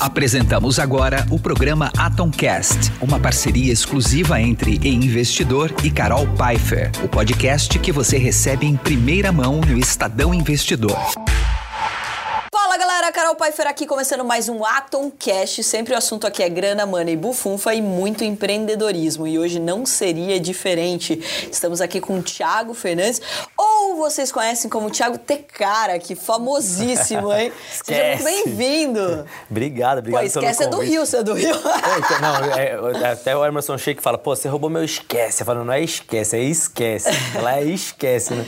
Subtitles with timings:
[0.00, 7.08] Apresentamos agora o programa Atomcast, uma parceria exclusiva entre E Investidor e Carol Pfeiffer, o
[7.08, 10.96] podcast que você recebe em primeira mão no Estadão Investidor.
[12.52, 15.64] Fala galera, Carol Pfeiffer aqui começando mais um Atom Cash.
[15.64, 19.26] Sempre o assunto aqui é grana, money, bufunfa e muito empreendedorismo.
[19.26, 21.18] E hoje não seria diferente.
[21.50, 23.20] Estamos aqui com o Thiago Fernandes,
[23.56, 27.52] ou vocês conhecem como Thiago Tecara, que famosíssimo, hein?
[27.84, 29.26] Seja muito bem-vindo.
[29.50, 31.54] obrigado, obrigado Pô, esquece é do Rio, você é do Rio.
[31.54, 35.42] É, então, não, é, é, até o Emerson Sheik fala, pô, você roubou meu esquece.
[35.42, 37.10] Eu falo, não é esquece, é esquece.
[37.34, 38.46] Ela é esquece, né?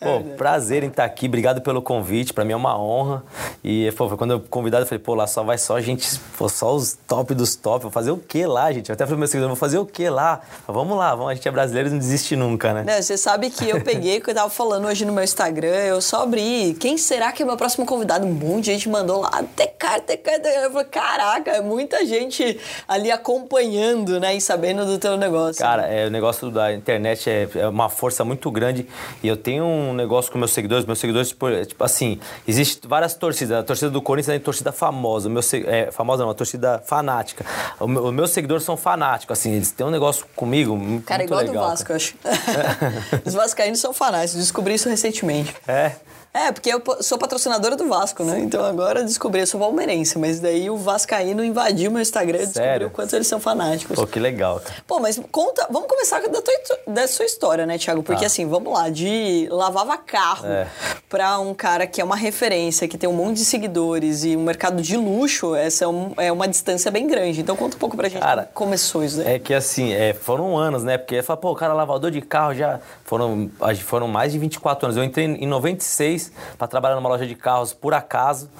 [0.00, 3.22] Pô, prazer em estar aqui, obrigado pelo convite, pra mim é uma honra.
[3.62, 6.74] E pô, quando eu convidado, eu falei, pô, lá só vai só gente, pô, só
[6.74, 7.82] os top dos top.
[7.82, 8.88] Vou fazer o que lá, gente?
[8.88, 10.40] Eu até falei pro meu seguidor, vou fazer o que lá?
[10.66, 12.84] Vamos lá, vamos, a gente é brasileiro e não desiste nunca, né?
[12.84, 16.00] Não, você sabe que eu peguei, que eu tava falando hoje no meu Instagram, eu
[16.00, 16.76] só abri.
[16.78, 18.26] Quem será que é o meu próximo convidado?
[18.26, 20.62] Um monte de gente mandou lá, Tecar, Tecar, Tecar.
[20.62, 25.60] Eu falei, caraca, é muita gente ali acompanhando, né, e sabendo do teu negócio.
[25.60, 28.86] Cara, é, o negócio da internet é, é uma força muito grande
[29.22, 32.86] e eu tenho um negócio com meus seguidores, meus seguidores, tipo, é, tipo assim, existe
[32.86, 33.58] várias torcidas.
[33.58, 36.82] A torcida do Corinthians é uma torcida famosa, o meu, é, famosa não, uma torcida
[36.84, 37.44] fanática.
[37.78, 41.24] O meu, os meus seguidores são fanáticos, assim, eles têm um negócio comigo muito Cara,
[41.24, 42.14] igual legal, do Vasco, eu acho.
[43.24, 45.54] Os vascaínos são fanáticos, descobri isso recentemente.
[45.66, 45.92] É.
[46.34, 48.40] É, porque eu sou patrocinadora do Vasco, né?
[48.40, 52.86] Então agora descobri, eu sou palmeirense, mas daí o Vascaíno invadiu meu Instagram e descobriu
[52.88, 53.96] o quanto eles são fanáticos.
[53.96, 54.58] Pô, que legal.
[54.60, 54.76] cara.
[54.86, 56.54] Pô, mas conta, vamos começar da, tua,
[56.86, 58.02] da sua história, né, Thiago?
[58.02, 58.26] Porque Tá.
[58.28, 60.66] assim, vamos lá, de lavava carro É.
[61.06, 64.42] pra um cara que é uma referência, que tem um monte de seguidores e um
[64.42, 67.42] mercado de luxo, essa é, um- é uma distância bem grande.
[67.42, 69.34] Então conta um pouco pra gente Cara, como começou isso daí.
[69.34, 70.96] É que assim, é, foram anos, né?
[70.96, 73.50] Porque fala, pô, o cara é lavador de carro já foram,
[73.84, 74.96] foram mais de 24 anos.
[74.96, 76.21] Eu entrei em 96
[76.58, 78.50] para trabalhar numa loja de carros por acaso.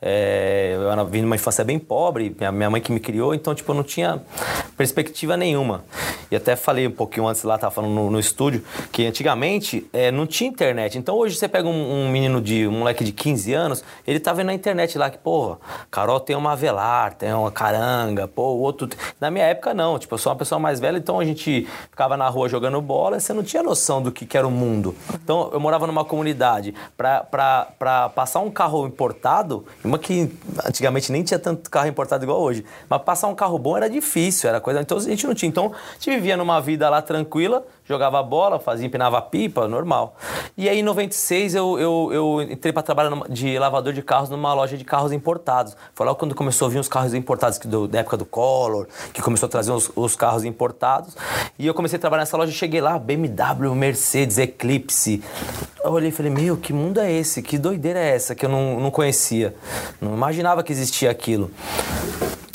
[0.00, 3.34] É, eu era, vim de uma infância bem pobre, minha, minha mãe que me criou,
[3.34, 4.22] então tipo, eu não tinha
[4.76, 5.84] perspectiva nenhuma.
[6.30, 10.10] E até falei um pouquinho antes lá, tava falando no, no estúdio, que antigamente é,
[10.10, 10.96] não tinha internet.
[10.96, 14.32] Então hoje você pega um, um menino de, um moleque de 15 anos, ele tá
[14.32, 15.58] vendo na internet lá que, porra,
[15.90, 18.88] Carol tem uma Avelar, tem uma caranga, pô, o outro.
[19.20, 19.98] Na minha época, não.
[19.98, 23.20] Tipo, eu sou uma pessoa mais velha, então a gente ficava na rua jogando bola
[23.20, 24.94] você não tinha noção do que, que era o mundo.
[25.14, 26.74] Então eu morava numa comunidade.
[26.96, 30.30] Pra, pra passar um carro importado, uma que
[30.64, 34.48] antigamente nem tinha tanto carro importado igual hoje, mas passar um carro bom era difícil,
[34.48, 34.80] era coisa.
[34.80, 35.48] Então a gente não tinha.
[35.48, 40.16] Então a gente vivia numa vida lá tranquila, jogava bola, fazia, empinava pipa, normal.
[40.56, 44.54] E aí em 96 eu, eu, eu entrei para trabalhar de lavador de carros numa
[44.54, 45.76] loja de carros importados.
[45.92, 48.86] Foi lá quando começou a vir os carros importados, que do, da época do Collor,
[49.12, 51.16] que começou a trazer os, os carros importados.
[51.58, 55.22] E eu comecei a trabalhar nessa loja cheguei lá, BMW, Mercedes, Eclipse.
[55.82, 57.42] Eu olhei e falei, meu, que mundo é esse?
[57.42, 59.54] Que doideira é essa que eu não, não conhecia?
[60.00, 61.50] Não imaginava que existia aquilo.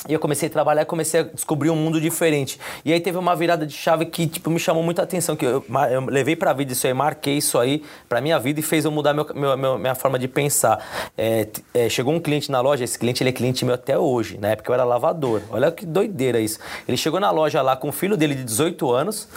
[0.08, 2.60] E eu comecei a trabalhar e comecei a descobrir um mundo diferente.
[2.84, 5.66] E aí teve uma virada de chave que tipo, me chamou muita atenção, que eu,
[5.92, 8.92] eu levei pra vida isso aí, marquei isso aí pra minha vida e fez eu
[8.92, 9.26] mudar meu,
[9.58, 11.12] meu- minha forma de pensar.
[11.18, 14.38] É, é, chegou um cliente na loja, esse cliente ele é cliente meu até hoje.
[14.38, 15.42] Na época eu era lavador.
[15.50, 16.60] Olha que doideira isso.
[16.88, 19.28] Ele chegou na loja lá com o filho dele de 18 anos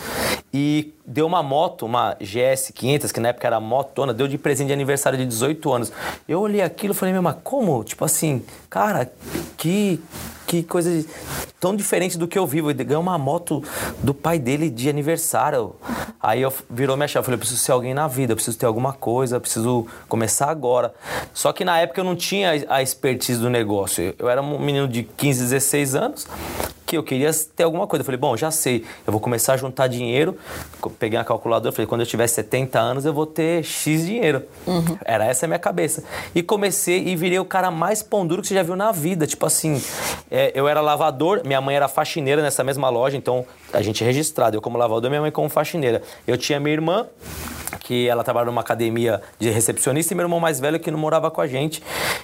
[0.52, 4.66] e deu uma moto, uma GS 500, que na época era motona, deu de presente
[4.68, 5.92] de aniversário de 18 anos.
[6.28, 7.82] Eu olhei aquilo e falei, meu, mas como?
[7.84, 9.10] Tipo assim, cara,
[9.56, 10.00] que
[10.48, 11.04] que coisa
[11.60, 12.70] tão diferente do que eu vivo.
[12.70, 13.62] Ele ganhou uma moto
[14.02, 15.76] do pai dele de aniversário.
[16.20, 17.20] Aí eu virou minha chave.
[17.20, 19.86] Eu falei, eu preciso ser alguém na vida, eu preciso ter alguma coisa, eu preciso
[20.08, 20.94] começar agora.
[21.34, 24.14] Só que na época eu não tinha a expertise do negócio.
[24.18, 26.26] Eu era um menino de 15, 16 anos
[26.88, 28.00] que eu queria ter alguma coisa.
[28.00, 30.38] Eu falei, bom, já sei, eu vou começar a juntar dinheiro.
[30.98, 34.42] Peguei a calculadora, falei, quando eu tiver 70 anos eu vou ter X dinheiro.
[35.04, 36.02] Era essa a minha cabeça.
[36.34, 39.26] E comecei e virei o cara mais pão duro que você já viu na vida.
[39.26, 39.82] Tipo assim,
[40.30, 44.06] é, eu era lavador, minha mãe era faxineira nessa mesma loja, então a gente é
[44.06, 44.56] registrado.
[44.56, 46.02] Eu como lavador, minha mãe como faxineira.
[46.26, 47.06] Eu tinha minha irmã,
[47.80, 51.30] que ela trabalhava numa academia de recepcionista, e meu irmão mais velho que não morava
[51.30, 51.82] com a gente.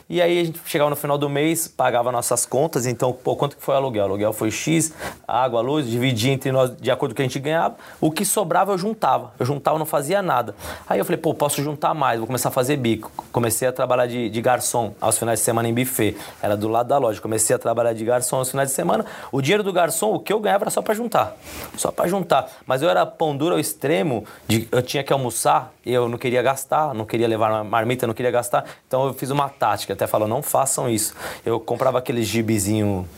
[0.09, 3.57] E aí a gente chegava no final do mês, pagava nossas contas, então, pô, quanto
[3.57, 4.03] que foi o aluguel?
[4.03, 4.93] O aluguel foi X,
[5.27, 7.77] água, luz, dividia entre nós de acordo com o que a gente ganhava.
[8.01, 9.33] O que sobrava eu juntava.
[9.39, 10.55] Eu juntava, não fazia nada.
[10.87, 13.11] Aí eu falei, pô, posso juntar mais, vou começar a fazer bico.
[13.33, 16.17] Comecei a trabalhar de, de garçom aos finais de semana em buffet.
[16.43, 17.21] Era do lado da loja.
[17.21, 19.05] Comecei a trabalhar de garçom aos finais de semana.
[19.33, 21.34] O dinheiro do garçom, o que eu ganhava era só pra juntar.
[21.77, 22.51] Só pra juntar.
[22.67, 26.43] Mas eu era pão duro ao extremo de eu tinha que almoçar, eu não queria
[26.43, 28.65] gastar, não queria levar uma marmita, não queria gastar.
[28.87, 31.15] Então eu fiz uma tática, até falou, não façam isso.
[31.45, 33.09] Eu comprava aqueles gibizinho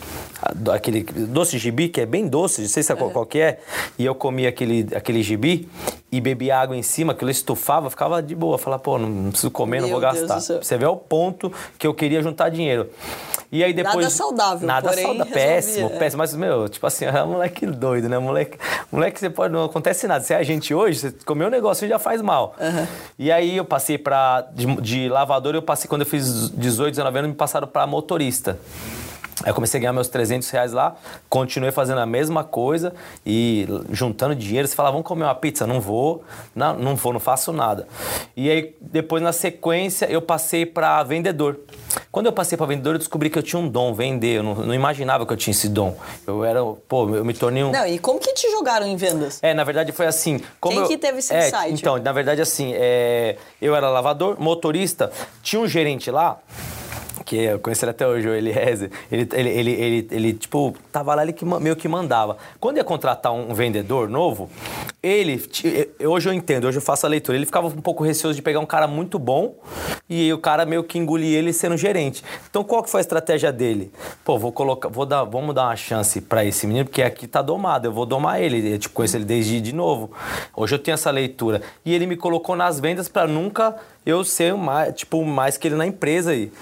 [0.73, 3.59] aquele doce gibi, que é bem doce, não sei se é qual, qual que é,
[3.99, 5.69] e eu comia aquele, aquele gibi
[6.11, 8.59] e bebia água em cima, aquilo estufava, ficava de boa.
[8.59, 10.63] Falava, pô, não preciso comer, não Meu vou Deus do gastar.
[10.63, 12.89] Você vê o ponto que eu queria juntar dinheiro.
[13.51, 13.97] E aí depois.
[13.97, 15.33] Nada saudável, Nada porém, saudável.
[15.35, 15.99] Péssimo, é.
[15.99, 16.19] péssimo.
[16.19, 18.19] Mas, meu, tipo assim, é um moleque doido, né?
[18.19, 18.59] Moleque,
[18.91, 19.53] moleque você pode.
[19.53, 20.25] Não acontece nada.
[20.25, 22.55] Se é a gente hoje, você comeu um negócio já faz mal.
[23.19, 24.47] E aí eu passei pra.
[24.53, 28.59] De, de lavador, eu passei quando eu fiz 18, 19 anos, me passaram pra motorista.
[29.43, 30.97] Aí eu comecei a ganhar meus 300 reais lá,
[31.29, 32.95] continuei fazendo a mesma coisa
[33.25, 34.67] e juntando dinheiro.
[34.67, 35.67] Você fala, vamos comer uma pizza?
[35.67, 36.25] Não vou,
[36.55, 37.87] não, não vou, não faço nada.
[38.35, 41.61] E aí, depois, na sequência, eu passei para vendedor.
[42.11, 44.39] Quando eu passei para vendedor, eu descobri que eu tinha um dom, vender.
[44.39, 45.95] Eu não, não imaginava que eu tinha esse dom.
[46.27, 47.71] Eu era, pô, eu me tornei um...
[47.71, 49.39] Não, e como que te jogaram em vendas?
[49.43, 50.41] É, na verdade foi assim.
[50.63, 51.73] Quem eu- que teve esse é, insight?
[51.73, 55.13] Então, na verdade, assim, é, eu era lavador, motorista,
[55.43, 56.39] tinha um gerente lá.
[57.27, 58.91] Que eu conheci ele até hoje, o Eliezer.
[59.11, 62.39] Ele, ele, ele, ele, ele, tipo, tava lá, ele que, meio que mandava.
[62.61, 64.49] Quando ia contratar um vendedor novo,
[65.03, 65.45] ele,
[66.01, 68.61] hoje eu entendo, hoje eu faço a leitura, ele ficava um pouco receoso de pegar
[68.61, 69.57] um cara muito bom
[70.09, 72.23] e o cara meio que engolir ele sendo gerente.
[72.49, 73.91] Então, qual que foi a estratégia dele?
[74.25, 77.43] Pô, vou colocar, vou dar, vamos dar uma chance pra esse menino, porque aqui tá
[77.43, 78.75] domado, eu vou domar ele.
[78.75, 80.13] Eu tipo, conheço ele desde de novo.
[80.55, 81.61] Hoje eu tenho essa leitura.
[81.85, 83.77] E ele me colocou nas vendas pra nunca
[84.07, 86.53] eu ser mais, tipo, mais que ele na empresa e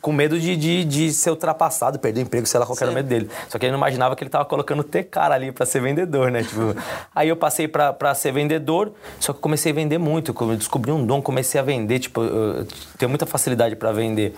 [0.00, 2.94] com medo de, de, de ser ultrapassado, perder o emprego, sei lá, qual era o
[2.94, 3.30] medo dele.
[3.48, 6.30] Só que ele não imaginava que ele tava colocando T cara ali pra ser vendedor,
[6.30, 6.42] né?
[6.42, 6.74] Tipo,
[7.14, 10.34] aí eu passei pra ser vendedor, só que eu comecei a vender muito.
[10.38, 12.66] Eu descobri um dom, comecei a vender, tipo, eu,
[12.98, 14.34] tenho muita facilidade pra vender.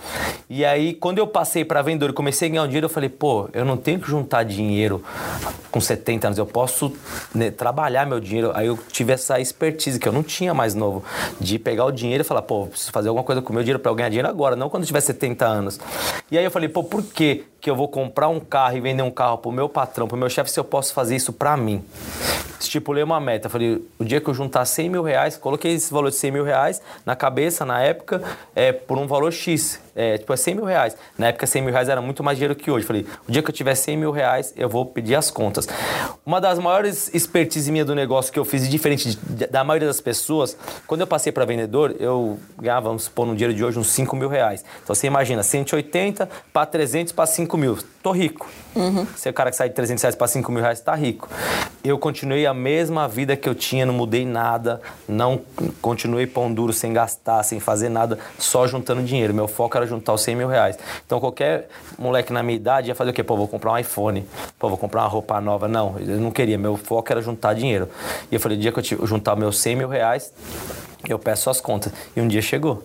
[0.49, 3.09] E aí, quando eu passei pra vendedor e comecei a ganhar um dinheiro, eu falei,
[3.09, 5.03] pô, eu não tenho que juntar dinheiro
[5.69, 6.93] com 70 anos, eu posso
[7.35, 8.51] né, trabalhar meu dinheiro.
[8.53, 11.03] Aí eu tive essa expertise que eu não tinha mais novo,
[11.39, 13.79] de pegar o dinheiro e falar, pô, preciso fazer alguma coisa com o meu dinheiro
[13.79, 15.79] pra eu ganhar dinheiro agora, não quando eu tiver 70 anos.
[16.31, 19.03] E aí eu falei, pô, por que que eu vou comprar um carro e vender
[19.03, 21.83] um carro pro meu patrão, pro meu chefe, se eu posso fazer isso pra mim?
[22.59, 26.09] Estipulei uma meta, falei, o dia que eu juntar 100 mil reais, coloquei esse valor
[26.09, 28.21] de 100 mil reais na cabeça, na época,
[28.55, 30.97] é, por um valor X, é, tipo, é 100 mil reais.
[31.17, 32.85] Na época, 100 mil reais era muito mais dinheiro que hoje.
[32.85, 35.67] Falei, o dia que eu tiver 100 mil reais, eu vou pedir as contas.
[36.25, 40.01] Uma das maiores expertise minha do negócio que eu fiz, diferente de- da maioria das
[40.01, 40.57] pessoas,
[40.87, 44.15] quando eu passei para vendedor, eu ganhava, vamos supor, no dinheiro de hoje, uns 5
[44.15, 44.63] mil reais.
[44.83, 47.77] Então, você imagina, 180 para 300 para 5 mil.
[48.01, 48.47] Tô rico.
[49.15, 51.27] Você é o cara que sai de 300 reais para 5 mil reais, tá rico.
[51.83, 55.41] Eu continuei a mesma vida que eu tinha, não mudei nada, não
[55.81, 59.33] continuei pão duro sem gastar, sem fazer nada, só juntando dinheiro.
[59.33, 60.77] Meu foco era juntar os 100 mil reais.
[61.05, 63.23] Então qualquer moleque na minha idade ia fazer o quê?
[63.23, 64.25] Pô, vou comprar um iPhone,
[64.59, 65.67] pô, vou comprar uma roupa nova.
[65.67, 67.89] Não, eu não queria, meu foco era juntar dinheiro.
[68.31, 70.31] E eu falei, o dia que eu juntar meus 100 mil reais,
[71.07, 71.91] eu peço as contas.
[72.15, 72.83] E um dia chegou.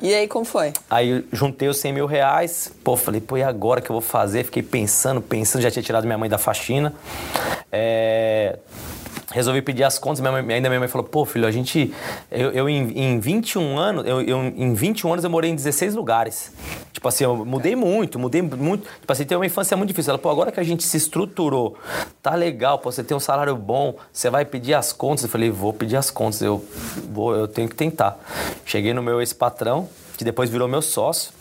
[0.00, 0.72] E aí, como foi?
[0.90, 4.44] Aí juntei os 100 mil reais, pô, falei, pô, e agora que eu vou fazer?
[4.44, 6.92] Fiquei pensando, pensando, já tinha tirado minha mãe da faxina.
[7.72, 8.58] É,
[9.34, 11.92] Resolvi pedir as contas, minha mãe- ainda minha mãe falou, pô, filho, a gente.
[12.30, 15.96] Eu, eu em, em 21 anos, eu, eu- em 21 anos eu morei em 16
[15.96, 16.52] lugares.
[16.92, 18.86] Tipo assim, eu mudei muito, mudei muito.
[19.00, 20.10] Tipo assim, tem uma infância muito difícil.
[20.10, 21.76] Ela, pô, agora que a gente se estruturou,
[22.22, 25.24] tá legal, pô, você tem um salário bom, você vai pedir as contas.
[25.24, 26.64] Eu falei, vou pedir as contas, eu,
[27.10, 28.16] vou, eu tenho que tentar.
[28.64, 31.32] Cheguei no meu ex-patrão, que depois virou meu sócio.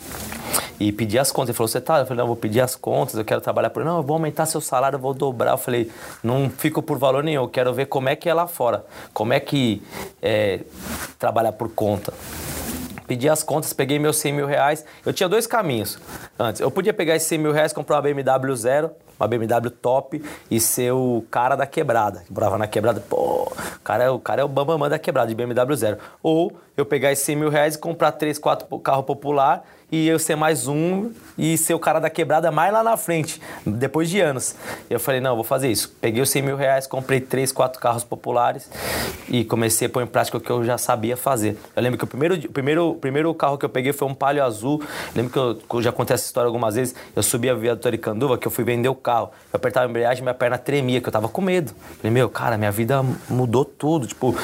[0.79, 1.49] E pedi as contas.
[1.49, 1.99] Ele falou, você tá?
[1.99, 3.85] Eu falei, não, eu vou pedir as contas, eu quero trabalhar por.
[3.85, 5.51] Não, eu vou aumentar seu salário, eu vou dobrar.
[5.51, 5.91] Eu falei,
[6.23, 8.85] não fico por valor nenhum, eu quero ver como é que é lá fora.
[9.13, 9.81] Como é que
[10.21, 10.61] é
[11.17, 12.13] trabalhar por conta.
[13.07, 14.83] Pedi as contas, peguei meus 100 mil reais.
[15.05, 15.99] Eu tinha dois caminhos
[16.39, 16.61] antes.
[16.61, 20.59] Eu podia pegar esses 100 mil reais, comprar uma BMW zero, uma BMW top e
[20.59, 22.23] ser o cara da quebrada.
[22.25, 23.51] Que morava na quebrada, pô,
[23.83, 25.97] cara o, cara é o bambamã da quebrada, de BMW zero.
[26.21, 30.17] Ou eu pegar esses 100 mil reais e comprar três, quatro carro popular e eu
[30.17, 34.19] ser mais um e ser o cara da quebrada mais lá na frente, depois de
[34.19, 34.55] anos.
[34.89, 35.95] Eu falei, não, eu vou fazer isso.
[36.01, 38.67] Peguei os 100 mil reais, comprei três, quatro carros populares
[39.29, 41.59] e comecei a pôr em prática o que eu já sabia fazer.
[41.75, 44.15] Eu lembro que o primeiro, o primeiro, o primeiro carro que eu peguei foi um
[44.15, 44.81] Palio Azul.
[44.81, 46.95] Eu lembro que eu, eu já contei essa história algumas vezes.
[47.15, 49.29] Eu subi a via do Toricanduva, que eu fui vender o carro.
[49.51, 51.71] Eu apertava a embreagem e minha perna tremia, que eu tava com medo.
[51.97, 54.07] Falei, meu, cara, minha vida mudou tudo.
[54.07, 54.35] Tipo,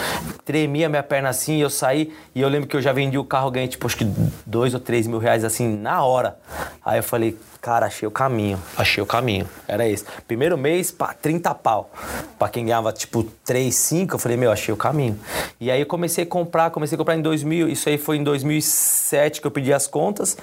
[0.45, 2.13] tremia minha perna assim eu saí.
[2.35, 4.05] E eu lembro que eu já vendi o carro, ganhei tipo, acho que
[4.45, 6.37] dois ou três mil reais assim, na hora.
[6.83, 8.59] Aí eu falei, cara, achei o caminho.
[8.77, 9.47] Achei o caminho.
[9.67, 10.05] Era esse.
[10.27, 11.91] Primeiro mês, pá, 30 pau.
[12.37, 15.19] Pra quem ganhava tipo 3, 5, eu falei, meu, achei o caminho.
[15.59, 17.67] E aí eu comecei a comprar, comecei a comprar em 2000.
[17.69, 20.37] Isso aí foi em 2007 que eu pedi as contas.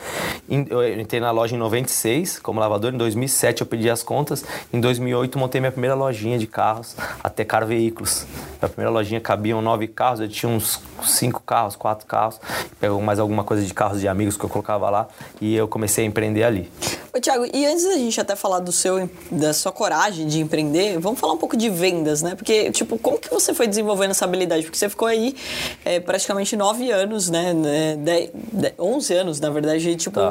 [0.49, 2.93] Eu entrei na loja em 96 como lavador.
[2.93, 4.45] Em 2007 eu pedi as contas.
[4.73, 8.27] Em 2008 montei minha primeira lojinha de carros, até Car Veículos.
[8.61, 12.41] Minha primeira lojinha cabiam nove carros, eu tinha uns cinco carros, quatro carros.
[12.79, 15.09] Pegou mais alguma coisa de carros de amigos que eu colocava lá.
[15.41, 16.71] E eu comecei a empreender ali.
[17.17, 20.99] Ô, Thiago, e antes da gente até falar do seu, da sua coragem de empreender,
[20.99, 22.35] vamos falar um pouco de vendas, né?
[22.35, 24.65] Porque, tipo, como que você foi desenvolvendo essa habilidade?
[24.65, 25.35] Porque você ficou aí
[25.83, 27.55] é, praticamente nove anos, né?
[27.97, 30.31] De, de, onze anos, na verdade, tipo, tá.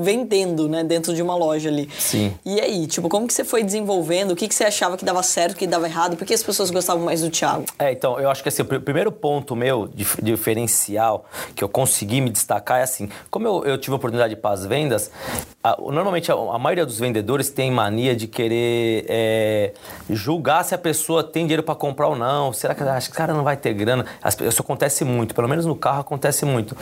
[0.00, 0.84] vendendo, né?
[0.84, 1.88] Dentro de uma loja ali.
[1.98, 2.32] Sim.
[2.46, 4.30] E aí, tipo, como que você foi desenvolvendo?
[4.30, 6.16] O que, que você achava que dava certo, que dava errado?
[6.16, 7.64] Por que as pessoas gostavam mais do Thiago?
[7.76, 11.24] É, então, eu acho que assim, o primeiro ponto meu, de, diferencial,
[11.56, 14.64] que eu consegui me destacar é assim, como eu, eu tive a oportunidade para as
[14.64, 15.10] vendas,
[15.62, 19.72] a, normalmente a, a, maioria dos vendedores tem mania de querer é,
[20.08, 22.50] julgar se a pessoa tem dinheiro para comprar ou não.
[22.52, 24.06] Será que acho que cara não vai ter grana?
[24.40, 26.74] Isso acontece muito, pelo menos no carro acontece muito.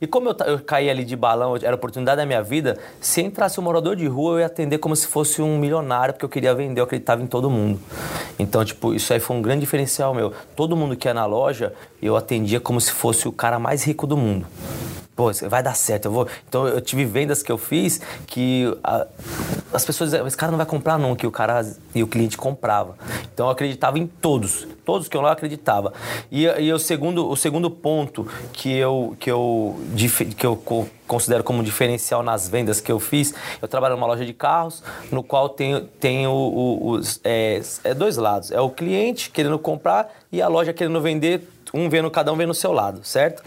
[0.00, 3.20] E como eu, eu caí ali de balão, era a oportunidade da minha vida, se
[3.20, 6.30] entrasse um morador de rua, eu ia atender como se fosse um milionário, porque eu
[6.30, 7.78] queria vender, eu acreditava em todo mundo.
[8.38, 10.32] Então, tipo, isso aí foi um grande diferencial meu.
[10.56, 14.06] Todo mundo que ia na loja, eu atendia como se fosse o cara mais rico
[14.06, 14.46] do mundo
[15.22, 16.26] pô, vai dar certo, eu vou.
[16.48, 19.06] Então eu tive vendas que eu fiz que a,
[19.72, 21.64] as pessoas esse cara não vai comprar nunca, e o cara
[21.94, 22.96] e o cliente comprava.
[23.32, 25.92] Então eu acreditava em todos, todos que eu lá acreditava.
[26.30, 29.80] E, e o segundo, o segundo ponto que eu que eu
[30.36, 34.32] que eu considero como diferencial nas vendas que eu fiz, eu trabalho numa loja de
[34.32, 39.58] carros, no qual tem, tem o, os é, é dois lados, é o cliente querendo
[39.58, 43.42] comprar e a loja querendo vender um vendo cada um vendo o seu lado, certo?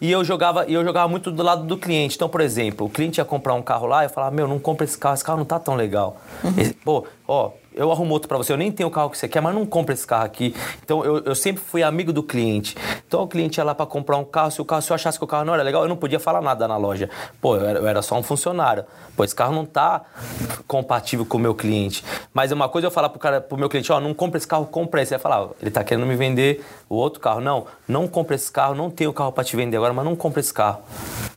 [0.00, 2.16] E eu jogava, eu jogava muito do lado do cliente.
[2.16, 4.84] Então, por exemplo, o cliente ia comprar um carro lá, eu falava: "Meu, não compra
[4.84, 6.16] esse carro, esse carro não tá tão legal".
[6.42, 6.54] Uhum.
[6.56, 9.28] Esse, pô, ó, eu arrumo outro para você, eu nem tenho o carro que você
[9.28, 10.54] quer, mas não compra esse carro aqui.
[10.82, 12.76] Então eu, eu sempre fui amigo do cliente.
[13.06, 15.18] Então o cliente ia lá para comprar um carro, se o carro, se eu achasse
[15.18, 17.08] que o carro não era legal, eu não podia falar nada na loja.
[17.40, 18.84] Pô, eu era, eu era só um funcionário.
[19.16, 20.02] Pô, esse carro não tá
[20.66, 22.04] compatível com o meu cliente.
[22.32, 24.66] Mas uma coisa eu falar pro cara, pro meu cliente, ó, não compra esse carro,
[24.66, 25.14] compra esse.
[25.14, 27.40] Ele vai falar, ele tá querendo me vender o outro carro.
[27.40, 30.40] Não, não compra esse carro, não tenho carro para te vender agora, mas não compra
[30.40, 30.82] esse carro.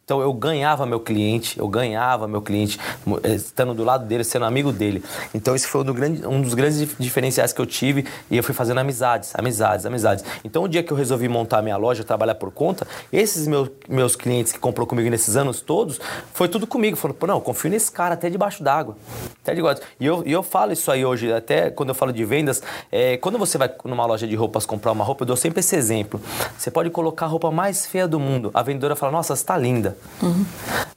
[0.06, 2.80] Então eu ganhava meu cliente, eu ganhava meu cliente,
[3.24, 5.04] eh, estando do lado dele, sendo amigo dele.
[5.34, 8.54] Então esse foi um, grande, um dos grandes diferenciais que eu tive e eu fui
[8.54, 10.24] fazendo amizades, amizades, amizades.
[10.44, 14.16] Então o dia que eu resolvi montar minha loja, trabalhar por conta, esses meus, meus
[14.16, 16.00] clientes que comprou comigo nesses anos todos,
[16.34, 16.96] foi tudo comigo.
[16.96, 18.98] Falou, pô, não, confio nesse cara até debaixo d'água.
[19.42, 19.82] Até debaixo.
[20.00, 23.18] E eu, e eu falo isso aí hoje, até quando eu falo de vendas, é,
[23.18, 26.20] quando você vai numa loja de roupas comprar uma roupa, eu dou sempre esse exemplo.
[26.58, 28.52] Você pode colocar a roupa mais feia do mundo.
[28.54, 29.98] A vendedora fala, nossa, está linda.
[30.22, 30.46] Uhum.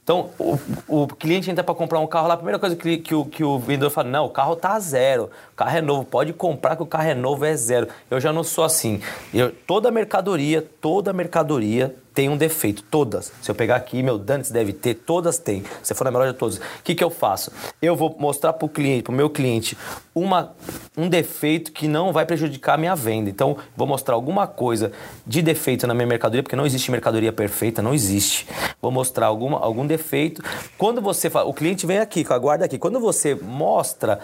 [0.03, 0.57] Então, o,
[0.87, 3.43] o, cliente entra para comprar um carro lá, a primeira coisa que, que, o, que
[3.43, 6.83] o vendedor fala, não, o carro tá zero, o carro é novo, pode comprar que
[6.83, 7.87] o carro é novo, é zero.
[8.09, 9.01] Eu já não sou assim.
[9.33, 13.31] Eu, toda mercadoria, toda mercadoria tem um defeito, todas.
[13.41, 15.63] Se eu pegar aqui, meu Dantes deve ter, todas têm.
[15.81, 16.57] Se for na melhor de todas.
[16.57, 17.49] O que, que eu faço?
[17.81, 19.77] Eu vou mostrar para o cliente, para o meu cliente,
[20.13, 20.53] uma,
[20.97, 23.29] um defeito que não vai prejudicar a minha venda.
[23.29, 24.91] Então, vou mostrar alguma coisa
[25.25, 28.45] de defeito na minha mercadoria, porque não existe mercadoria perfeita, não existe.
[28.81, 30.43] Vou mostrar alguma, algum defeito.
[30.77, 32.77] Quando você fala, o cliente vem aqui, aguarda aqui.
[32.77, 34.19] Quando você mostra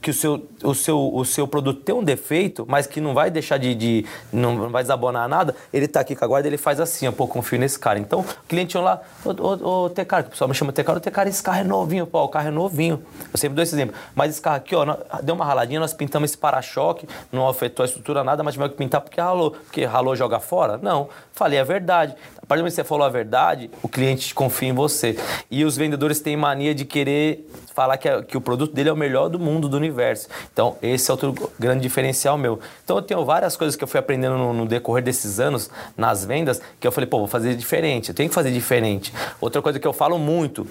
[0.00, 3.30] que o seu, o seu, o seu produto tem um defeito, mas que não vai
[3.30, 6.80] deixar de, de não vai desabonar nada, ele está aqui com a guarda, ele faz
[6.80, 7.98] assim, um pouco confio nesse cara.
[7.98, 10.96] Então, o cliente ia lá, ô, ô, ô Tecar, que o pessoal me chama Tecar,
[10.96, 13.02] ô Tecar, esse carro é novinho, pô, o carro é novinho.
[13.32, 13.96] Eu sempre dou esse exemplo.
[14.14, 14.84] Mas esse carro aqui, ó,
[15.22, 18.78] deu uma raladinha, nós pintamos esse para-choque, não afetou a estrutura nada, mas tivemos que
[18.78, 19.50] pintar porque ralou.
[19.50, 20.78] Porque ralou joga fora?
[20.78, 21.08] Não.
[21.32, 22.14] Falei a verdade.
[22.40, 25.18] A partir do momento que você falou a verdade, o cliente confia em você.
[25.50, 28.92] E os vendedores têm mania de querer falar que, é, que o produto dele é
[28.92, 30.28] o melhor do mundo, do universo.
[30.52, 32.60] Então, esse é outro grande diferencial meu.
[32.84, 36.24] Então, eu tenho várias coisas que eu fui aprendendo no, no decorrer desses anos nas
[36.24, 39.12] vendas, que eu falei, vou fazer diferente, eu tenho que fazer diferente.
[39.40, 40.66] Outra coisa que eu falo muito,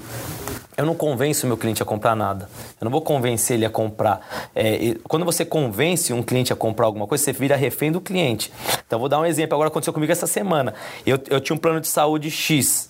[0.76, 2.50] eu não convenço meu cliente a comprar nada.
[2.80, 4.50] Eu não vou convencer ele a comprar.
[4.56, 8.52] É, quando você convence um cliente a comprar alguma coisa, você vira refém do cliente.
[8.86, 9.56] Então, vou dar um exemplo.
[9.56, 10.74] Agora aconteceu comigo essa semana.
[11.06, 12.90] Eu, eu tinha um plano de saúde X.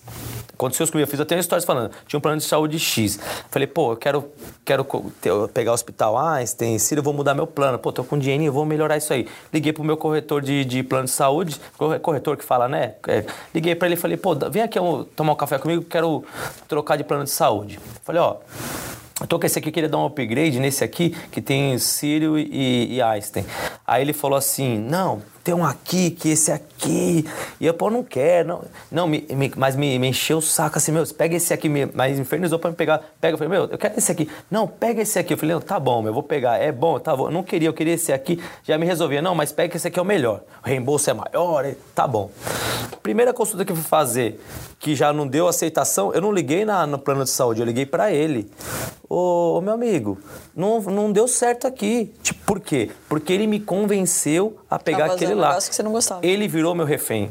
[0.54, 1.90] Aconteceu comigo, eu fiz até histórias falando.
[2.06, 3.18] Tinha um plano de saúde X.
[3.50, 4.30] Falei, pô, eu quero,
[4.64, 4.86] quero
[5.52, 7.76] pegar o hospital Einstein, Ciro, eu vou mudar meu plano.
[7.76, 9.26] Pô, tô com dinheiro, eu vou melhorar isso aí.
[9.52, 11.60] Liguei pro meu corretor de, de plano de saúde,
[12.00, 12.94] corretor que fala, né?
[13.08, 14.78] É, liguei para ele e falei, pô, vem aqui
[15.16, 16.24] tomar um café comigo, quero
[16.68, 17.73] trocar de plano de saúde.
[18.02, 18.36] Falei, ó.
[19.20, 22.96] Eu tô com esse aqui, queria dar um upgrade nesse aqui, que tem Círio e,
[22.96, 23.46] e Einstein.
[23.86, 27.28] Aí ele falou assim: não, tem um aqui, que esse aqui.
[27.60, 28.48] E eu, pô, não quero.
[28.48, 31.68] Não, não me, me, mas me, me encheu o saco assim, meu, pega esse aqui,
[31.68, 33.02] me, mas infernizou pra me pegar.
[33.20, 34.26] Pega, eu falei, meu, eu quero esse aqui.
[34.50, 35.34] Não, pega esse aqui.
[35.34, 36.56] Eu falei, não, tá bom, meu, eu vou pegar.
[36.56, 37.26] É bom, tá bom.
[37.26, 38.42] Eu não queria, eu queria esse aqui.
[38.62, 40.40] Já me resolvia, não, mas pega esse aqui é o melhor.
[40.64, 42.30] O reembolso é maior, tá bom.
[43.02, 44.40] Primeira consulta que eu fui fazer,
[44.80, 47.84] que já não deu aceitação, eu não liguei na, no plano de saúde, eu liguei
[47.84, 48.50] para ele.
[49.06, 50.18] Ô, ô, meu amigo,
[50.56, 52.12] não, não deu certo aqui.
[52.22, 52.90] Tipo, por quê?
[53.08, 55.56] Porque ele me convenceu a pegar aquele lá.
[55.56, 56.24] Que você não gostava.
[56.24, 57.30] Ele virou meu refém.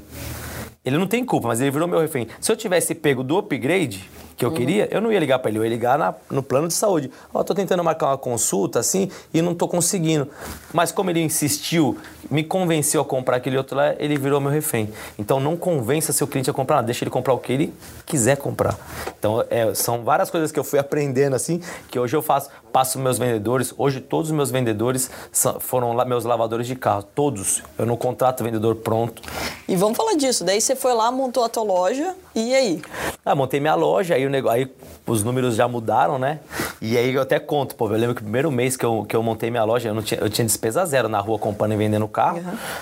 [0.86, 2.28] Ele não tem culpa, mas ele virou meu refém.
[2.42, 4.56] Se eu tivesse pego do upgrade, que eu Uhum.
[4.56, 7.12] queria, eu não ia ligar para ele, eu ia ligar na- no plano de saúde.
[7.34, 10.28] Ó, tô tentando marcar uma consulta assim e não tô conseguindo.
[10.74, 11.98] Mas como ele insistiu,
[12.32, 14.90] me convenceu a comprar aquele outro lá, ele virou meu refém.
[15.20, 17.74] Então não convença seu cliente a comprar nada, deixa ele comprar o que ele
[18.06, 18.78] quiser comprar.
[19.20, 22.98] Então é, são várias coisas que eu fui aprendendo assim, que hoje eu faço, passo
[23.00, 27.62] meus vendedores, hoje todos os meus vendedores são- foram lá meus lavadores de carro, todos.
[27.78, 29.22] Eu não contrato vendedor pronto.
[29.68, 30.44] E vamos falar disso.
[30.44, 32.82] Daí você foi lá, montou a tua loja e aí?
[33.26, 34.50] Ah, montei minha loja, aí, o nego...
[34.50, 34.68] aí
[35.06, 36.40] os números já mudaram, né?
[36.82, 39.16] E aí eu até conto, pô, eu lembro que o primeiro mês que eu, que
[39.16, 41.76] eu montei minha loja, eu, não tinha, eu tinha despesa zero na rua comprando e
[41.76, 42.42] vendendo carro.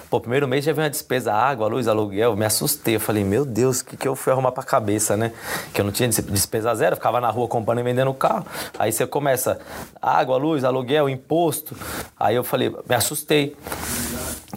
[0.09, 2.95] Pô, primeiro mês já veio uma despesa, água, luz, aluguel, eu me assustei.
[2.95, 5.31] Eu falei, meu Deus, o que, que eu fui arrumar pra cabeça, né?
[5.73, 8.45] Que eu não tinha des- despesa zero, eu ficava na rua comprando e vendendo carro.
[8.77, 9.59] Aí você começa,
[10.01, 11.75] água, luz, aluguel, imposto.
[12.19, 13.55] Aí eu falei, me assustei.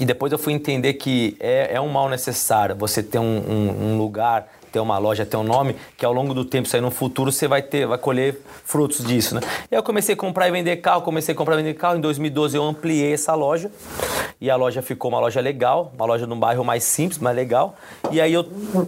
[0.00, 3.92] E depois eu fui entender que é, é um mal necessário você ter um, um-
[3.92, 6.82] um lugar, ter uma loja, ter um nome, que ao longo do tempo, isso aí
[6.82, 9.40] no futuro, você vai ter, vai colher frutos disso, né?
[9.70, 11.96] E aí eu comecei a comprar e vender carro, comecei a comprar e vender carro.
[11.96, 13.70] Em 2012 eu ampliei essa loja
[14.40, 17.76] e a loja ficou uma loja legal, uma loja num bairro mais simples, mais legal.
[18.10, 18.44] E aí eu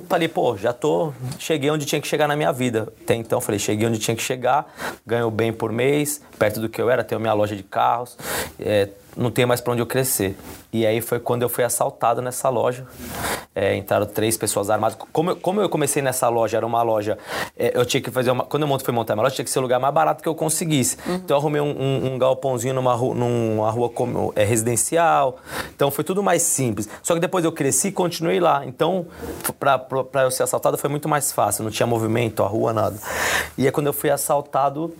[0.08, 2.92] falei, pô, já tô, cheguei onde tinha que chegar na minha vida.
[3.04, 4.66] Até então, falei, cheguei onde tinha que chegar,
[5.06, 8.18] ganho bem por mês, perto do que eu era, tenho minha loja de carros,
[8.58, 10.36] é, não tem mais para onde eu crescer.
[10.72, 12.86] E aí foi quando eu fui assaltado nessa loja.
[13.54, 14.98] É, entraram três pessoas armadas.
[15.12, 17.16] Como eu, como eu comecei nessa loja, era uma loja.
[17.56, 18.44] é, eu tinha que fazer uma.
[18.44, 20.34] Quando eu fui montar minha loja, tinha que ser o lugar mais barato que eu
[20.34, 20.98] conseguisse.
[21.08, 25.38] Então eu arrumei um, um- um galpãozinho numa rua, numa rua como- é, residencial.
[25.74, 26.86] Então foi tudo mais simples.
[27.02, 28.66] Só que depois eu cresci e continuei lá.
[28.66, 29.06] Então,
[29.58, 31.64] pra eu ser assaltado foi muito mais fácil.
[31.64, 32.96] Não tinha movimento, a rua, nada.
[33.56, 34.94] E aí quando eu fui assaltado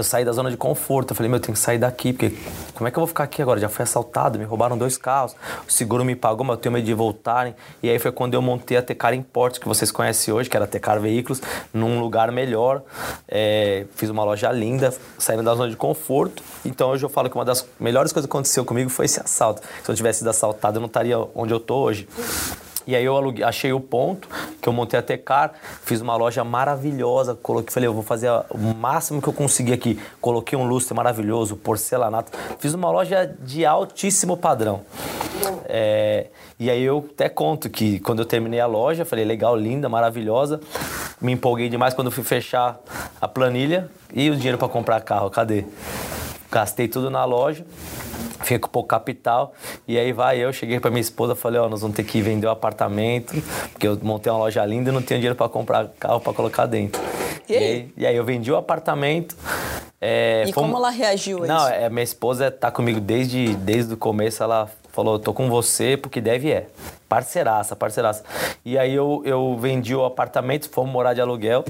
[0.00, 1.10] eu saí da zona de conforto.
[1.10, 2.36] Eu falei, meu, eu tenho que sair daqui, porque
[2.74, 3.60] como é que eu vou ficar aqui agora?
[3.60, 6.84] Já fui assaltado, me roubaram dois carros, o seguro me pagou, mas eu tenho medo
[6.84, 7.54] de voltarem.
[7.82, 10.64] E aí foi quando eu montei a Tecar Imports, que vocês conhecem hoje, que era
[10.64, 11.40] a Tecar Veículos,
[11.72, 12.82] num lugar melhor.
[13.28, 16.42] É, fiz uma loja linda, saindo da zona de conforto.
[16.64, 19.62] Então hoje eu falo que uma das melhores coisas que aconteceu comigo foi esse assalto.
[19.84, 22.08] Se eu tivesse sido assaltado, eu não estaria onde eu tô hoje.
[22.86, 24.28] E aí eu aluguei- achei o ponto,
[24.60, 28.74] que eu montei a Tecar, fiz uma loja maravilhosa, coloquei, falei, eu vou fazer o
[28.74, 30.00] máximo que eu conseguir aqui.
[30.20, 32.32] Coloquei um lustre maravilhoso, porcelanato.
[32.58, 34.80] Fiz uma loja de altíssimo padrão.
[35.66, 36.26] É,
[36.58, 40.60] e aí eu até conto que quando eu terminei a loja, falei, legal, linda, maravilhosa.
[41.20, 42.78] Me empolguei demais quando fui fechar
[43.20, 45.64] a planilha e o dinheiro para comprar carro, cadê?
[46.50, 47.64] Gastei tudo na loja.
[48.40, 49.52] Fiquei com pouco capital.
[49.86, 52.46] E aí vai eu, cheguei pra minha esposa, falei, ó, nós vamos ter que vender
[52.46, 53.34] o apartamento,
[53.72, 56.66] porque eu montei uma loja linda e não tenho dinheiro para comprar carro para colocar
[56.66, 57.00] dentro.
[57.48, 57.92] E aí?
[57.96, 59.36] e aí eu vendi o apartamento.
[60.00, 61.74] é, E fomos- como ela reagiu a Não, isso?
[61.74, 66.20] é, minha esposa tá comigo desde, desde o começo, ela falou, tô com você porque
[66.20, 66.66] deve é.
[67.08, 68.24] Parceiraça, parceiraça.
[68.64, 71.64] E aí eu, eu vendi o apartamento, fomos morar de aluguel.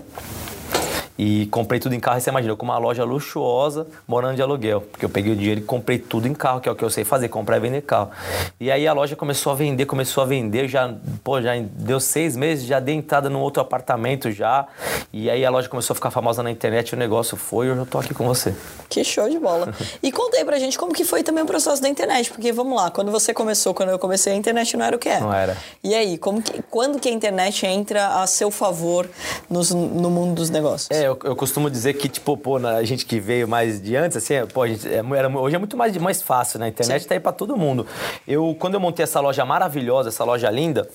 [1.23, 2.17] E comprei tudo em carro.
[2.17, 4.81] E você imagina, eu com uma loja luxuosa, morando de aluguel.
[4.81, 6.89] Porque eu peguei o dinheiro e comprei tudo em carro, que é o que eu
[6.89, 8.11] sei fazer, comprar e vender carro.
[8.59, 10.67] E aí a loja começou a vender, começou a vender.
[10.67, 14.67] Já, pô, já deu seis meses, já dei entrada num outro apartamento já.
[15.13, 17.85] E aí a loja começou a ficar famosa na internet, o negócio foi, hoje eu
[17.87, 18.55] tô aqui com você.
[18.89, 19.75] Que show de bola.
[20.03, 22.75] E conta aí pra gente como que foi também o processo da internet, porque vamos
[22.81, 25.21] lá, quando você começou, quando eu comecei, a internet não era o que é.
[25.21, 25.55] Não era.
[25.85, 29.07] E aí, como que, quando que a internet entra a seu favor
[29.51, 30.89] nos- no mundo dos negócios?
[30.91, 33.97] É, eu, eu costumo dizer que, tipo, pô, na- a gente que veio mais de
[33.97, 36.67] antes, assim, é, pô, gente, é, era, hoje é muito mais, mais fácil, né?
[36.67, 37.09] A internet Sim.
[37.09, 37.87] tá aí pra todo mundo.
[38.27, 40.89] Eu, quando eu montei essa loja maravilhosa, essa loja linda,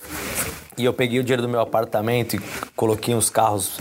[0.77, 2.41] e eu peguei o dinheiro do meu apartamento e
[2.75, 3.77] coloquei uns carros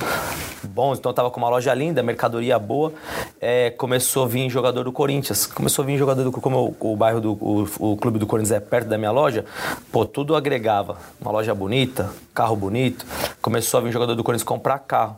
[0.63, 2.93] bons, então eu tava com uma loja linda, mercadoria boa,
[3.41, 5.45] é, começou a vir jogador do Corinthians.
[5.47, 8.53] Começou a vir jogador do como o, o bairro do o, o clube do Corinthians
[8.53, 9.45] é perto da minha loja,
[9.91, 10.97] pô, tudo agregava.
[11.21, 13.05] Uma loja bonita, carro bonito.
[13.43, 15.17] Começou a vir jogador do Corinthians comprar carro.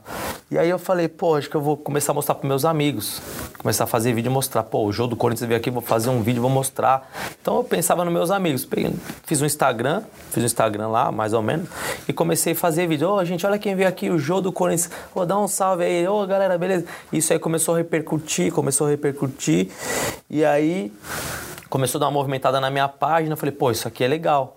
[0.50, 3.20] E aí eu falei, pô, acho que eu vou começar a mostrar pros meus amigos.
[3.58, 4.62] Começar a fazer vídeo e mostrar.
[4.62, 7.10] Pô, o jogo do Corinthians veio aqui, vou fazer um vídeo, vou mostrar.
[7.40, 8.66] Então eu pensava nos meus amigos.
[9.24, 11.68] Fiz um Instagram, fiz um Instagram lá, mais ou menos,
[12.08, 13.08] e comecei a fazer vídeo.
[13.08, 14.90] Ô, gente, olha quem veio aqui, o jogo do Corinthians.
[15.14, 16.08] Ô, dá um salve aí.
[16.08, 16.86] Ô, galera, beleza?
[17.12, 19.68] Isso aí começou a repercutir, começou a repercutir.
[20.30, 20.92] E aí
[21.68, 23.36] começou a dar uma movimentada na minha página.
[23.36, 24.56] Falei, pô, isso aqui é legal.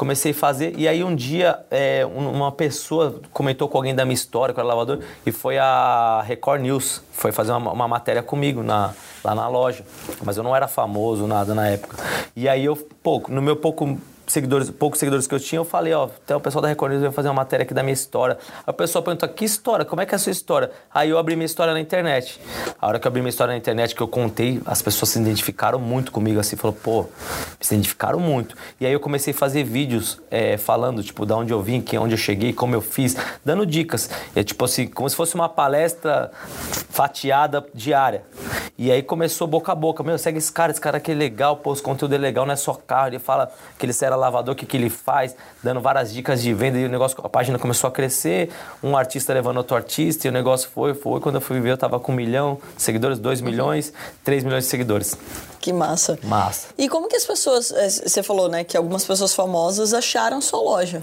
[0.00, 4.02] Comecei a fazer, e aí um dia é, um- uma pessoa comentou com alguém da
[4.06, 8.22] minha história, com o lavador, e foi a Record News, foi fazer uma, uma matéria
[8.22, 9.84] comigo na, lá na loja.
[10.24, 11.98] Mas eu não era famoso, nada na época.
[12.34, 13.98] E aí eu, pô, no meu pouco
[14.30, 17.02] seguidores, poucos seguidores que eu tinha, eu falei, ó, até o pessoal da Record News
[17.02, 18.38] vai fazer uma matéria aqui da minha história.
[18.66, 19.84] Aí o pessoal perguntou, que história?
[19.84, 20.70] Como é que é a sua história?
[20.92, 22.40] Aí eu abri minha história na internet.
[22.80, 25.20] A hora que eu abri minha história na internet, que eu contei, as pessoas se
[25.20, 27.06] identificaram muito comigo, assim, falou, pô,
[27.60, 28.56] se identificaram muito.
[28.80, 31.96] E aí eu comecei a fazer vídeos é, falando, tipo, da onde eu vim, que
[31.98, 34.10] onde eu cheguei, como eu fiz, dando dicas.
[34.34, 36.30] É tipo assim, como se fosse uma palestra
[36.90, 38.22] fatiada diária.
[38.78, 41.56] E aí começou boca a boca, meu, segue esse cara, esse cara aqui é legal,
[41.56, 44.52] pô, esse conteúdo é legal, não é só carro, ele fala que ele será lavador,
[44.52, 47.58] o que, que ele faz, dando várias dicas de venda, e o negócio, a página
[47.58, 48.50] começou a crescer,
[48.82, 51.20] um artista levando outro artista, e o negócio foi, foi.
[51.20, 54.64] Quando eu fui ver, eu tava com um milhão de seguidores, dois milhões, três milhões
[54.64, 55.16] de seguidores.
[55.58, 56.18] Que massa.
[56.22, 56.68] Massa.
[56.78, 60.60] E como que as pessoas, eh, você falou, né, que algumas pessoas famosas acharam sua
[60.60, 61.02] loja?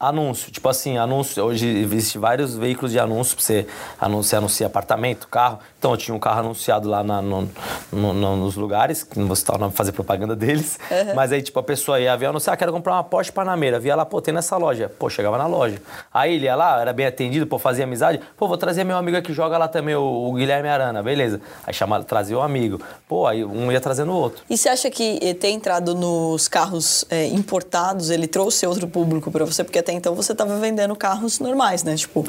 [0.00, 1.44] Anúncio, tipo assim, anúncio.
[1.44, 3.66] Hoje existe vários veículos de anúncio pra você
[4.00, 5.58] anunciar, anuncia apartamento, carro.
[5.78, 7.46] Então eu tinha um carro anunciado lá na, no,
[7.92, 10.78] no, no, nos lugares, que não vou citar o nome fazer propaganda deles.
[10.90, 11.14] Uhum.
[11.14, 13.78] Mas aí, tipo, a pessoa ia ver anunciar, ah, quero comprar uma Porsche Panamera.
[13.78, 14.90] Via lá, pô, tem nessa loja.
[14.98, 15.80] Pô, chegava na loja.
[16.12, 18.20] Aí ele ia lá, era bem atendido, pô, fazia amizade.
[18.36, 21.40] Pô, vou trazer meu amigo que joga lá também, o, o Guilherme Arana, beleza.
[21.64, 22.80] Aí chamava, trazia o um amigo.
[23.08, 24.42] Pô, aí um ia trazendo o outro.
[24.50, 29.30] E você acha que eh, ter entrado nos carros é, importados, ele trouxe outro público
[29.30, 29.62] para você?
[29.62, 31.94] Porque até então você estava vendendo carros normais, né?
[31.94, 32.24] Tipo,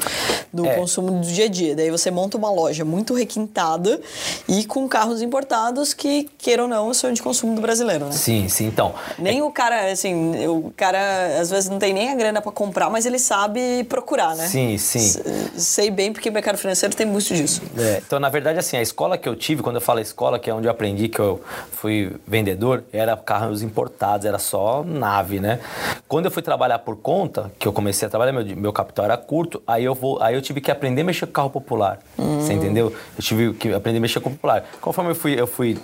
[0.52, 0.74] do é.
[0.74, 1.74] consumo do dia a dia.
[1.74, 4.00] Daí você monta uma loja muito requintada
[4.48, 8.12] e com carros importados que, queiram ou não, são de consumo do brasileiro, né?
[8.12, 8.66] Sim, sim.
[8.66, 8.94] Então.
[9.18, 9.42] Nem é...
[9.42, 13.06] o cara, assim, o cara às vezes não tem nem a grana para comprar, mas
[13.06, 14.46] ele sabe procurar, né?
[14.46, 15.22] Sim, sim.
[15.56, 17.62] Sei bem porque o mercado financeiro tem muito disso.
[17.78, 20.50] É, então, na verdade, assim, a escola que eu tive, quando eu falo escola, que
[20.50, 21.40] é onde eu aprendi que eu
[21.72, 25.60] fui vendedor, era carros importados, era só nave, né?
[26.08, 29.16] Quando eu fui trabalhar por conta, que eu comecei a trabalhar, meu, meu capital era
[29.16, 31.98] curto, aí eu, vou, aí eu tive que aprender a mexer com carro popular.
[32.18, 32.40] Hum.
[32.40, 32.92] Você entendeu?
[33.16, 34.64] Eu tive que aprender a mexer com popular.
[34.80, 35.78] Conforme eu fui, eu fui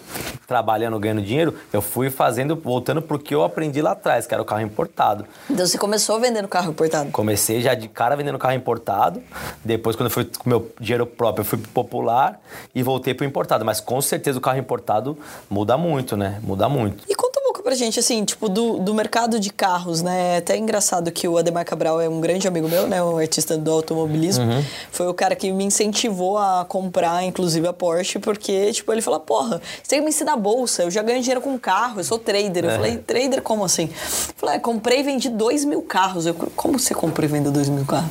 [0.46, 4.42] trabalhando, ganhando dinheiro, eu fui fazendo, voltando pro que eu aprendi lá atrás, que era
[4.42, 5.24] o carro importado.
[5.50, 7.11] Então você começou vendendo carro importado?
[7.11, 9.22] Comecei já de cara vendendo carro importado.
[9.64, 12.40] Depois, quando eu fui com meu dinheiro próprio, eu fui pro popular
[12.74, 13.64] e voltei pro importado.
[13.64, 16.40] Mas com certeza o carro importado muda muito, né?
[16.42, 17.04] Muda muito.
[17.09, 20.34] E um pouco pra gente, assim, tipo, do, do mercado de carros, né?
[20.34, 23.02] É até engraçado que o Ademar Cabral é um grande amigo meu, né?
[23.02, 24.44] Um artista do automobilismo.
[24.44, 24.64] Uhum.
[24.90, 29.20] Foi o cara que me incentivou a comprar, inclusive, a Porsche, porque, tipo, ele falou,
[29.20, 32.18] porra, você tem que me ensinar bolsa, eu já ganho dinheiro com carro, eu sou
[32.18, 32.64] trader.
[32.64, 32.74] Eu é.
[32.74, 33.84] falei, trader como assim?
[33.84, 36.26] Eu falei, é, comprei e vendi dois mil carros.
[36.26, 38.10] Eu, como você compra e vende dois mil carros?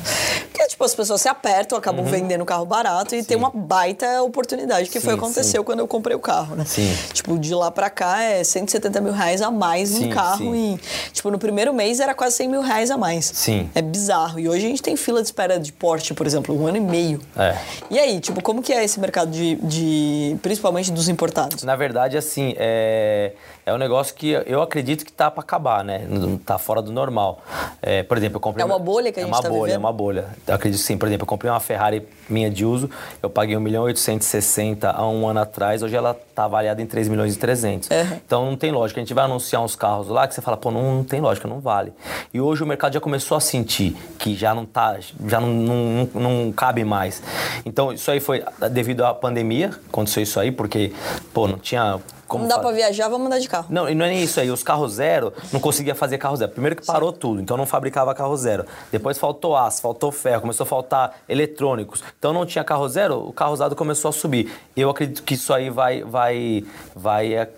[0.50, 2.10] Porque, tipo, as pessoas se apertam, acabam uhum.
[2.10, 3.24] vendendo carro barato e sim.
[3.24, 5.64] tem uma baita oportunidade, que sim, foi o que aconteceu sim.
[5.64, 6.64] quando eu comprei o carro, né?
[6.66, 6.94] Sim.
[7.12, 10.78] Tipo, de lá pra cá é 170 mil reais a mais sim, no carro e,
[11.12, 13.24] tipo, no primeiro mês era quase 100 mil reais a mais.
[13.34, 13.68] Sim.
[13.74, 14.38] É bizarro.
[14.38, 16.80] E hoje a gente tem fila de espera de porte, por exemplo, um ano e
[16.80, 17.20] meio.
[17.36, 17.56] É.
[17.90, 21.62] E aí, tipo, como que é esse mercado de, de principalmente dos importados?
[21.62, 23.32] Na verdade, assim, é,
[23.68, 26.06] é um negócio que eu acredito que tá para acabar, né?
[26.44, 27.42] Tá fora do normal.
[27.82, 28.62] É, por exemplo, eu comprei...
[28.62, 29.54] É uma bolha que a gente tá vivendo?
[29.54, 30.24] É uma bolha, é uma bolha.
[30.46, 30.96] Eu acredito sim.
[30.96, 32.90] Por exemplo, eu comprei uma Ferrari minha de uso,
[33.22, 37.08] eu paguei 1 milhão 860 há um ano atrás, hoje ela tá avaliada em 3
[37.08, 37.90] milhões e 300.
[37.90, 37.96] Uhum.
[38.26, 39.00] Então não tem lógica.
[39.00, 41.46] A gente vai anunciar uns carros lá que você fala, pô, não, não tem lógica,
[41.46, 41.92] não vale.
[42.32, 46.08] E hoje o mercado já começou a sentir que já não tá, já não, não,
[46.14, 47.22] não, não cabe mais.
[47.66, 50.92] Então isso aí foi devido à pandemia, aconteceu isso aí, porque,
[51.32, 51.98] pô, não tinha
[52.28, 53.66] como não dá para viajar, vamos andar de carro.
[53.70, 54.50] Não, e não é nem isso aí.
[54.50, 56.52] Os carros zero, não conseguia fazer carro zero.
[56.52, 57.18] Primeiro que parou Sim.
[57.18, 58.66] tudo, então não fabricava carro zero.
[58.92, 62.04] Depois faltou aço, faltou ferro, começou a faltar eletrônicos.
[62.18, 64.52] Então não tinha carro zero, o carro usado começou a subir.
[64.76, 66.64] Eu acredito que isso aí vai vai
[66.94, 67.50] vai é,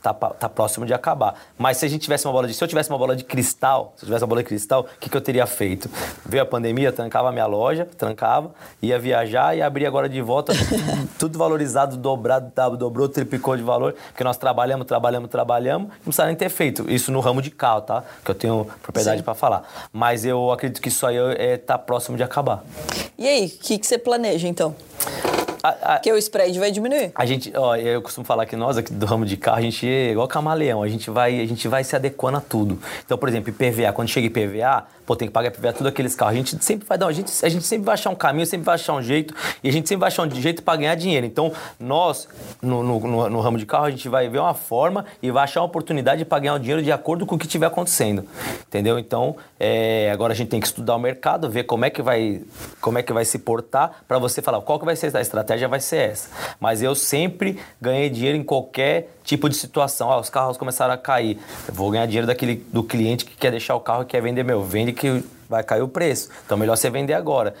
[0.00, 1.34] tá, tá próximo de acabar.
[1.58, 3.92] Mas se a gente tivesse uma bola de, se eu tivesse uma bola de cristal,
[3.96, 5.90] se eu tivesse uma bola de cristal, o que, que eu teria feito?
[6.24, 10.52] Veio a pandemia, trancava a minha loja, trancava, ia viajar e abrir agora de volta,
[11.18, 16.26] tudo valorizado, dobrado, dobrou, triplicou de valor valor, porque nós trabalhamos, trabalhamos, trabalhamos, não precisa
[16.26, 18.04] nem ter feito isso no ramo de carro, tá?
[18.24, 19.88] Que eu tenho propriedade para falar.
[19.92, 22.62] Mas eu acredito que isso aí é, tá próximo de acabar.
[23.18, 24.74] E aí, o que, que você planeja então?
[25.62, 27.12] A, a, que o spread vai diminuir.
[27.14, 29.86] A gente, ó, eu costumo falar que nós aqui do ramo de carro, a gente
[29.86, 32.78] é igual camaleão, a gente vai, a gente vai se adequando a tudo.
[33.04, 36.34] Então, por exemplo, IPVA, quando chega IPVA, pô, tem que pagar IPVA tudo aqueles carros.
[36.34, 38.64] A gente sempre vai dar, a gente, a gente sempre vai achar um caminho, sempre
[38.64, 41.26] vai achar um jeito, e a gente sempre vai achar um jeito para ganhar dinheiro.
[41.26, 42.26] Então, nós,
[42.62, 45.44] no, no, no, no, ramo de carro, a gente vai ver uma forma e vai
[45.44, 48.24] achar uma oportunidade para ganhar o dinheiro de acordo com o que estiver acontecendo.
[48.66, 48.98] Entendeu?
[48.98, 52.40] Então, é, agora a gente tem que estudar o mercado, ver como é que vai,
[52.80, 55.49] como é que vai se portar para você falar qual que vai ser a estratégia
[55.68, 56.28] vai ser essa.
[56.58, 60.10] Mas eu sempre ganhei dinheiro em qualquer tipo de situação.
[60.10, 61.38] Ah, os carros começaram a cair.
[61.66, 64.42] Eu vou ganhar dinheiro daquele do cliente que quer deixar o carro e quer vender
[64.42, 64.62] meu.
[64.62, 66.28] Vende que vai cair o preço.
[66.46, 67.54] Então melhor você vender agora.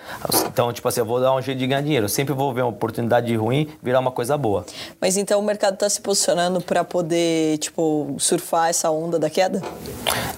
[0.46, 2.04] Então, tipo assim, eu vou dar um jeito de ganhar dinheiro.
[2.04, 4.64] Eu sempre vou ver uma oportunidade ruim virar uma coisa boa.
[5.00, 9.60] Mas então o mercado está se posicionando para poder, tipo, surfar essa onda da queda?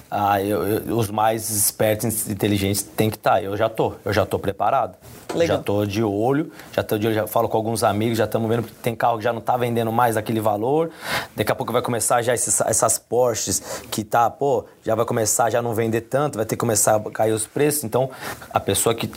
[0.09, 3.33] Ah, eu, eu, os mais espertos e inteligentes têm que estar.
[3.33, 3.41] Tá.
[3.43, 4.97] Eu já tô, eu já tô preparado.
[5.33, 5.57] Legal.
[5.57, 8.47] Já tô de olho, já tô de olho, já falo com alguns amigos, já estamos
[8.49, 10.91] vendo que tem carro que já não está vendendo mais aquele valor.
[11.35, 15.49] Daqui a pouco vai começar já esses, essas Porsches que tá, pô, já vai começar
[15.49, 17.83] já não vender tanto, vai ter que começar a cair os preços.
[17.83, 18.09] Então,
[18.51, 19.09] a pessoa que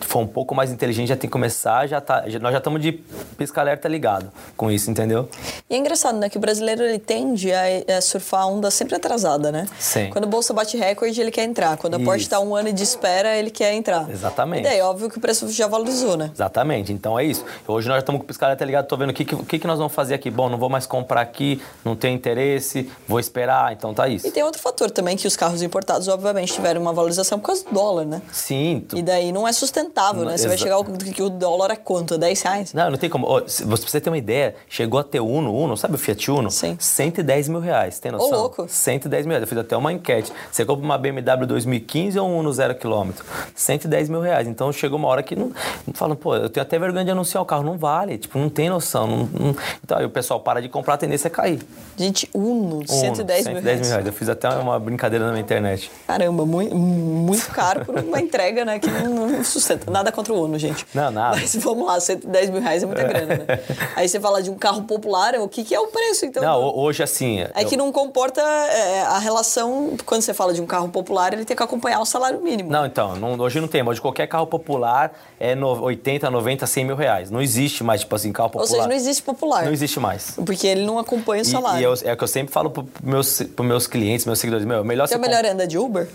[0.00, 2.82] for um pouco mais inteligente já tem que começar, já tá, já, nós já estamos
[2.82, 2.92] de
[3.36, 5.28] pisca-alerta ligado com isso, entendeu?
[5.70, 7.62] E é engraçado, né, que o brasileiro ele tende a,
[7.96, 9.66] a surfar a onda sempre atrasada, né?
[9.78, 10.10] Sim.
[10.10, 11.76] Quando a bolsa bate recorde, ele quer entrar.
[11.76, 12.04] Quando a isso.
[12.04, 14.10] Porsche está um ano de espera, ele quer entrar.
[14.10, 14.60] Exatamente.
[14.60, 16.30] E daí, óbvio que o preço já valorizou, né?
[16.34, 16.92] Exatamente.
[16.92, 17.44] Então é isso.
[17.66, 19.94] Hoje nós estamos com o pisca-alerta ligado, tô vendo o que, que, que nós vamos
[19.94, 20.30] fazer aqui.
[20.30, 24.26] Bom, não vou mais comprar aqui, não tenho interesse, vou esperar, então tá isso.
[24.26, 27.64] E tem outro fator também, que os carros importados, obviamente, tiveram uma valorização por causa
[27.64, 28.22] do dólar, né?
[28.32, 28.84] Sim.
[28.88, 28.98] Tu...
[28.98, 30.36] E daí não é sustentável, né?
[30.36, 32.16] Você vai chegar ao que o dólar é quanto?
[32.18, 32.74] 10 reais?
[32.74, 33.26] Não, não tem como.
[33.26, 36.50] Oh, você ter uma ideia, chegou a ter Uno, Uno, sabe o Fiat Uno?
[36.50, 36.76] Sim.
[36.78, 38.28] 110 mil reais, tem noção?
[38.28, 38.66] Ô, louco.
[38.68, 39.42] 110 mil reais.
[39.42, 40.32] Eu fiz até uma enquete.
[40.50, 43.24] Você compra uma BMW 2015 ou um Uno zero quilômetro?
[43.54, 44.48] 110 mil reais.
[44.48, 45.52] Então chegou uma hora que não.
[45.94, 47.62] Falam, pô, eu tenho até vergonha de anunciar o carro.
[47.62, 48.18] Não vale.
[48.18, 49.06] Tipo, não tem noção.
[49.06, 49.56] Não, não...
[49.84, 51.60] Então aí o pessoal para de comprar, a tendência é cair.
[51.96, 53.80] Gente, Uno, Uno 110, 110 mil reais.
[53.80, 54.06] mil reais.
[54.06, 55.90] Eu fiz até uma brincadeira na minha internet.
[56.06, 58.78] Caramba, muito, muito caro por uma entrega, né?
[58.78, 59.90] Que não, não, sustenta.
[59.90, 60.86] Nada contra o Uno, gente.
[60.94, 61.36] Não, nada.
[61.36, 63.44] Mas vamos lá, 110 mil reais é muita grana, né?
[63.96, 66.42] Aí você fala de um carro popular, o que, que é o preço, então?
[66.42, 67.40] Não, hoje assim.
[67.40, 67.66] É eu...
[67.66, 69.96] que não comporta é, a relação.
[70.04, 72.70] Quando você fala de um carro popular, ele tem que acompanhar o salário mínimo.
[72.70, 73.86] Não, então, não, hoje não tem.
[73.86, 77.30] Hoje qualquer carro popular é no, 80, 90, 100 mil reais.
[77.30, 78.64] Não existe mais, tipo assim, carro popular.
[78.64, 79.64] Ou seja, não existe popular.
[79.64, 80.32] Não existe mais.
[80.44, 81.78] Porque ele não acompanha o salário.
[81.78, 84.38] E, e eu, é o que eu sempre falo para meus, pros meus clientes, meus
[84.38, 84.66] seguidores.
[84.66, 85.14] Meu, melhor você.
[85.14, 85.52] É melhor comp...
[85.52, 86.08] andar de Uber?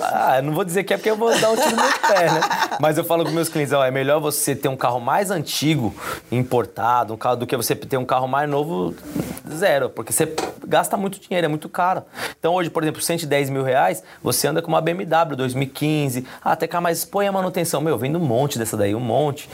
[0.00, 2.40] Ah, não vou dizer que é porque eu vou dar um tiro no pé, né?
[2.80, 5.94] Mas eu falo com meus clientes, ó, é melhor você ter um carro mais antigo,
[6.30, 8.94] importado, um carro, do que você ter um carro mais novo,
[9.52, 9.88] zero.
[9.88, 10.34] Porque você
[10.66, 12.02] gasta muito dinheiro, é muito caro.
[12.38, 16.26] Então hoje, por exemplo, 110 mil reais, você anda com uma BMW 2015.
[16.44, 17.80] Ah, até cá, mas põe a manutenção.
[17.80, 19.48] Meu, vendo um monte dessa daí, um monte.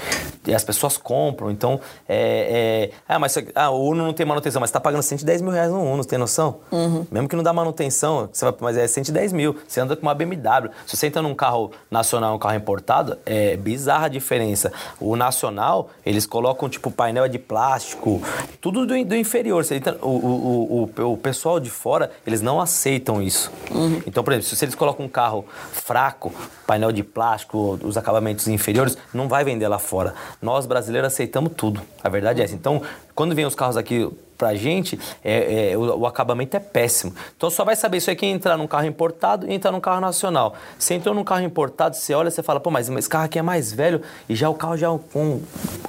[0.47, 1.51] E as pessoas compram.
[1.51, 2.91] Então, é.
[2.91, 2.91] é...
[3.09, 5.71] Ah, mas ah, o Uno não tem manutenção, mas você tá pagando 110 mil reais
[5.71, 6.61] no Uno, tem noção?
[6.71, 7.07] Uhum.
[7.11, 9.57] Mesmo que não dá manutenção, você vai, mas é 110 mil.
[9.67, 10.71] Você anda com uma BMW.
[10.87, 14.73] Se você entra num carro nacional, um carro importado, é bizarra a diferença.
[15.01, 18.23] O nacional, eles colocam tipo painel de plástico,
[18.61, 19.65] tudo do, do inferior.
[19.65, 23.51] Você entra, o, o, o, o, pessoal de fora, eles não aceitam isso.
[23.71, 24.03] Uhum.
[24.07, 26.33] Então, por exemplo, se eles colocam um carro fraco,
[26.67, 30.15] painel de plástico, os acabamentos inferiores, não vai vender lá fora.
[30.41, 31.81] Nós brasileiros aceitamos tudo.
[32.03, 32.55] A verdade é essa.
[32.55, 32.83] Então,
[33.15, 34.11] quando vem os carros aqui
[34.43, 37.15] pra gente, é, é o, o, acabamento é péssimo.
[37.37, 40.01] Então só vai saber isso aí quem entrar num carro importado e entrar num carro
[40.01, 40.55] nacional.
[40.77, 43.43] Você entrou num carro importado, você olha e fala, pô, mas esse carro aqui é
[43.43, 45.41] mais velho e já o carro já com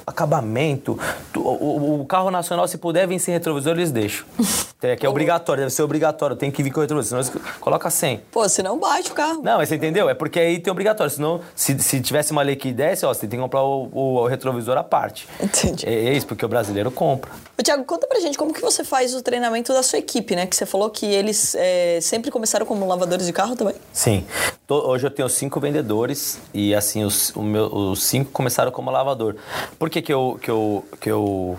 [0.06, 0.96] acabamento.
[1.34, 4.24] O, o, o, carro nacional, se puder vir sem retrovisor, eles deixam.
[4.84, 8.20] É que é obrigatório, deve ser obrigatório, tem que vir com retrovisor, senão coloca 100.
[8.30, 9.40] Pô, senão bate o carro.
[9.42, 10.10] Não, mas você entendeu?
[10.10, 13.20] É porque aí tem obrigatório, senão se, se tivesse uma lei que desse, ó, você
[13.20, 15.26] tem que comprar o, o retrovisor à parte.
[15.40, 15.88] Entendi.
[15.88, 17.30] É, é isso, porque o brasileiro compra.
[17.64, 20.44] Tiago, conta pra gente como que você faz o treinamento da sua equipe, né?
[20.44, 23.74] Que você falou que eles é, sempre começaram como lavadores de carro também.
[23.90, 24.22] Sim.
[24.68, 29.36] Hoje eu tenho cinco vendedores e assim, os, meu, os cinco começaram como lavador.
[29.78, 31.58] Por que, que, eu, que, eu, que eu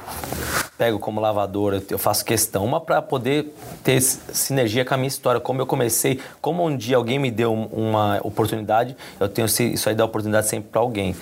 [0.78, 1.82] pego como lavador?
[1.90, 3.52] Eu faço questão, uma para poder
[3.84, 7.52] ter sinergia com a minha história, como eu comecei, como um dia alguém me deu
[7.52, 11.16] uma oportunidade, eu tenho isso aí da oportunidade sempre para alguém.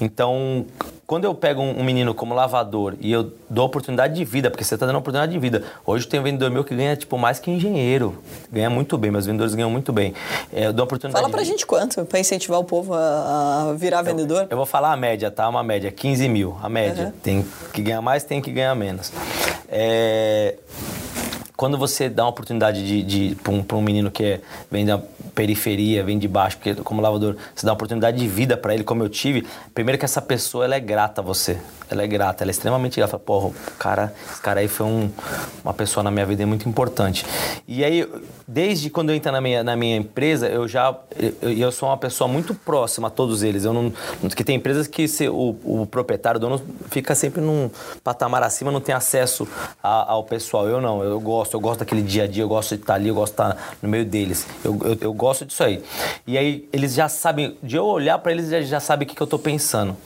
[0.00, 0.66] Então,
[1.06, 4.74] quando eu pego um, menino como lavador e eu dou oportunidade de vida, porque você
[4.74, 5.62] está dando oportunidade de vida.
[5.84, 8.20] Hoje tem um vendedor meu que ganha, tipo, mais que engenheiro.
[8.50, 10.14] Ganha muito bem, meus vendedores ganham muito bem.
[10.52, 14.00] É, eu dou oportunidade Fala pra gente quanto, para incentivar o povo a, a virar
[14.00, 14.48] eu, vendedor.
[14.50, 15.48] Eu vou falar a média, tá?
[15.48, 16.56] Uma média, 15 mil.
[16.60, 17.06] A média.
[17.06, 17.12] Uhum.
[17.22, 19.12] Tem que ganhar mais, tem que ganhar menos.
[19.68, 20.56] É
[21.56, 24.40] quando você dá uma oportunidade de, de para um, um, menino que é,
[24.70, 25.00] vem da
[25.36, 28.82] periferia, vem de baixo, porque como lavador, você dá uma oportunidade de vida para ele,
[28.82, 32.44] como eu tive, primeiro que essa pessoa ela é grata a você ela é grata,
[32.44, 33.18] ela é extremamente grata.
[33.18, 35.10] Porra, cara, esse cara aí foi um,
[35.64, 37.24] uma pessoa na minha vida muito importante.
[37.66, 38.08] E aí,
[38.46, 40.96] desde quando eu entrei na minha, na minha empresa, eu já
[41.42, 43.64] eu, eu sou uma pessoa muito próxima a todos eles.
[43.64, 43.92] Eu não,
[44.34, 47.70] que tem empresas que se, o, o proprietário, o dono, fica sempre num
[48.02, 49.48] patamar acima, não tem acesso
[49.82, 50.68] a, ao pessoal.
[50.68, 53.08] Eu não, eu gosto, eu gosto daquele dia a dia, eu gosto de estar ali,
[53.08, 54.46] eu gosto de estar no meio deles.
[54.64, 55.82] Eu, eu, eu gosto disso aí.
[56.26, 59.14] E aí, eles já sabem, de eu olhar para eles, já, já sabem o que,
[59.14, 59.96] que eu estou pensando.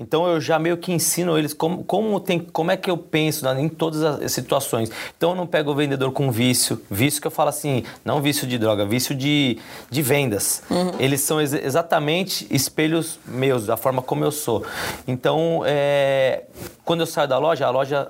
[0.00, 2.96] Então, eu já meio que ensino ensino eles como, como, tem, como é que eu
[2.96, 4.90] penso né, em todas as situações.
[5.16, 8.46] Então eu não pego o vendedor com vício, vício que eu falo assim, não vício
[8.46, 9.58] de droga, vício de,
[9.90, 10.62] de vendas.
[10.70, 10.92] Uhum.
[10.98, 14.64] Eles são ex exatamente espelhos meus, da forma como eu sou.
[15.06, 16.44] Então, é,
[16.84, 18.08] quando eu saio da loja, a loja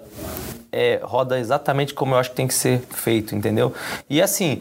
[0.70, 3.72] é, roda exatamente como eu acho que tem que ser feito, entendeu?
[4.08, 4.60] E assim,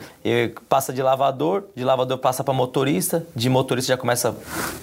[0.70, 4.34] passa de lavador, de lavador passa para motorista, de motorista já começa a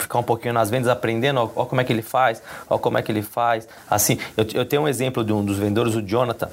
[0.03, 2.99] ficar um pouquinho nas vendas, aprendendo, ó, ó, como é que ele faz, ó como
[2.99, 3.64] é que ele faz.
[3.89, 6.49] Assim, eu, eu tenho um exemplo de um dos vendedores, o Jonathan,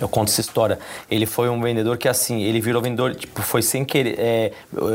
[0.00, 0.78] eu conto essa história.
[1.10, 4.18] Ele foi um vendedor que, assim, ele virou vendedor, tipo, foi sem querer.
[4.18, 4.52] É,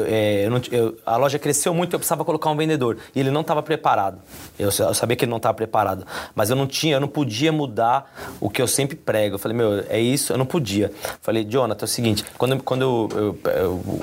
[0.08, 2.98] é, eu não, eu, a loja cresceu muito, eu precisava colocar um vendedor.
[3.16, 4.20] E ele não estava preparado.
[4.58, 6.06] Eu, eu, sabia que ele não estava preparado.
[6.36, 9.36] Mas eu não tinha, eu não podia mudar o que eu sempre prego.
[9.36, 10.92] Eu falei, meu, é isso, eu não podia.
[11.22, 13.10] Falei, Jonathan, é o seguinte, quando, quando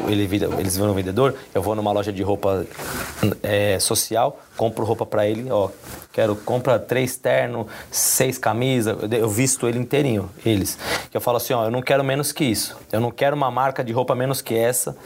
[0.09, 0.23] ele,
[0.59, 2.67] eles viram um vendedor, eu vou numa loja de roupa
[3.43, 5.69] é, social, compro roupa para ele, ó,
[6.13, 10.79] quero, compra três ternos, seis camisas, eu visto ele inteirinho, eles.
[11.11, 12.77] Que eu falo assim, ó, eu não quero menos que isso.
[12.91, 14.97] Eu não quero uma marca de roupa menos que essa,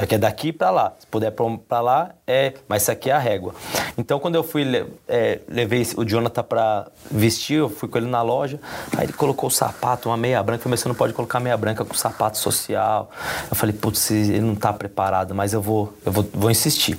[0.00, 0.92] é que é daqui para lá.
[0.98, 3.54] Se puder para lá, é, mas isso aqui é a régua.
[3.98, 4.64] Então, quando eu fui,
[5.08, 8.60] é, levei o Jonathan para vestir, eu fui com ele na loja,
[8.96, 11.56] aí ele colocou o sapato, uma meia branca, eu falei, você não pode colocar meia
[11.56, 13.10] branca com sapato social.
[13.50, 16.98] Eu falei, putz, ele não tá preparado, mas eu vou, eu vou, vou insistir.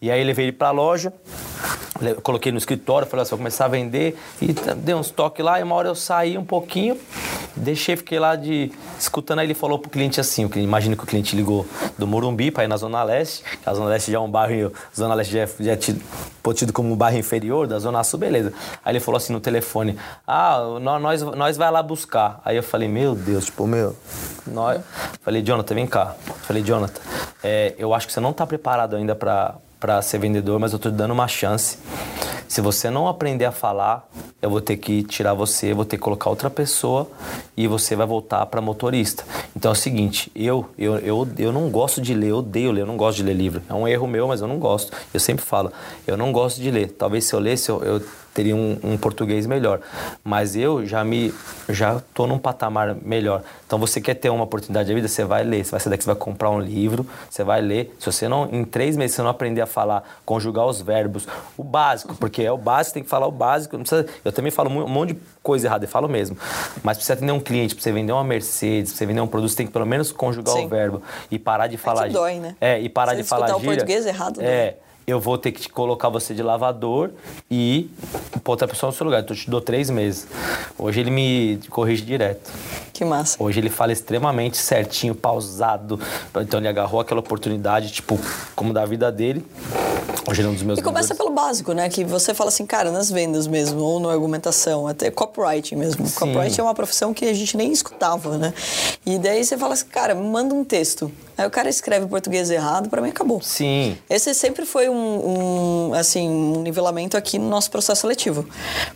[0.00, 1.12] E aí levei ele para a loja,
[2.22, 5.62] coloquei no escritório, falei assim, vou começar a vender e dei uns toques lá e
[5.62, 6.98] uma hora eu saí um pouquinho,
[7.54, 11.36] deixei, fiquei lá de escutando, aí ele falou pro cliente assim, imagina que o cliente
[11.36, 14.72] ligou do Morumbi para ir na Zona Leste, a Zona Leste já é um bairro,
[14.94, 16.02] Zona Leste já é, já é tido,
[16.54, 18.52] tido como um bairro inferior da Zona Sul, beleza.
[18.84, 22.40] Aí ele falou assim no telefone, ah, nós, nós vai lá buscar.
[22.44, 23.96] Aí eu falei, meu Deus, tipo, meu,
[24.46, 24.80] nós...
[25.22, 26.16] Falei, Jonathan, vem cá.
[26.42, 27.00] Falei, Jonathan,
[27.44, 30.76] é, eu acho que você não está preparado ainda para para ser vendedor, mas eu
[30.76, 31.76] estou te dando uma chance.
[32.46, 34.08] Se você não aprender a falar,
[34.40, 37.10] eu vou ter que tirar você, vou ter que colocar outra pessoa
[37.56, 39.24] e você vai voltar para motorista.
[39.56, 42.82] Então é o seguinte, eu, eu, eu, eu não gosto de ler, eu odeio ler,
[42.82, 43.60] eu não gosto de ler livro.
[43.68, 44.92] É um erro meu, mas eu não gosto.
[45.12, 45.72] Eu sempre falo,
[46.06, 46.92] eu não gosto de ler.
[46.92, 48.02] Talvez se eu lesse, eu, eu
[48.34, 49.80] teria um, um, português melhor.
[50.24, 51.32] Mas eu já me
[51.68, 53.42] já tô num patamar melhor.
[53.66, 56.04] Então você quer ter uma oportunidade de vida, você vai ler, você vai sair daqui,
[56.04, 57.94] você vai comprar um livro, você vai ler.
[57.98, 61.64] Se você não em três meses você não aprender a falar, conjugar os verbos, o
[61.64, 63.78] básico, porque é o básico, tem que falar o básico.
[63.78, 66.36] Precisa, eu também falo um monte de coisa errada, eu falo mesmo.
[66.82, 69.26] Mas para você atender um cliente, para você vender uma Mercedes, para você vender um
[69.26, 70.66] produto, você tem que pelo menos conjugar Sim.
[70.66, 72.04] o verbo e parar de falar.
[72.04, 72.56] É que dói, né?
[72.60, 73.60] É, e parar você de falar gíria.
[73.60, 74.40] o português errado.
[74.40, 74.44] É.
[74.44, 74.74] Né?
[75.06, 77.10] Eu vou ter que colocar você de lavador
[77.50, 77.90] e
[78.42, 79.22] pôr outra pessoa no seu lugar.
[79.22, 80.26] Então, eu te dou três meses.
[80.78, 82.50] Hoje ele me corrige direto.
[82.92, 83.42] Que massa.
[83.42, 85.98] Hoje ele fala extremamente certinho, pausado.
[86.36, 88.18] Então ele agarrou aquela oportunidade, tipo,
[88.54, 89.44] como da vida dele.
[90.28, 91.88] Hoje ele é um dos meus E começa pelo básico, né?
[91.88, 96.06] Que você fala assim, cara, nas vendas mesmo, ou na argumentação, até copywriting mesmo.
[96.06, 96.14] Sim.
[96.14, 98.54] Copywriting é uma profissão que a gente nem escutava, né?
[99.04, 101.10] E daí você fala assim, cara, manda um texto.
[101.36, 103.40] Aí o cara escreve português errado, para mim acabou.
[103.42, 103.96] Sim.
[104.08, 108.46] Esse sempre foi um, um, assim, um nivelamento aqui no nosso processo seletivo.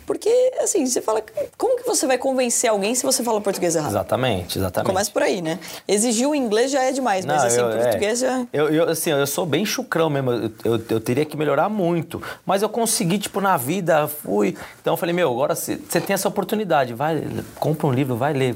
[0.05, 0.29] Porque,
[0.61, 1.23] assim, você fala,
[1.57, 3.91] como que você vai convencer alguém se você fala português errado?
[3.91, 4.87] Exatamente, exatamente.
[4.87, 5.59] Começa por aí, né?
[5.87, 8.27] Exigir o inglês já é demais, mas Não, assim, eu, português é...
[8.27, 8.45] já...
[8.53, 12.21] Eu, eu, assim, eu sou bem chucrão mesmo, eu, eu, eu, teria que melhorar muito.
[12.45, 14.55] Mas eu consegui, tipo, na vida, fui...
[14.81, 17.23] Então eu falei, meu, agora você tem essa oportunidade, vai,
[17.59, 18.55] compra um livro, vai ler.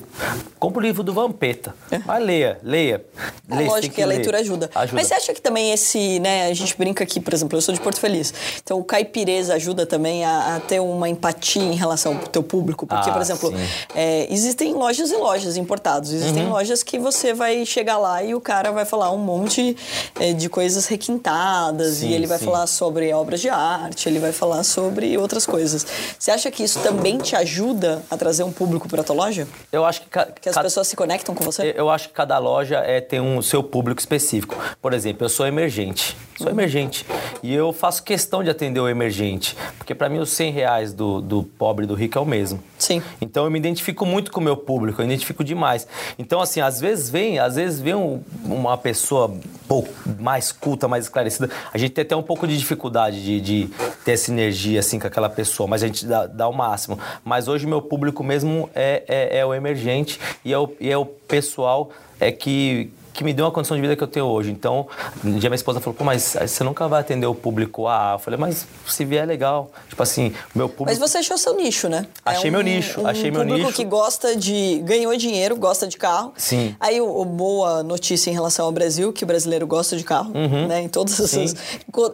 [0.60, 2.00] Compra o um livro do Vampeta, é.
[2.00, 3.04] vai, leia, leia.
[3.50, 4.70] É leia lógico que, que a leitura ajuda.
[4.74, 4.96] ajuda.
[4.96, 7.74] Mas você acha que também esse, né, a gente brinca aqui, por exemplo, eu sou
[7.74, 12.18] de Porto Feliz, então o caipireza ajuda também a, a ter uma empatia em relação
[12.18, 13.54] ao teu público, porque, ah, por exemplo,
[13.96, 16.52] é, existem lojas e lojas importados, existem uhum.
[16.52, 19.78] lojas que você vai chegar lá e o cara vai falar um monte
[20.20, 22.46] é, de coisas requintadas sim, e ele vai sim.
[22.46, 25.86] falar sobre obras de arte, ele vai falar sobre outras coisas.
[26.20, 29.48] Você acha que isso também te ajuda a trazer um público para tua loja?
[29.72, 30.08] Eu acho que,
[30.42, 31.74] que as pessoas se conectam com você.
[31.78, 34.58] Eu acho que cada loja é tem um seu público específico.
[34.82, 36.16] Por exemplo, eu sou emergente.
[36.38, 37.06] Sou emergente.
[37.44, 39.56] E eu faço questão de atender o emergente.
[39.78, 42.60] Porque para mim os 100 reais do, do pobre e do rico é o mesmo.
[42.78, 43.02] Sim.
[43.20, 45.88] Então eu me identifico muito com o meu público, eu me identifico demais.
[46.18, 50.88] Então, assim, às vezes vem, às vezes vem um, uma pessoa um pouco mais culta,
[50.88, 51.50] mais esclarecida.
[51.74, 53.70] A gente tem até um pouco de dificuldade de, de
[54.04, 57.00] ter essa energia, assim, com aquela pessoa, mas a gente dá, dá o máximo.
[57.24, 60.98] Mas hoje meu público mesmo é, é, é o emergente e é o, e é
[60.98, 64.52] o pessoal é que que me deu uma condição de vida que eu tenho hoje.
[64.52, 64.88] Então,
[65.24, 68.14] um dia minha esposa falou, pô, mas você nunca vai atender o público A.
[68.16, 69.72] Eu falei, mas se vier é legal.
[69.90, 70.86] Tipo assim, meu público.
[70.86, 72.06] Mas você achou seu nicho, né?
[72.26, 73.76] Achei é meu nicho, um achei meu público nicho.
[73.78, 74.82] que gosta de.
[74.84, 76.34] ganhou dinheiro, gosta de carro.
[76.38, 76.76] Sim.
[76.80, 80.32] Aí, o, boa notícia em relação ao Brasil, que o brasileiro gosta de carro,
[80.68, 80.82] né?
[80.82, 81.44] Em todos, Uhum.
[81.44, 81.56] Os,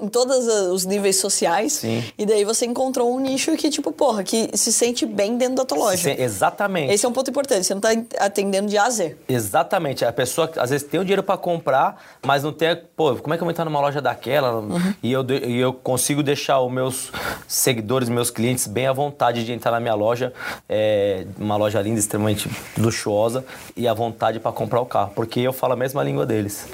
[0.01, 1.73] em todos os níveis sociais.
[1.73, 2.03] Sim.
[2.17, 5.65] E daí você encontrou um nicho que, tipo, porra, que se sente bem dentro da
[5.65, 6.15] tua loja.
[6.15, 6.93] Sim, exatamente.
[6.93, 7.65] Esse é um ponto importante.
[7.65, 9.15] Você não tá atendendo de A a Z.
[9.27, 10.03] Exatamente.
[10.05, 12.75] A pessoa às vezes tem o dinheiro para comprar, mas não tem.
[12.95, 14.63] Pô, como é que eu vou entrar numa loja daquela?
[15.01, 17.11] E, eu, e eu consigo deixar os meus
[17.47, 20.33] seguidores, meus clientes bem à vontade de entrar na minha loja.
[20.67, 25.53] É uma loja linda, extremamente luxuosa, e à vontade para comprar o carro, porque eu
[25.53, 26.67] falo a mesma língua deles.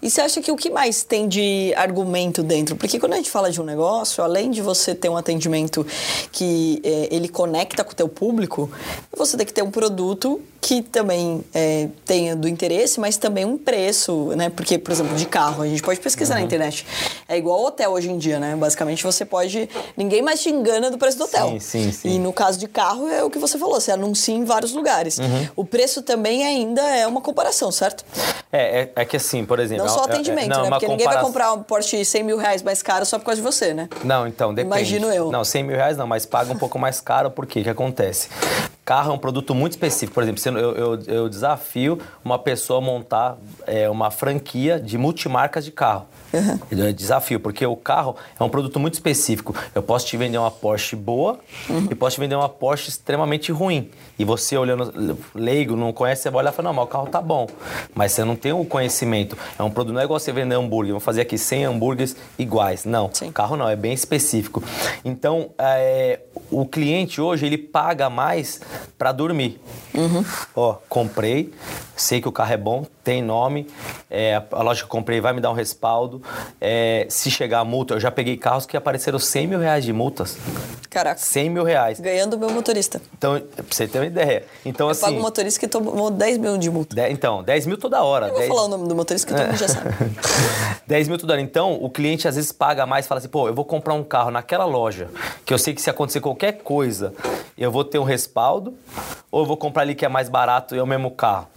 [0.00, 2.76] E você acha que o que mais tem de argumento dentro?
[2.76, 5.84] Porque quando a gente fala de um negócio, além de você ter um atendimento
[6.30, 8.70] que é, ele conecta com o teu público,
[9.16, 13.57] você tem que ter um produto que também é, tenha do interesse, mas também um
[13.58, 14.48] preço, né?
[14.48, 16.40] Porque, por exemplo, de carro, a gente pode pesquisar Uhum.
[16.40, 16.86] na internet.
[17.28, 18.56] É igual hotel hoje em dia, né?
[18.56, 19.68] Basicamente você pode...
[19.96, 21.48] Ninguém mais te engana do preço do hotel.
[21.50, 22.08] Sim, sim, sim.
[22.14, 25.18] E no caso de carro é o que você falou, você anuncia em vários lugares.
[25.18, 25.48] Uhum.
[25.56, 28.04] O preço também ainda é uma comparação, certo?
[28.52, 29.84] É, é, é que assim, por exemplo.
[29.84, 30.70] Não só é- é- atendimento, não, né?
[30.70, 33.40] Porque ninguém vai compara- comprar um Porsche 100 mil reais mais caro só por causa
[33.40, 33.88] de você, né?
[34.04, 34.74] Não, então, depende.
[34.76, 35.30] Imagino eu.
[35.30, 38.28] Não, 100 mil reais não, mas paga um pouco mais caro, porque que acontece?
[38.84, 40.14] Carro é um produto muito específico.
[40.14, 43.36] Por exemplo, eu, eu, eu desafio uma pessoa a montar
[43.66, 46.06] é, uma franquia de multimarcas de carro.
[46.70, 49.54] Eu desafio, porque o carro é um produto muito específico.
[49.74, 51.38] Eu posso te vender uma Porsche boa
[51.90, 53.90] e posso te vender uma Porsche extremamente ruim.
[54.18, 57.06] E você olhando leigo, não conhece, você vai olhar e fala, não, mas o carro
[57.06, 57.46] tá bom.
[57.94, 59.38] Mas você não tem o conhecimento.
[59.58, 60.92] É um produto, não é igual você vender hambúrguer.
[60.92, 62.84] Vou fazer aqui 100 hambúrgueres iguais.
[62.84, 63.32] Não, Sim.
[63.32, 64.62] carro não, é bem específico.
[65.04, 66.20] Então, é,
[66.50, 68.60] o cliente hoje, ele paga mais
[68.98, 69.60] para dormir.
[70.54, 71.52] Ó, comprei,
[72.00, 73.66] sei que o carro é bom, tem nome,
[74.10, 76.22] é, a loja que eu comprei vai me dar um respaldo.
[76.60, 79.92] É, se chegar a multa, eu já peguei carros que apareceram 100 mil reais de
[79.92, 80.38] multas.
[80.90, 81.20] Caraca.
[81.20, 82.00] 100 mil reais.
[82.00, 83.00] Ganhando o meu motorista.
[83.16, 84.44] Então, pra você ter uma ideia.
[84.64, 85.02] Então, Eu assim...
[85.02, 86.96] pago um motorista que tomou 10 mil de multa.
[86.96, 88.26] de- então, 10 mil toda hora.
[88.26, 89.90] Eu vou 10 falar o nome do motorista que todo mundo já sabe.
[90.86, 91.42] 10 mil toda hora.
[91.42, 94.02] Então, o cliente às vezes paga mais e fala assim, pô, eu vou comprar um
[94.02, 95.08] carro naquela loja,
[95.44, 97.12] que eu sei que se acontecer qualquer coisa,
[97.56, 98.74] eu vou ter um respaldo,
[99.30, 101.48] ou eu vou comprar ali que é mais barato e é o mesmo carro.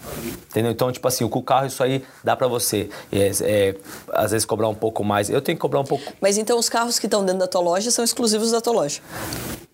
[0.49, 0.71] Entendeu?
[0.71, 3.75] Então, tipo assim, com o carro isso aí dá pra você, é, é,
[4.11, 5.29] às vezes, cobrar um pouco mais.
[5.29, 6.11] Eu tenho que cobrar um pouco...
[6.19, 8.99] Mas então os carros que estão dentro da tua loja são exclusivos da tua loja.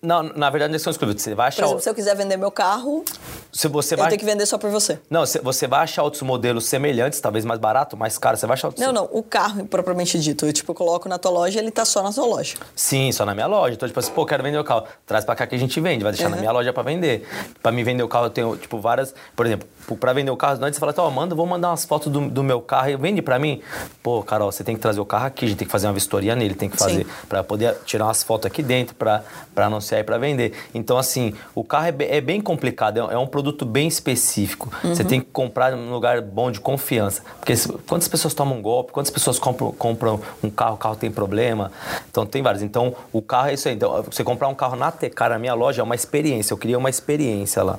[0.00, 1.20] Não, na verdade, não são exclusivos.
[1.22, 1.64] Você vai Por achar...
[1.64, 3.04] exemplo, se eu quiser vender meu carro,
[3.52, 4.08] se você eu vai...
[4.08, 5.00] tenho que vender só por você.
[5.10, 8.36] Não, você- vai achar outros modelos semelhantes, talvez mais barato, mais caro.
[8.36, 8.86] Você vai achar outros...
[8.86, 10.46] Não, não, o carro propriamente dito.
[10.46, 12.54] Eu, tipo, eu coloco na tua loja, ele tá só na tua loja.
[12.76, 13.74] Sim, só na minha loja.
[13.74, 14.84] Então, tipo assim, pô, quero vender o carro.
[15.04, 16.40] Traz pra cá que a gente vende, vai deixar na Uhum.
[16.42, 17.26] minha loja pra vender.
[17.60, 19.12] Pra me vender o carro, eu tenho, tipo, várias.
[19.34, 19.68] Por exemplo,
[19.98, 22.44] pra vender o carro, antes você fala, ó, manda, vou mandar umas fotos do, do
[22.44, 23.60] meu carro e vende pra mim.
[24.00, 25.92] Pô, Carol, você tem que trazer o carro aqui, a gente tem que fazer uma
[25.92, 27.04] vistoria nele, tem que fazer.
[27.04, 27.10] Sim.
[27.28, 29.24] Pra poder tirar umas fotos aqui dentro, pra,
[29.54, 30.52] pra anunciar e pra vender.
[30.74, 34.70] Então, assim, o carro é, bem- é bem complicado, é, é um produto bem específico.
[34.82, 35.08] Você Uhum.
[35.08, 37.22] tem que comprar num lugar bom de confiança.
[37.40, 37.54] Porque
[37.86, 41.70] quantas pessoas tomam um golpe, quantas pessoas compram, compram um carro, o carro tem problema.
[42.10, 42.62] Então tem vários.
[42.62, 43.74] Então o carro é isso aí.
[43.74, 46.52] Então, você comprar um carro na Tecar, na minha loja, é uma experiência.
[46.52, 47.78] Eu queria uma experiência lá.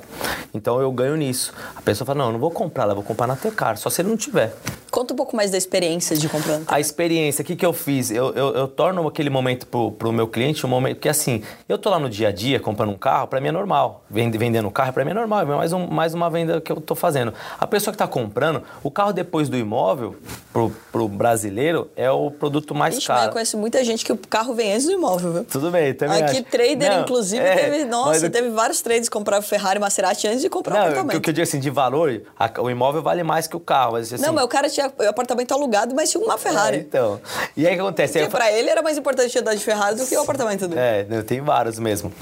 [0.54, 1.52] Então eu ganho nisso.
[1.76, 4.02] A pessoa fala, não, eu não vou comprar lá, vou comprar na Tecar, só se
[4.02, 4.54] ele não tiver.
[4.90, 6.64] Conta um pouco mais da experiência de comprando.
[6.66, 8.10] A experiência, o que, que eu fiz?
[8.10, 10.96] Eu, eu, eu torno aquele momento pro, pro meu cliente um momento.
[10.96, 13.52] Porque assim, eu tô lá no dia a dia comprando um carro, pra mim é
[13.52, 14.04] normal.
[14.10, 15.40] Vende- Vendendo um carro, pra mim é normal.
[15.40, 17.32] É mais, um, mais uma venda que eu tô fazendo.
[17.58, 20.16] A pessoa que tá comprando, o carro depois do imóvel,
[20.52, 23.32] pro, pro brasileiro, é o produto mais Ixi, mas eu caro.
[23.32, 25.44] conheço muita gente que o carro vem antes do imóvel, viu?
[25.44, 26.42] Tudo bem, também Aqui, acho.
[26.44, 27.84] trader, Não, inclusive, é, teve.
[27.84, 31.16] Nossa, mas- teve vários traders que compraram Ferrari Maserati antes de comprar o Não, apartamento.
[31.16, 33.92] o que eu digo assim, de valor, a- o imóvel vale mais que o carro.
[33.92, 36.76] Mas, assim, Não, mas o cara tinha o apartamento alugado, mas tinha uma Ferrari.
[36.78, 37.20] É, então.
[37.56, 38.12] E aí o que acontece?
[38.14, 40.80] Porque eu pra ele era mais importante andar de Ferrari do que o apartamento dele.
[40.80, 42.12] É, eu tenho vários mesmo.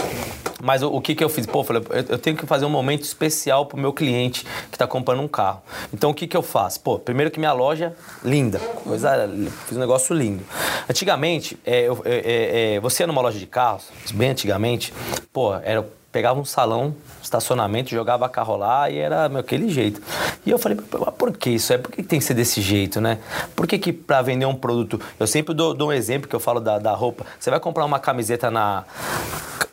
[0.62, 1.46] Mas o, o que, que eu fiz?
[1.46, 4.74] Pô, eu falei, eu, eu tenho que fazer um momento especial pro meu cliente que
[4.74, 5.62] está comprando um carro.
[5.92, 6.80] Então o que, que eu faço?
[6.80, 7.94] Pô, primeiro que minha loja,
[8.24, 8.58] linda.
[8.58, 9.28] Coisa,
[9.66, 10.44] fiz um negócio lindo.
[10.88, 14.92] Antigamente, é, é, é, é, você numa loja de carros, bem antigamente,
[15.32, 15.86] pô, era.
[16.10, 20.00] Pegava um salão, estacionamento, jogava carro lá e era meu, aquele jeito.
[20.44, 20.78] E eu falei,
[21.18, 21.72] por que isso?
[21.72, 23.18] É por que tem que ser desse jeito, né?
[23.54, 25.00] Por que, que para vender um produto.
[25.18, 27.26] Eu sempre dou, dou um exemplo que eu falo da, da roupa.
[27.38, 28.84] Você vai comprar uma camiseta na,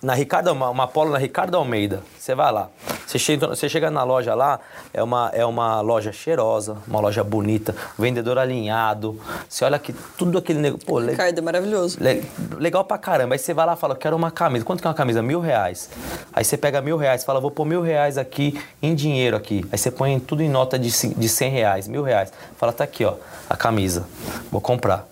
[0.05, 2.03] na Ricardo, uma, uma polo na Ricardo Almeida.
[2.17, 2.69] Você vai lá.
[3.07, 4.59] Você chega, você chega na loja lá,
[4.93, 9.19] é uma, é uma loja cheirosa, uma loja bonita, vendedor alinhado.
[9.49, 10.85] Você olha que tudo aquele negócio.
[10.85, 11.97] Pô, Ricardo, é maravilhoso.
[11.99, 12.23] le-
[12.57, 13.33] legal pra caramba.
[13.33, 14.63] Aí você vai lá e fala, quero uma camisa.
[14.63, 15.23] Quanto que é uma camisa?
[15.23, 15.89] Mil reais.
[16.31, 19.65] Aí você pega mil reais, fala, vou pôr mil reais aqui em dinheiro aqui.
[19.71, 22.31] Aí você põe tudo em nota de, de cem reais, mil reais.
[22.57, 23.15] Fala, tá aqui, ó,
[23.49, 24.05] a camisa.
[24.51, 25.07] Vou comprar.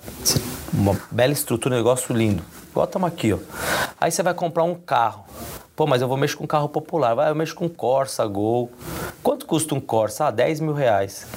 [0.72, 2.44] Uma bela estrutura, um negócio lindo.
[2.74, 3.38] Igual estamos aqui, ó.
[4.02, 5.26] Aí você vai comprar um carro.
[5.76, 7.14] Pô, mas eu vou mexer com um carro popular.
[7.14, 8.72] Vai, eu mexo com Corsa, Gol.
[9.22, 10.26] Quanto custa um Corsa?
[10.26, 11.28] Ah, 10 mil reais.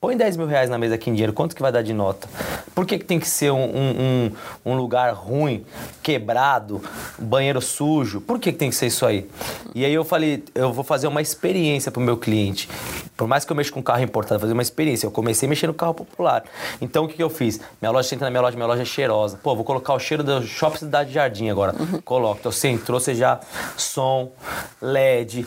[0.00, 2.26] Põe 10 mil reais na mesa aqui em dinheiro, quanto que vai dar de nota?
[2.74, 4.32] Por que, que tem que ser um, um,
[4.64, 5.62] um- lugar ruim,
[6.02, 6.80] quebrado,
[7.18, 8.18] banheiro sujo?
[8.22, 9.28] Por que, que tem que ser isso aí?
[9.74, 12.66] E aí eu falei, eu vou fazer uma experiência pro meu cliente.
[13.14, 15.06] Por mais que eu mexa com carro importado, fazer uma experiência.
[15.06, 16.44] Eu comecei mexendo no carro popular.
[16.80, 17.60] Então o que, que eu fiz?
[17.82, 19.38] Minha loja, você entra na minha loja, minha loja é cheirosa.
[19.42, 21.74] Pô, vou colocar o cheiro do Shopping Cidade Jardim agora.
[22.06, 22.38] Coloco.
[22.40, 23.38] Então você entrou, você já
[23.76, 24.32] som,
[24.80, 25.46] LED,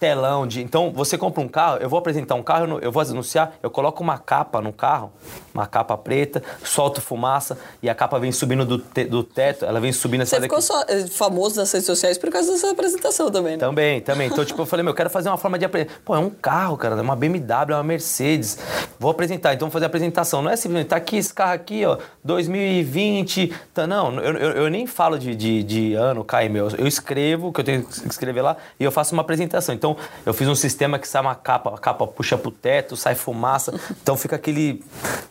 [0.00, 0.60] telão de.
[0.60, 3.83] Então você compra um carro, eu vou apresentar um carro, eu vou anunciar, eu coloco
[4.02, 5.12] uma capa no carro,
[5.52, 9.80] uma capa preta, solto fumaça e a capa vem subindo do, te- do teto, ela
[9.80, 13.52] vem subindo Você ficou só, eh, famoso nas redes sociais por causa dessa apresentação também,
[13.52, 13.58] né?
[13.58, 14.28] também, também.
[14.28, 15.94] Então, tipo, eu falei, meu, eu quero fazer uma forma de apresentar.
[16.04, 18.58] Pô, é um carro, cara, é uma BMW, é uma Mercedes.
[18.98, 20.42] Vou apresentar, então vou fazer a apresentação.
[20.42, 23.52] Não é simplesmente, tá aqui esse carro aqui, ó, 2020.
[23.74, 26.56] Tá, não, eu, eu, eu nem falo de, de, de ano, KM.
[26.56, 29.74] Eu, eu escrevo o que eu tenho que escrever lá e eu faço uma apresentação.
[29.74, 33.14] Então, eu fiz um sistema que sai uma capa, a capa puxa pro teto, sai
[33.14, 33.74] fumaça.
[34.04, 34.82] Então, fica aquele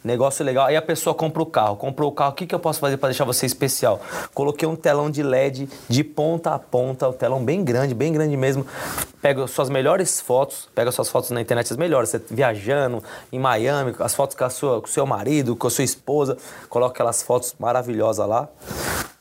[0.03, 0.65] negócio legal.
[0.65, 1.75] Aí a pessoa compra o carro.
[1.75, 4.01] Comprou o carro, o que, que eu posso fazer para deixar você especial?
[4.33, 8.35] Coloquei um telão de LED de ponta a ponta, um telão bem grande, bem grande
[8.35, 8.65] mesmo.
[9.21, 13.95] Pega suas melhores fotos, pega suas fotos na internet, as melhores, você viajando em Miami,
[13.99, 16.37] as fotos com, a sua, com o seu marido, com a sua esposa,
[16.67, 18.49] coloca aquelas fotos maravilhosas lá.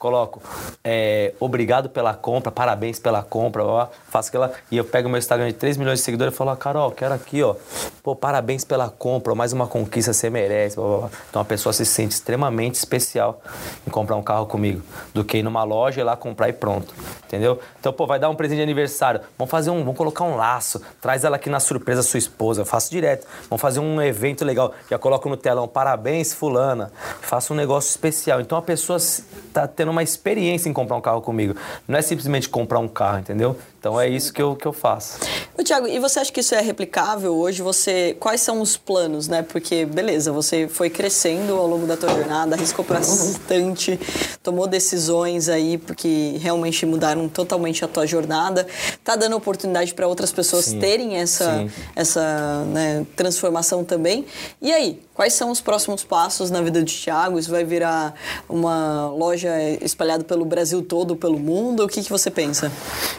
[0.03, 0.43] Coloco,
[0.83, 4.53] é, obrigado pela compra, parabéns pela compra, ó, faço aquela.
[4.69, 7.15] E eu pego meu Instagram de 3 milhões de seguidores e falo, ah, Carol, quero
[7.15, 7.55] aqui, ó.
[8.03, 10.75] Pô, parabéns pela compra, mais uma conquista você merece.
[10.75, 11.11] Blá, blá, blá.
[11.31, 13.41] Então a pessoa se sente extremamente especial
[13.87, 14.83] em comprar um carro comigo,
[15.15, 16.93] do que ir numa loja e lá comprar e pronto.
[17.29, 17.61] Entendeu?
[17.79, 19.21] Então, pô, vai dar um presente de aniversário.
[19.39, 20.83] Vamos fazer um, vamos colocar um laço.
[21.01, 22.63] Traz ela aqui na surpresa sua esposa.
[22.63, 23.25] Eu faço direto.
[23.49, 24.75] Vamos fazer um evento legal.
[24.91, 26.91] Já coloco no telão, parabéns, fulana.
[27.21, 28.41] Faço um negócio especial.
[28.41, 31.55] Então a pessoa está tendo uma experiência em comprar um carro comigo.
[31.87, 33.57] Não é simplesmente comprar um carro, entendeu?
[33.83, 35.19] Então é isso que eu, que eu faço.
[35.59, 37.63] Ô, Tiago, e você acha que isso é replicável hoje?
[37.63, 39.43] Você, quais são os planos, né?
[39.43, 43.99] Porque, beleza, você foi crescendo ao longo da tua jornada, arriscou bastante,
[44.41, 48.69] tomou decisões aí porque realmente mudaram totalmente a tua jornada.
[49.03, 50.79] Tá dando oportunidade para outras pessoas Sim.
[50.79, 51.71] terem essa, Sim.
[51.97, 54.25] essa né, transformação também.
[54.61, 57.37] E aí, quais são os próximos passos na vida de Tiago?
[57.37, 58.15] Isso vai virar
[58.49, 59.51] uma loja
[59.85, 61.85] espalhada pelo Brasil todo, pelo mundo?
[61.85, 62.71] O que, que você pensa?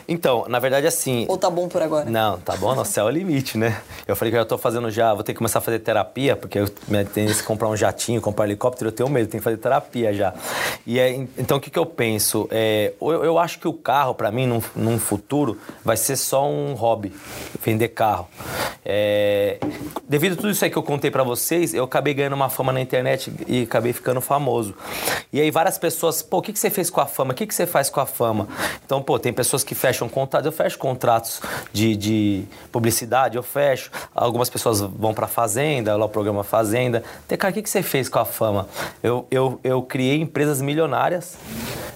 [0.07, 1.26] Então, na verdade, assim.
[1.28, 2.09] Ou tá bom por agora?
[2.09, 3.82] Não, tá bom, céu é o limite, né?
[4.07, 6.36] Eu falei que eu já tô fazendo já, vou ter que começar a fazer terapia,
[6.36, 9.41] porque eu minha tendência é comprar um jatinho, comprar um helicóptero, eu tenho medo, tenho
[9.41, 10.34] que fazer terapia já.
[10.86, 12.47] E é, então o que, que eu penso?
[12.51, 16.47] É, eu, eu acho que o carro, para mim, num, num futuro, vai ser só
[16.49, 17.14] um hobby,
[17.64, 18.28] vender carro.
[18.86, 19.59] É,
[20.07, 22.72] devido a tudo isso aí que eu contei para vocês, eu acabei ganhando uma fama
[22.72, 24.76] na internet e acabei ficando famoso.
[25.32, 27.34] E aí várias pessoas, pô, o que, que você fez com a fama?
[27.34, 28.47] O que, que você faz com a fama?
[28.86, 31.41] Então, pô, tem pessoas que fecham contratos, eu fecho contratos
[31.74, 33.91] de, de publicidade, eu fecho.
[34.16, 37.04] Algumas pessoas vão pra Fazenda, lá o programa Fazenda.
[37.28, 38.68] Tem, cara, o que, que você fez com a fama?
[39.01, 41.38] Eu, eu, eu criei empresas milionárias,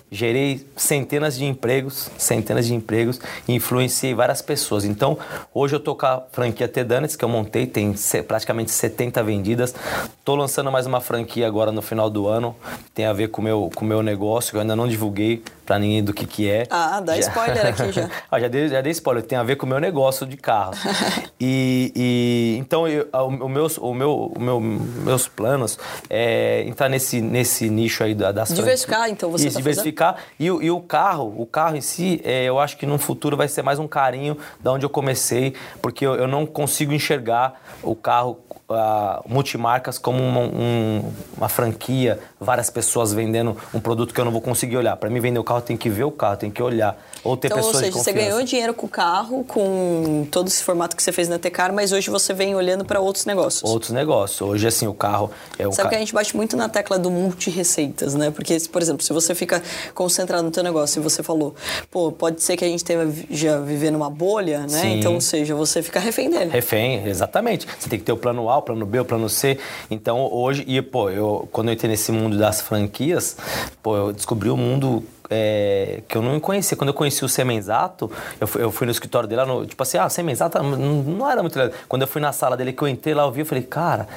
[0.10, 4.86] gerei centenas de empregos, centenas de empregos e influenciei várias pessoas.
[4.86, 5.18] Então,
[5.54, 7.94] hoje eu tô com a franquia Tedanes, que eu montei, tem
[8.28, 9.76] praticamente 70 vendidas.
[10.24, 12.56] Tô lançando mais uma franquia agora no final do ano,
[12.86, 15.44] que tem a ver com meu, com o meu negócio, que eu ainda não divulguei
[15.66, 16.64] pra ninguém do que que é.
[16.70, 18.10] Ah, dá spoiler aqui já.
[18.32, 20.78] Ah, já, dei, já dei spoiler, tem a ver com o meu negócio de carros.
[21.40, 25.78] e, e então eu, o, meus, o meu, o meu, meus planos
[26.10, 30.16] é entrar nesse, nesse nicho aí da, das Diversificar, então, você Isso, tá diversificar.
[30.40, 33.36] E, o- e o carro, o carro em si, é, eu acho que no futuro
[33.38, 37.62] vai ser mais um carinho da onde eu comecei, porque eu, eu não consigo enxergar
[37.84, 38.36] o carro
[38.70, 44.32] ah, multimarcas como uma, um- uma franquia, várias pessoas vendendo um produto que eu não
[44.32, 44.96] vou conseguir olhar.
[44.98, 47.48] Para mim vender o carro tem que ver o carro, tem que olhar ou ter
[47.48, 50.96] Então, ou pessoas seja, de você ganhou dinheiro com o carro, com todo esse formato
[50.96, 53.70] que você fez na Tecar, mas hoje você vem olhando para outros negócios.
[53.70, 54.42] outros negócios.
[54.42, 56.98] Hoje, assim, o carro é o Sabe ca- que a gente bate muito na tecla
[57.00, 58.32] do multi-receitas, né?
[58.32, 59.62] Porque, por exemplo, se você fica
[59.94, 61.56] concentrado no teu negócio e você falou,
[61.90, 64.68] pô, pode ser que a gente esteja vivendo uma bolha, né?
[64.82, 65.00] Sim.
[65.00, 66.50] Então, ou seja, você fica refém dele.
[66.52, 67.68] Refém, exatamente.
[67.80, 69.58] Você tem que ter o plano A, o plano B, o plano C.
[69.90, 73.38] Então, hoje, e pô, eu, quando eu entrei nesse mundo das franquias,
[73.82, 76.78] pô, eu descobri um mundo é, que eu não conhecia.
[76.78, 79.82] Quando eu conheci o Semenzato, eu fui, eu fui no escritório dele lá, no, tipo
[79.82, 81.74] assim, ah, Semenzato não, não era muito legal.
[81.88, 84.08] Quando eu fui na sala dele, que eu entrei lá, eu vi, eu falei, cara,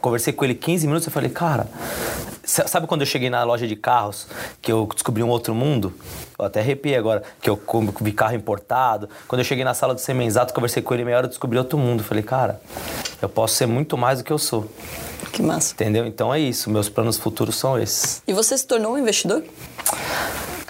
[0.00, 1.66] conversei com ele 15 minutos, eu falei, cara,
[2.44, 4.26] sabe quando eu cheguei na loja de carros,
[4.62, 5.92] que eu descobri um outro mundo?
[6.38, 7.60] Eu até arrepiei agora, que eu
[8.00, 9.08] vi carro importado.
[9.26, 11.78] Quando eu cheguei na sala do Semenzato, conversei com ele meia hora, eu descobri outro
[11.78, 12.00] mundo.
[12.00, 12.60] Eu falei, cara,
[13.22, 14.70] eu posso ser muito mais do que eu sou.
[15.36, 15.74] Que massa.
[15.74, 16.06] Entendeu?
[16.06, 18.22] Então é isso, meus planos futuros são esses.
[18.26, 19.44] E você se tornou um investidor?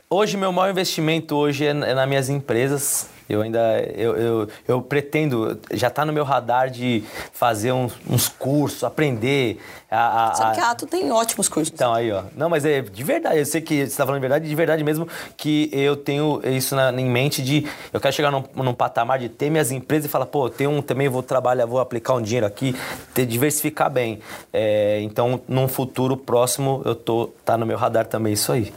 [0.08, 3.08] Hoje, meu maior investimento hoje é, é nas minhas empresas.
[3.28, 7.02] Eu ainda eu, eu, eu pretendo, já está no meu radar de
[7.32, 9.58] fazer uns, uns cursos, aprender.
[9.90, 11.74] A, a, Sabe que a Ato tem ótimos cursos.
[11.74, 12.22] Então, aí, ó.
[12.36, 14.84] Não, mas é de verdade, eu sei que você está falando de verdade, de verdade
[14.84, 17.66] mesmo, que eu tenho isso na, em mente de.
[17.92, 20.80] Eu quero chegar num, num patamar de ter minhas empresas e falar, pô, tem um
[20.80, 22.76] também, vou trabalhar, vou aplicar um dinheiro aqui,
[23.12, 24.20] ter, diversificar bem.
[24.52, 28.72] É, então, num futuro próximo, eu tô, tá no meu radar também isso aí.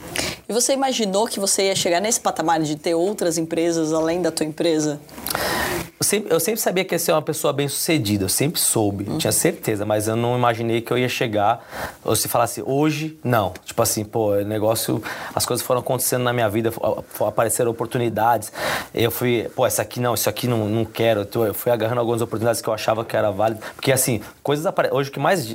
[0.50, 4.32] E você imaginou que você ia chegar nesse patamar de ter outras empresas além da
[4.32, 5.00] tua empresa?
[6.02, 9.04] Eu sempre, eu sempre sabia que ia ser uma pessoa bem sucedida, eu sempre soube,
[9.04, 9.18] uhum.
[9.18, 11.62] tinha certeza, mas eu não imaginei que eu ia chegar,
[12.02, 13.52] ou se falasse hoje, não.
[13.66, 15.02] Tipo assim, pô, o negócio,
[15.34, 16.72] as coisas foram acontecendo na minha vida,
[17.20, 18.50] apareceram oportunidades.
[18.94, 21.28] Eu fui, pô, essa aqui não, isso aqui não, não quero.
[21.34, 23.60] Eu fui agarrando algumas oportunidades que eu achava que era válido.
[23.74, 24.96] Porque assim, coisas aparecem.
[24.96, 25.54] Hoje o que mais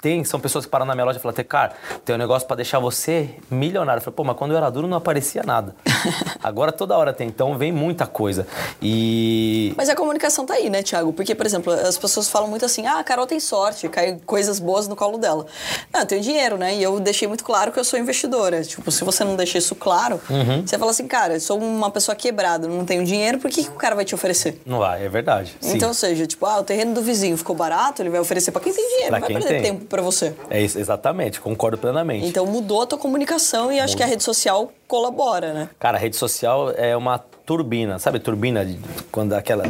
[0.00, 1.72] tem são pessoas que param na minha loja e falam, cara,
[2.04, 3.98] tem um negócio para deixar você milionário.
[3.98, 5.74] Eu falei, pô, mas quando eu era duro não aparecia nada.
[6.40, 8.46] Agora toda hora tem, então vem muita coisa.
[8.80, 11.10] E mas a comunicação tá aí, né, Thiago?
[11.10, 14.58] Porque, por exemplo, as pessoas falam muito assim: ah, a Carol tem sorte, cai coisas
[14.58, 15.46] boas no colo dela.
[15.90, 16.74] Não, eu tenho dinheiro, né?
[16.74, 18.62] E eu deixei muito claro que eu sou investidora.
[18.62, 20.66] Tipo, se você não deixa isso claro, uhum.
[20.66, 23.70] você fala assim, cara, eu sou uma pessoa quebrada, não tenho dinheiro, por que, que
[23.70, 24.60] o cara vai te oferecer?
[24.66, 25.56] Não vai, é verdade.
[25.62, 28.60] Então, ou seja, tipo, ah, o terreno do vizinho ficou barato, ele vai oferecer para
[28.60, 29.62] quem tem dinheiro, pra não vai perder tem.
[29.62, 30.34] tempo para você.
[30.50, 32.26] É isso, exatamente, concordo plenamente.
[32.26, 33.84] Então mudou a tua comunicação e Muda.
[33.84, 35.70] acho que a rede social colabora, né?
[35.78, 37.18] Cara, a rede social é uma
[37.50, 38.64] turbina, sabe turbina
[39.10, 39.64] quando aquela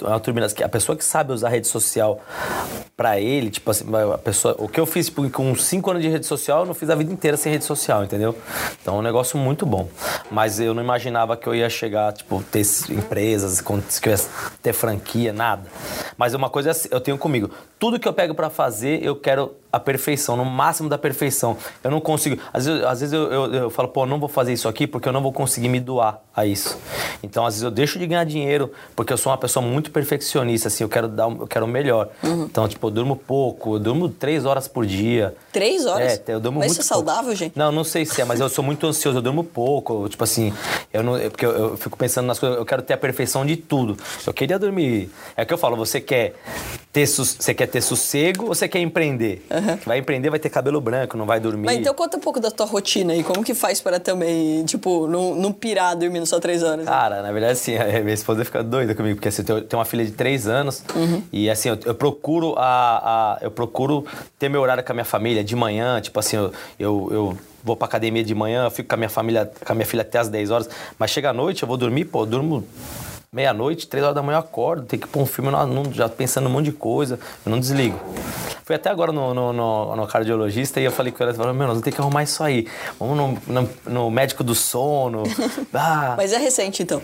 [0.00, 2.18] uma turbina que a pessoa que sabe usar rede social
[2.96, 3.84] para ele, tipo assim,
[4.14, 6.72] a pessoa, o que eu fiz tipo, com 5 anos de rede social, eu não
[6.72, 8.34] fiz a vida inteira sem rede social, entendeu?
[8.80, 9.86] Então é um negócio muito bom.
[10.30, 14.18] Mas eu não imaginava que eu ia chegar, tipo, ter empresas, que eu ia
[14.62, 15.64] ter franquia, nada.
[16.16, 19.14] Mas uma coisa é assim, eu tenho comigo, tudo que eu pego para fazer, eu
[19.14, 21.56] quero a perfeição, no máximo da perfeição.
[21.84, 22.40] Eu não consigo.
[22.52, 25.08] Às vezes, às vezes eu, eu, eu, falo, pô, não vou fazer isso aqui porque
[25.08, 26.78] eu não vou conseguir me doar a isso.
[27.22, 30.68] Então, às vezes eu deixo de ganhar dinheiro porque eu sou uma pessoa muito perfeccionista,
[30.68, 32.08] assim, eu quero dar, eu quero o melhor.
[32.22, 32.44] Uhum.
[32.44, 35.34] Então, tipo, eu durmo pouco, eu durmo três horas por dia.
[35.52, 36.22] Três horas?
[36.26, 36.80] É, eu durmo mas muito.
[36.80, 37.36] Isso é saudável, pouco.
[37.36, 37.58] gente?
[37.58, 40.08] Não, não sei se é, mas eu sou muito ansioso, eu durmo pouco.
[40.08, 40.52] Tipo assim,
[40.92, 43.56] eu não, porque eu, eu fico pensando nas coisas, eu quero ter a perfeição de
[43.56, 43.96] tudo.
[44.26, 45.10] Eu queria dormir.
[45.36, 46.34] É o que eu falo, você quer
[46.96, 49.44] ter, você quer ter sossego ou você quer empreender?
[49.50, 49.78] Uhum.
[49.84, 51.66] Vai empreender, vai ter cabelo branco, não vai dormir.
[51.66, 53.22] Mas então conta um pouco da tua rotina aí.
[53.22, 56.86] Como que faz para também, tipo, não, não pirar dormindo só três horas?
[56.86, 57.72] Cara, na verdade, assim,
[58.02, 61.22] minha esposa fica doida comigo, porque assim, eu tenho uma filha de três anos uhum.
[61.30, 64.06] e assim, eu, eu, procuro a, a, eu procuro
[64.38, 67.76] ter meu horário com a minha família de manhã, tipo assim, eu, eu, eu vou
[67.76, 70.30] pra academia de manhã, fico com a minha família, com a minha filha até as
[70.30, 72.64] 10 horas, mas chega à noite, eu vou dormir, pô, eu durmo
[73.36, 76.46] meia-noite, três horas da manhã eu acordo, tenho que pôr um filme, no, já pensando
[76.46, 78.00] um monte de coisa, eu não desligo.
[78.66, 81.68] Fui até agora no, no, no, no cardiologista e eu falei com ela, falou, meu,
[81.68, 82.66] nós vamos ter que arrumar isso aí.
[82.98, 85.22] Vamos no, no, médico do sono.
[85.78, 86.14] Ah.
[86.16, 87.02] Mas é recente, então?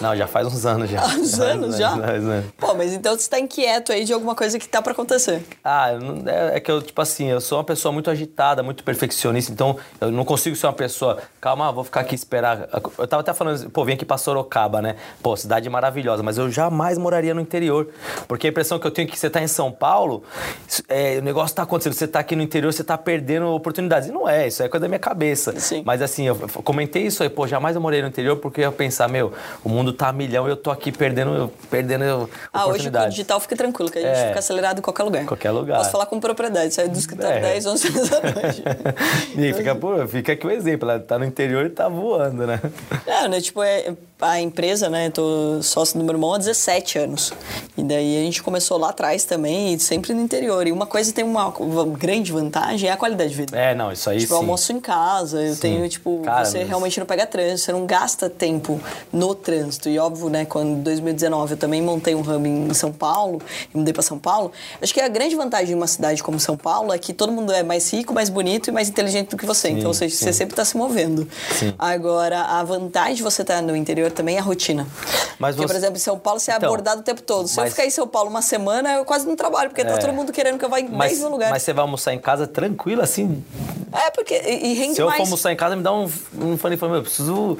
[0.00, 1.02] Não, já faz uns anos já.
[1.02, 1.92] Ah, uns anos já?
[2.56, 5.44] Pô, mas então você tá inquieto aí de alguma coisa que tá para acontecer.
[5.62, 5.90] Ah,
[6.26, 9.76] é, é, que eu, tipo assim, eu sou uma pessoa muito agitada, muito perfeccionista, então
[10.00, 12.68] eu não consigo ser uma pessoa, calma, vou ficar aqui esperar.
[12.96, 14.96] Eu tava até falando, pô, vim aqui pra Sorocaba, né?
[15.22, 17.88] Pô, cidade maravilhosa, mas eu jamais moraria no interior.
[18.26, 20.24] Porque a impressão que eu tenho é que você tá em São Paulo,
[20.88, 24.08] é, o negócio tá acontecendo, você tá aqui no interior, você tá perdendo oportunidades.
[24.08, 25.52] E não é, isso é coisa da minha cabeça.
[25.60, 25.82] Sim.
[25.84, 28.72] Mas assim, eu comentei isso aí, pô, jamais eu morei no interior porque eu ia
[28.72, 29.30] pensar, meu,
[29.62, 33.08] o mundo tá a milhão e eu tô aqui perdendo, perdendo ah, hoje com o
[33.08, 34.28] digital fica tranquilo, que a gente é.
[34.28, 35.26] fica acelerado em qualquer lugar.
[35.26, 35.76] Qualquer lugar.
[35.76, 37.40] Posso falar com propriedade, sai do escritório é.
[37.40, 38.62] 10, 11 horas da noite.
[39.36, 42.60] e fica, pô, fica aqui o exemplo, ela tá no interior e tá voando, né?
[43.06, 47.32] É, né, tipo, é, a empresa, né, tô sócio do meu irmão há 17 anos.
[47.76, 50.66] E daí a gente começou lá atrás também, sempre no interior.
[50.66, 51.52] E uma coisa tem uma,
[51.98, 53.58] grande vantagem, é a qualidade de vida.
[53.58, 54.34] É, não, isso aí tipo, sim.
[54.34, 55.60] eu almoço em casa, eu sim.
[55.60, 56.68] tenho, tipo, Cara, você mas...
[56.68, 58.80] realmente não pega trânsito, você não gasta tempo
[59.12, 59.88] no trânsito.
[59.88, 63.42] E óbvio, né, quando em 2019 eu também montei um hub em São Paulo,
[63.74, 66.56] e mudei para São Paulo, acho que a grande vantagem de uma cidade como São
[66.56, 69.44] Paulo é que todo mundo é mais rico, mais bonito e mais inteligente do que
[69.44, 69.68] você.
[69.68, 70.24] Sim, então, ou seja, sim.
[70.24, 71.26] você sempre está se movendo.
[71.78, 74.86] Agora, a vantagem de você estar no interior também é a rotina.
[75.38, 77.48] Mas porque, você- por exemplo, em São Paulo você é Então, abordado o tempo todo.
[77.48, 79.94] Se eu mas- ficar em São Paulo uma semana, eu quase não trabalho, porque tá
[79.94, 79.98] É.
[79.98, 81.52] todo mundo querendo que eu vá em 10 Mas, mil lugares.
[81.52, 83.42] mas você vai almoçar em casa tranquilo, assim.
[83.92, 84.34] É, porque.
[84.34, 85.16] E, e rende Se eu mais.
[85.16, 86.04] for almoçar em casa, me dá um,
[86.40, 87.58] um fone e fala, meu, eu preciso,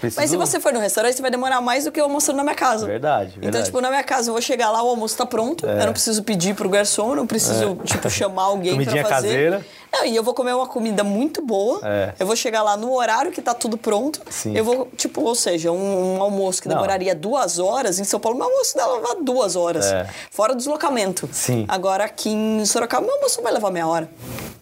[0.00, 0.20] preciso.
[0.20, 2.44] Mas se você for no restaurante, você vai demorar mais do que eu almoçando na
[2.44, 2.86] minha casa.
[2.86, 3.64] Verdade, Então, verdade.
[3.66, 5.66] tipo, na minha casa, eu vou chegar lá, o almoço tá pronto.
[5.66, 5.82] É.
[5.82, 9.28] Eu não preciso pedir pro garçom, eu não preciso, tipo, chamar alguém Comidinha pra fazer.
[9.28, 9.66] caseira.
[9.92, 11.80] Não, e eu vou comer uma comida muito boa.
[11.82, 12.12] É.
[12.18, 14.20] Eu vou chegar lá no horário que tá tudo pronto.
[14.28, 14.54] Sim.
[14.54, 16.74] Eu vou, tipo, ou seja, um, um almoço que Não.
[16.76, 17.98] demoraria duas horas.
[17.98, 19.86] Em São Paulo, meu almoço levar duas horas.
[19.86, 20.06] É.
[20.30, 21.26] Fora o deslocamento.
[21.32, 21.64] Sim.
[21.66, 24.08] Agora, aqui em Sorocaba, meu almoço vai levar meia hora.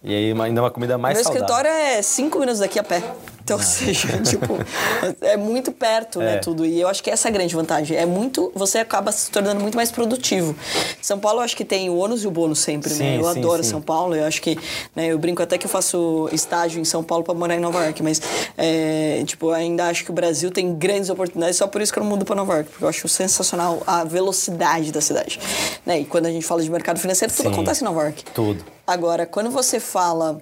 [0.03, 1.47] E aí ainda uma comida mais Meu saudável.
[1.47, 3.03] escritório é cinco minutos daqui a pé.
[3.45, 4.59] Então, ou seja, tipo,
[5.21, 6.39] é muito perto, né, É.
[6.39, 6.65] tudo.
[6.65, 7.97] E eu acho que essa é a grande vantagem.
[7.97, 10.57] É muito, você acaba se tornando muito mais produtivo.
[11.03, 12.97] São Paulo, eu acho que tem o ônus e o bônus sempre, né?
[12.97, 13.71] Sim, Eu sim, adoro sim.
[13.71, 14.17] São Paulo.
[14.17, 14.59] Eu acho que,
[14.97, 17.85] né, eu brinco até que eu faço estágio em São Paulo para morar em Nova
[17.85, 18.21] York, mas,
[18.57, 22.03] é, tipo, ainda acho que o Brasil tem grandes oportunidades, só por isso que eu
[22.03, 25.39] não mudo para Nova York, porque eu acho sensacional a velocidade da cidade.
[25.85, 26.01] Né?
[26.01, 28.25] E quando a gente fala de mercado financeiro, tudo acontece em Nova York.
[28.35, 28.74] Tudo.
[28.87, 30.41] Agora, quando você fala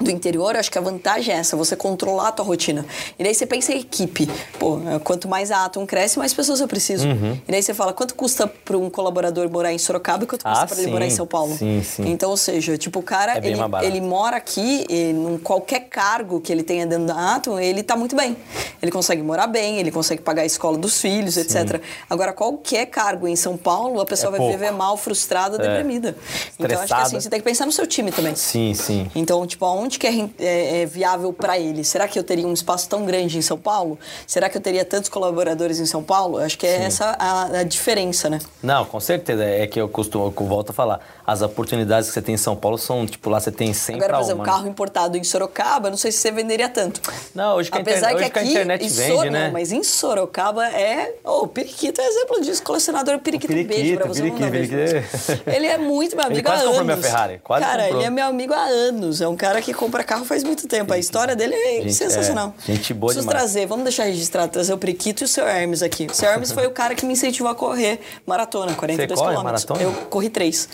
[0.00, 2.84] do interior, eu acho que a vantagem é essa, você controlar a tua rotina.
[3.16, 4.28] E daí você pensa em equipe.
[4.58, 7.06] Pô, quanto mais a Atom cresce, mais pessoas eu preciso.
[7.06, 7.38] Uhum.
[7.46, 10.60] E daí você fala, quanto custa para um colaborador morar em Sorocaba e quanto custa
[10.62, 10.90] Ah, para ele sim.
[10.92, 11.56] morar em São Paulo?
[11.56, 12.08] Sim, sim.
[12.10, 16.40] Então, ou seja, tipo, o cara, É ele, ele mora aqui, e em qualquer cargo
[16.40, 18.36] que ele tenha dentro da Atom, ele tá muito bem.
[18.82, 21.80] Ele consegue morar bem, ele consegue pagar a escola dos filhos, etc.
[22.10, 24.52] Agora, qualquer cargo em São Paulo, a pessoa É vai pouco.
[24.52, 25.68] viver mal, frustrada, É.
[25.68, 26.16] deprimida.
[26.58, 27.02] Então, acho que Estressada.
[27.02, 28.34] assim, você tem que pensar no seu time também.
[28.34, 29.10] Sim, sim.
[29.14, 31.82] Então, tipo, aonde que é, é- é viável para ele?
[31.84, 33.98] Será que eu teria um espaço tão grande em São Paulo?
[34.26, 36.38] Será que eu teria tantos colaboradores em São Paulo?
[36.38, 38.38] Acho que é essa a, a diferença, né?
[38.62, 39.44] Não, com certeza.
[39.44, 41.00] É que eu costumo, eu volto a falar.
[41.32, 44.12] As oportunidades que você tem em São Paulo são, tipo, lá você tem 100 Agora,
[44.14, 44.52] por exemplo, um né?
[44.52, 47.00] carro importado em Sorocaba, não sei se você venderia tanto.
[47.34, 49.46] Não, hoje que a Apesar internet- que hoje que a internet vende, Sor- né?
[49.46, 51.14] Não, mas em Sorocaba é...
[51.24, 52.62] Oh, o Periquito é exemplo disso.
[52.62, 54.22] Colecionador Periquito, um beijo pra você.
[54.22, 54.50] Periquito.
[54.50, 55.42] Periquito.
[55.50, 56.76] Ele é muito meu Ele amigo há quase anos.
[56.78, 58.00] comprou minha Ferrari, quase Cara, comprou.
[58.00, 59.20] ele é meu amigo há anos.
[59.20, 60.92] É um cara que compra carro faz muito tempo.
[60.92, 62.54] A história dele é Gente, sensacional.
[62.68, 63.42] é, gente boa Preciso demais.
[63.44, 66.06] trazer, vamos deixar registrado, trazer o Periquito e o seu Hermes aqui.
[66.10, 69.66] O seu Hermes foi o cara que me incentivou a correr maratona, 42 corre quilômetros.
[69.80, 70.68] Eu corri três.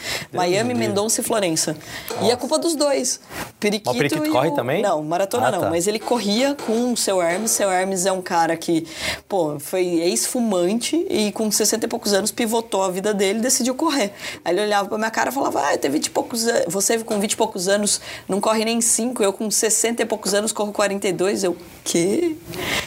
[0.51, 0.75] Miami.
[0.75, 1.77] Mendonça e Florença.
[2.23, 3.21] E é culpa dos dois.
[3.61, 4.83] Periquito, o Periquito e corre o- também?
[4.83, 5.61] Não, maratona Ah, não.
[5.63, 5.71] tá.
[5.71, 7.51] Mas ele corria com o seu Hermes.
[7.51, 8.87] Seu Hermes é um cara que,
[9.29, 13.75] pô, foi ex-fumante e com 60 e poucos anos pivotou a vida dele e decidiu
[13.75, 14.13] correr.
[14.45, 16.65] Aí ele olhava pra minha cara e falava: Ah, eu tenho 20 e poucos anos.
[16.69, 19.23] Você com 20 e poucos anos não corre nem 5.
[19.23, 21.45] Eu com 60 e poucos anos corro 42.
[21.45, 22.37] Eu, quê?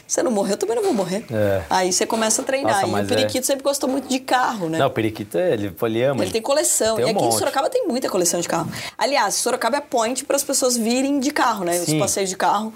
[0.08, 1.26] Você não morreu, eu também não vou morrer.
[1.32, 1.62] É.
[1.70, 2.82] Aí você começa a treinar.
[2.82, 4.78] Nossa, e o é- Periquito sempre gostou muito de carro, né?
[4.78, 6.24] Não, o Periquito, ele, ele ama.
[6.24, 6.96] Ele tem coleção.
[6.96, 7.40] Tem e um aqui em monte.
[7.42, 8.70] Sorocaba tem muita coleção de carro.
[8.98, 11.80] Aliás, Sorocaba é point para as pessoas virem de carro, né?
[11.80, 12.00] Os Sim.
[12.00, 12.72] passeios de carro.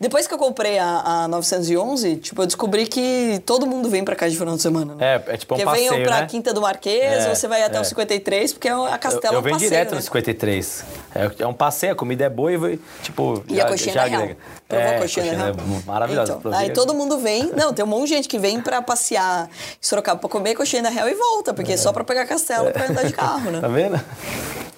[0.00, 4.16] Depois que eu comprei a, a 911, tipo, eu descobri que todo mundo vem para
[4.16, 4.94] cá de final de semana.
[4.94, 5.22] Né?
[5.28, 6.26] É, é tipo um Porque passeio, venham pra né?
[6.26, 7.80] Quinta do Marquês, É, você vai até é.
[7.80, 9.96] o 53, porque a Eu, Castela eu é um venho passeio, direto né?
[9.96, 10.84] no 53.
[11.14, 13.44] É, é um passeio, a comida é boa e, tipo...
[13.48, 14.30] E a coxinha da Real.
[14.68, 15.48] Provou é, a coxinha, da Real?
[15.56, 16.36] é maravilhosa.
[16.40, 17.52] Então, aí todo mundo vem.
[17.56, 20.82] Não, tem um monte de gente que vem pra passear em Sorocaba pra comer coxinha
[20.82, 23.60] da Real e volta, porque é só pra pegar castelo pra andar de carro, né?
[23.66, 24.00] Tá vendo?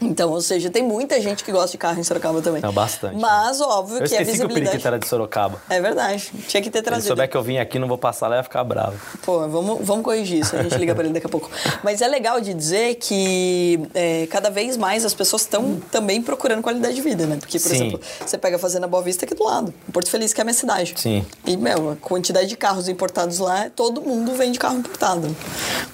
[0.00, 2.62] Então, ou seja, tem muita gente que gosta de carro em Sorocaba também.
[2.62, 3.16] Não, bastante.
[3.16, 4.64] Mas, óbvio Eu que a esqueci que o visibilidade...
[4.66, 5.60] Periquito era de Sorocaba.
[5.68, 6.30] É verdade.
[6.46, 7.08] Tinha que ter Se trazido.
[7.08, 8.96] souber que eu vim aqui, não vou passar lá e vai ficar bravo.
[9.24, 10.54] Pô, vamos, vamos corrigir isso.
[10.54, 11.50] A gente liga pra ele daqui a pouco.
[11.82, 16.62] Mas é legal de dizer que é, cada vez mais as pessoas estão também procurando
[16.62, 17.36] qualidade de vida, né?
[17.36, 17.74] Porque, por Sim.
[17.74, 20.44] exemplo, você pega a Fazenda Boa Vista aqui do lado, Porto Feliz, que é a
[20.44, 20.94] minha cidade.
[20.96, 21.24] Sim.
[21.46, 25.34] E, meu, a quantidade de carros importados lá, todo mundo vende carro importado.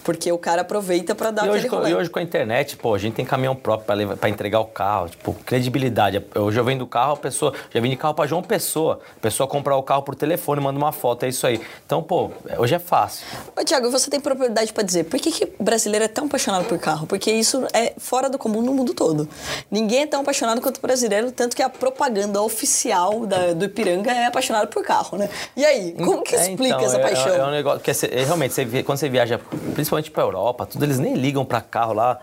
[0.03, 1.91] Porque o cara aproveita pra dar E hoje, rolê.
[1.91, 5.09] e hoje com a internet, pô, a gente tem caminhão próprio pra entregar o carro,
[5.09, 6.23] tipo, credibilidade.
[6.35, 7.55] Hoje eu vendo carro, a pessoa.
[7.73, 9.01] Já vendi carro pra João Pessoa.
[9.17, 11.61] A pessoa comprar o carro por telefone, manda uma foto, é isso aí.
[11.87, 13.25] Então, pô, hoje é fácil.
[13.59, 16.79] Ô, Tiago, você tem propriedade pra dizer, por que, que brasileiro é tão apaixonado por
[16.79, 17.07] carro?
[17.07, 19.29] Porque isso é fora do comum no mundo todo.
[19.71, 24.13] Ninguém é tão apaixonado quanto o brasileiro, tanto que a propaganda oficial da- do Ipiranga
[24.13, 25.29] é apaixonado por carro, né?
[25.57, 27.35] E aí, como que É, explica então, essa paixão?
[27.35, 29.41] É, é um negócio que é, é, realmente, você quando você viaja,
[29.75, 32.19] principalmente pra Europa, tudo, eles nem ligam pra carro lá.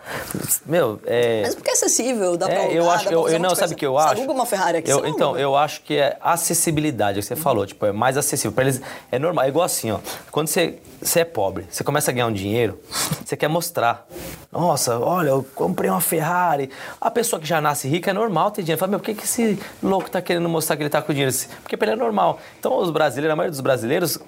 [0.66, 1.42] Meu, é.
[1.44, 3.56] Mas porque é acessível, dá pra É, alugar, eu dá acho, pra eu, eu não,
[3.56, 4.18] sabe o que eu Você acho?
[4.22, 7.28] aluga uma Ferrari aqui, Eu- você então, eu acho que é acessibilidade, é o que
[7.28, 8.52] você falou, tipo, é mais acessível.
[8.54, 8.82] Pra eles
[9.12, 10.00] é normal, é igual assim, ó.
[10.32, 12.80] Quando você, você é pobre, você começa a ganhar um dinheiro,
[13.26, 14.08] você quer mostrar.
[14.52, 16.70] Nossa, olha, eu comprei uma Ferrari.
[17.00, 18.78] A pessoa que já nasce rica é normal ter dinheiro.
[18.78, 21.34] Fala, meu, por que, que esse louco tá querendo mostrar que ele tá com dinheiro?
[21.62, 22.38] Porque pra ele é normal.
[22.60, 24.20] Então, os brasileiros, a maioria dos brasileiros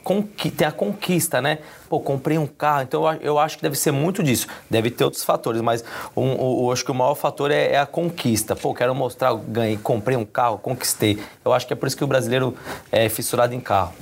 [0.56, 1.60] tem a conquista, né?
[1.90, 2.84] Pô, comprei um carro.
[2.84, 4.48] Então, eu acho que deve ser muito disso.
[4.70, 5.84] Deve ter outros fatores, mas
[6.16, 8.56] um, acho que o maior fator é, é, a conquista.
[8.56, 11.22] Pô, quero mostrar, ganhei, comprei um carro, conquistei.
[11.44, 12.56] Eu acho que é por isso que o brasileiro
[12.90, 13.94] é fissurado em carro.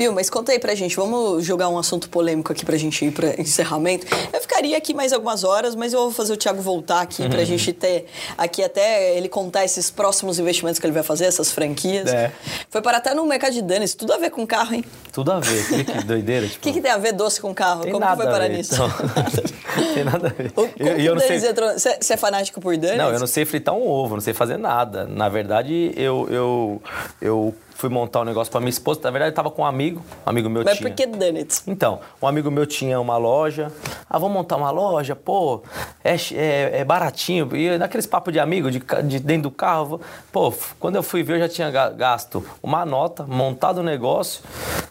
[0.00, 0.96] Viu, mas conta aí pra gente.
[0.96, 4.06] Vamos jogar um assunto polêmico aqui pra gente ir pra encerramento.
[4.32, 7.28] Eu ficaria aqui mais algumas horas, mas eu vou fazer o Thiago voltar aqui uhum.
[7.28, 8.06] pra gente ter
[8.38, 12.10] aqui até ele contar esses próximos investimentos que ele vai fazer, essas franquias.
[12.10, 12.32] É.
[12.70, 14.82] Foi para até no mercado de danos, tudo a ver com carro, hein?
[15.12, 16.46] Tudo a ver, que, que doideira.
[16.46, 16.62] O tipo...
[16.62, 17.82] que, que tem a ver doce com carro?
[17.82, 18.72] Tem Como nada que foi parar ver, nisso?
[18.72, 18.88] Então.
[19.92, 20.46] tem nada a ver.
[20.56, 21.46] O, como eu, eu não sei...
[21.46, 21.72] entrou...
[21.78, 22.96] Você é fanático por Danis?
[22.96, 25.04] Não, eu não sei fritar um ovo, não sei fazer nada.
[25.04, 26.82] Na verdade, eu, eu,
[27.20, 29.00] eu fui montar um negócio para minha esposa.
[29.02, 30.90] Na verdade, eu tava com um amigo, um amigo meu Mas tinha.
[30.90, 31.62] Mas por que Donuts?
[31.66, 33.72] Então, um amigo meu tinha uma loja.
[34.08, 35.16] Ah, vamos montar uma loja?
[35.16, 35.62] Pô,
[36.04, 37.56] é, é, é baratinho.
[37.56, 40.00] E naqueles papos de amigo, de, de, dentro do carro.
[40.30, 44.42] Pô, quando eu fui ver, eu já tinha gasto uma nota, montado o um negócio.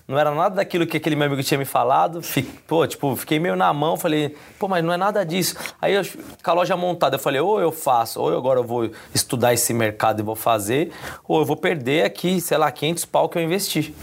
[0.07, 2.23] Não era nada daquilo que aquele meu amigo tinha me falado.
[2.23, 3.95] Fiquei, pô, tipo, fiquei meio na mão.
[3.95, 5.55] Falei, pô, mas não é nada disso.
[5.79, 6.01] Aí, eu,
[6.43, 9.71] com a loja montada, eu falei, ou eu faço, ou agora eu vou estudar esse
[9.71, 10.91] mercado e vou fazer,
[11.27, 13.93] ou eu vou perder aqui, sei lá, 500 pau que eu investi.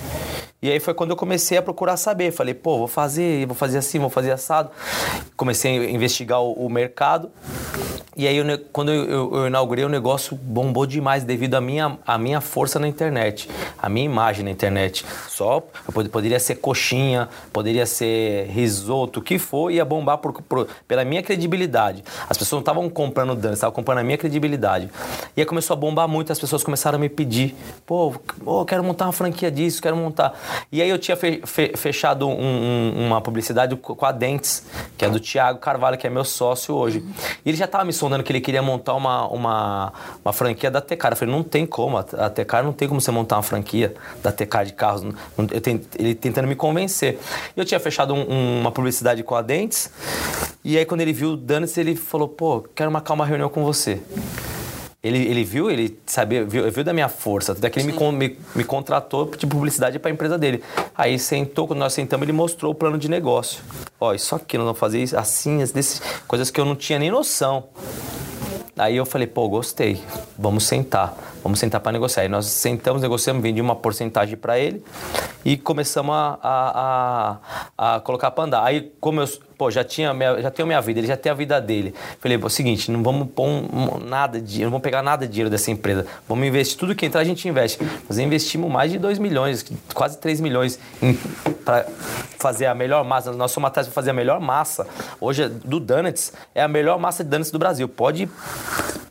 [0.62, 2.32] E aí foi quando eu comecei a procurar saber.
[2.32, 4.70] Falei, pô, vou fazer, vou fazer assim, vou fazer assado.
[5.36, 7.30] Comecei a investigar o, o mercado.
[8.18, 11.98] E aí, eu, quando eu, eu, eu, inaugurei o negócio, bombou demais devido à minha,
[12.06, 13.46] à minha força na internet,
[13.78, 15.04] à minha imagem na internet.
[15.28, 15.62] Só
[16.10, 21.22] poderia ser coxinha, poderia ser risoto, o que for, ia bombar por, por, pela minha
[21.22, 22.02] credibilidade.
[22.26, 24.90] As pessoas não estavam comprando dano, estavam comprando a minha credibilidade.
[25.36, 27.54] E aí começou a bombar muito, as pessoas começaram a me pedir:
[27.84, 28.14] pô,
[28.46, 30.32] oh, quero montar uma franquia disso, quero montar.
[30.70, 34.64] E aí eu tinha fe, fe, fechado um, um, uma publicidade com a Dentes,
[34.96, 37.04] que é do Thiago Carvalho, que é meu sócio hoje.
[37.44, 39.92] E ele já estava me sondando que ele queria montar uma, uma,
[40.24, 41.12] uma franquia da Tecar.
[41.12, 44.32] Eu falei, não tem como, a Tecar não tem como você montar uma franquia da
[44.32, 45.02] Tecar de carros.
[45.62, 47.18] Tenho, ele tentando me convencer.
[47.56, 49.90] Eu tinha fechado um, uma publicidade com a Dentes,
[50.64, 53.64] e aí quando ele viu o Danis, ele falou, pô, quero marcar uma reunião com
[53.64, 54.00] você.
[55.02, 58.38] Ele, ele viu, ele sabia, viu, viu da minha força, até que ele me, me,
[58.54, 60.62] me, contratou de publicidade para a empresa dele.
[60.94, 63.62] Aí sentou, quando nós sentamos, ele mostrou o plano de negócio.
[64.00, 67.10] Ó, isso aqui, nós vamos fazer isso, assim, desse, coisas que eu não tinha nem
[67.10, 67.68] noção.
[68.76, 70.02] Aí eu falei, pô, gostei,
[70.36, 71.16] vamos sentar,
[71.46, 72.24] vamos sentar para negociar.
[72.24, 74.82] Aí nós sentamos, negociamos, vendi uma porcentagem para ele
[75.44, 77.38] e começamos a, a,
[77.78, 78.64] a, a colocar para andar.
[78.64, 81.34] Aí, como eu, pô, já tinha minha, já tenho minha vida, ele já tem a
[81.34, 81.94] vida dele.
[82.18, 85.48] Falei, pô, seguinte, não vamos pôr um, nada de não vamos pegar nada de dinheiro
[85.48, 86.04] dessa empresa.
[86.28, 87.78] Vamos investir tudo que entrar, a gente investe.
[88.08, 90.80] Nós investimos mais de 2 milhões, quase 3 milhões
[91.64, 91.86] para
[92.38, 93.32] fazer a melhor massa.
[93.32, 94.84] Nós somos atrás para fazer a melhor massa.
[95.20, 97.88] Hoje, do Donuts, é a melhor massa de Donuts do Brasil.
[97.88, 98.28] Pode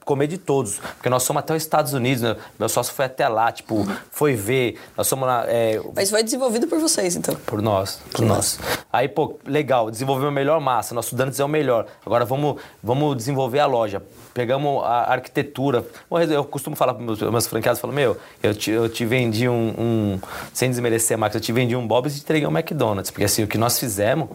[0.06, 0.80] comer de todos.
[0.96, 2.36] Porque nós somos até os Estados Unidos, né?
[2.58, 4.80] meu sócio foi até lá, tipo, foi ver.
[4.98, 5.46] Nós somos lá.
[5.48, 5.80] É...
[5.96, 7.36] Mas foi desenvolvido por vocês, então?
[7.46, 8.58] Por nós, por que nós.
[8.58, 8.86] Massa.
[8.92, 11.86] Aí, pô, legal, desenvolveu a melhor massa, nosso Dantes é o melhor.
[12.06, 14.02] Agora vamos, vamos desenvolver a loja
[14.36, 15.86] pegamos a arquitetura.
[16.30, 19.74] Eu costumo falar para meus, meus franqueados, falo, meu, eu te, eu te vendi um,
[19.78, 20.20] um,
[20.54, 23.12] sem desmerecer a marca, eu te vendi um Bob's e te entreguei um McDonald's.
[23.12, 24.28] Porque assim, o que nós fizemos,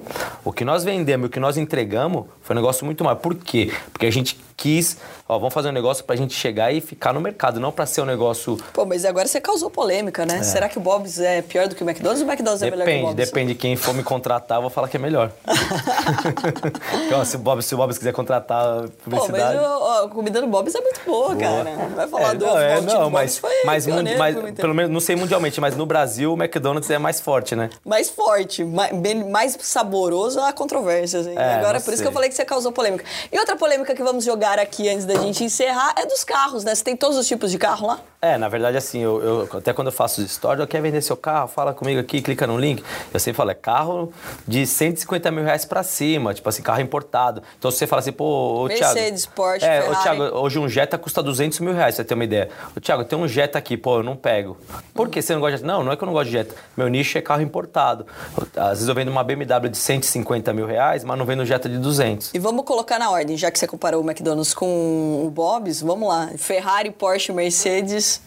[0.43, 3.17] o que nós vendemos e o que nós entregamos foi um negócio muito maior.
[3.17, 3.71] Por quê?
[3.93, 7.21] Porque a gente quis, ó, vamos fazer um negócio pra gente chegar e ficar no
[7.21, 8.59] mercado, não pra ser um negócio...
[8.75, 10.41] Pô, mas agora você causou polêmica, né?
[10.41, 10.43] É.
[10.43, 12.85] Será que o Bob's é pior do que o McDonald's ou o McDonald's depende, é
[12.85, 13.27] melhor que o Bob's?
[13.27, 15.33] Depende, de quem for me contratar, eu vou falar que é melhor.
[17.07, 19.59] então, se o Bob's, se o Bob's quiser contratar publicidade...
[19.59, 21.39] Pô, mas ó, a comida do Bob's é muito boa, boa.
[21.39, 21.71] cara.
[21.97, 25.17] Vai falar é, do não, é, não, mas, foi mas, mas pelo menos, não sei
[25.17, 27.71] mundialmente, mas no Brasil o McDonald's é mais forte, né?
[27.83, 28.93] Mais forte, mais,
[29.27, 31.27] mais saboroso há controvérsias.
[31.27, 31.35] Hein?
[31.37, 31.95] É, Agora, por sei.
[31.95, 33.05] isso que eu falei que você causou polêmica.
[33.33, 36.75] E outra polêmica que vamos jogar aqui antes da gente encerrar é dos carros, né?
[36.75, 38.01] Você tem todos os tipos de carro lá?
[38.23, 41.01] É, na verdade, assim, eu, eu até quando eu faço os stories, eu quero vender
[41.01, 42.85] seu carro, fala comigo aqui, clica no link.
[43.15, 44.13] Eu sempre falo, é carro
[44.47, 47.43] de 150 mil reais pra cima, tipo assim, carro importado.
[47.59, 48.95] Então, se você fala assim, pô, ô, Thiago...
[48.95, 49.91] Mercedes, Porsche, é, Ferrari.
[49.91, 52.51] Ô, Thiago, hoje um Jetta custa 200 mil reais, pra você ter uma ideia.
[52.77, 54.59] Ô, Thiago, tem um Jetta aqui, pô, eu não pego.
[54.93, 55.73] Por que você não gosta de Jetta?
[55.73, 56.55] Não, não é que eu não gosto de Jetta.
[56.77, 58.07] Meu nicho é carro importado.
[58.55, 61.79] Às vezes eu vendo uma BMW de 150 mil reais, mas não vendo Jetta de
[61.79, 62.35] 200.
[62.35, 66.09] E vamos colocar na ordem, já que você comparou o McDonald's com o Bob's, vamos
[66.09, 66.31] lá.
[66.37, 68.21] Ferrari, Porsche, Mercedes...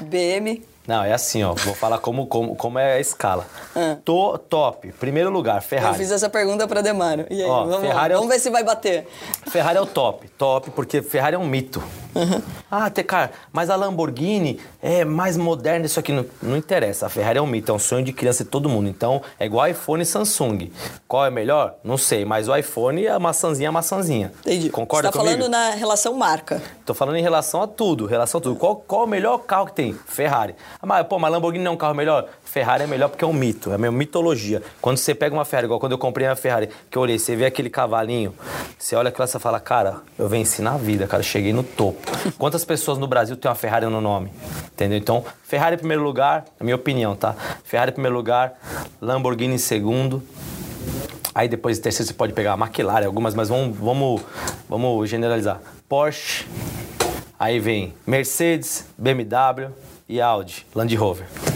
[0.00, 0.62] BM.
[0.86, 1.54] Não, é assim, ó.
[1.54, 3.46] Vou falar como, como, como é a escala.
[3.74, 3.96] Ah.
[4.04, 4.92] Tô top.
[4.92, 5.94] Primeiro lugar, Ferrari.
[5.94, 7.26] Eu fiz essa pergunta para Demaro.
[7.30, 8.20] E aí, ó, vamos, Ferrari é o...
[8.20, 9.06] vamos ver se vai bater.
[9.46, 10.28] Ferrari é o top.
[10.36, 11.82] Top, porque Ferrari é um mito.
[12.70, 17.06] Ah, tem, cara, mas a Lamborghini é mais moderna, isso aqui não, não interessa.
[17.06, 18.88] A Ferrari é um mito, é um sonho de criança de todo mundo.
[18.88, 20.70] Então, é igual iPhone e Samsung.
[21.08, 21.74] Qual é melhor?
[21.82, 24.32] Não sei, mas o iPhone é a maçãzinha, a maçãzinha.
[24.40, 24.70] Entendi.
[24.70, 25.42] Concorda Você tá comigo?
[25.42, 26.62] falando na relação marca.
[26.86, 28.56] Tô falando em relação a tudo, relação a tudo.
[28.56, 29.92] Qual, qual o melhor carro que tem?
[30.06, 30.54] Ferrari.
[30.80, 32.28] Ah, mas, pô, mas Lamborghini não é um carro melhor?
[32.44, 34.62] Ferrari é melhor porque é um mito, é uma mitologia.
[34.80, 37.34] Quando você pega uma Ferrari, igual quando eu comprei a Ferrari, que eu olhei, você
[37.34, 38.34] vê aquele cavalinho,
[38.78, 42.00] você olha aquilo e fala, cara, eu venci na vida, cara, cheguei no topo.
[42.38, 44.32] Quantas pessoas no Brasil têm uma Ferrari no nome?
[44.72, 44.98] Entendeu?
[44.98, 47.34] Então, Ferrari em primeiro lugar, na minha opinião, tá?
[47.64, 48.54] Ferrari em primeiro lugar,
[49.00, 50.22] Lamborghini em segundo.
[51.34, 54.22] Aí depois, terceiro, você pode pegar a McLaren, algumas, mas vamos, vamos,
[54.68, 55.60] vamos generalizar.
[55.88, 56.46] Porsche,
[57.38, 59.72] aí vem Mercedes, BMW
[60.08, 61.53] e Audi, Land Rover.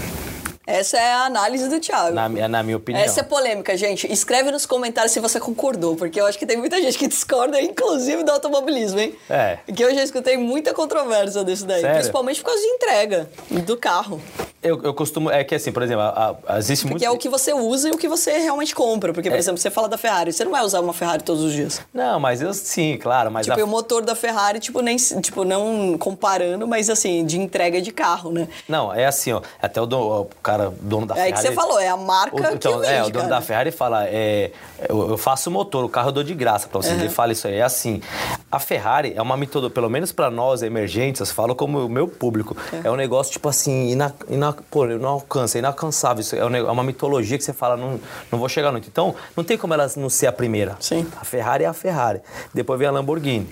[0.70, 2.14] Essa é a análise do Thiago.
[2.14, 3.02] Na, mi- na minha opinião.
[3.02, 4.06] Essa é polêmica, gente.
[4.12, 7.58] Escreve nos comentários se você concordou, porque eu acho que tem muita gente que discorda,
[7.58, 9.14] inclusive do automobilismo, hein?
[9.30, 9.58] É.
[9.74, 11.80] Que eu já escutei muita controvérsia disso daí.
[11.80, 11.96] Sério?
[11.96, 13.30] Principalmente por causa de entrega
[13.64, 14.20] do carro.
[14.62, 15.30] Eu, eu costumo.
[15.30, 16.94] É que assim, por exemplo, a- a- existe muito.
[16.96, 19.12] Porque é o que você usa e o que você realmente compra.
[19.12, 19.38] Porque, por É.
[19.38, 21.80] exemplo, você fala da Ferrari, você não vai usar uma Ferrari todos os dias.
[21.94, 23.30] Não, mas eu sim, claro.
[23.30, 27.38] Mas Tipo, a- o motor da Ferrari, tipo, nem, tipo, não comparando, mas assim, de
[27.40, 28.48] entrega de carro, né?
[28.68, 29.40] Não, é assim, ó.
[29.62, 31.32] Até o, o cara, dono da É Ferrari.
[31.34, 33.36] que você falou, é a marca o, então, que vende, É, o dono cara.
[33.36, 34.50] da Ferrari fala, é,
[34.88, 36.98] eu, eu faço o motor, o carro eu dou de graça pra vocês.
[36.98, 37.54] Ele fala isso aí.
[37.56, 38.02] É assim,
[38.50, 42.06] a Ferrari é uma metodologia, pelo menos pra nós, emergentes, eu falo como o meu
[42.08, 46.20] público, é, um negócio, tipo assim, ina, ina, pô, não alcança, é inalcançável.
[46.20, 48.00] Isso é, um é uma mitologia que você fala, não,
[48.30, 48.88] não vou chegar muito.
[48.88, 50.76] Então, não tem como ela não ser a primeira.
[50.80, 51.06] Sim.
[51.20, 52.20] A Ferrari é a Ferrari.
[52.52, 53.48] Depois vem a Lamborghini.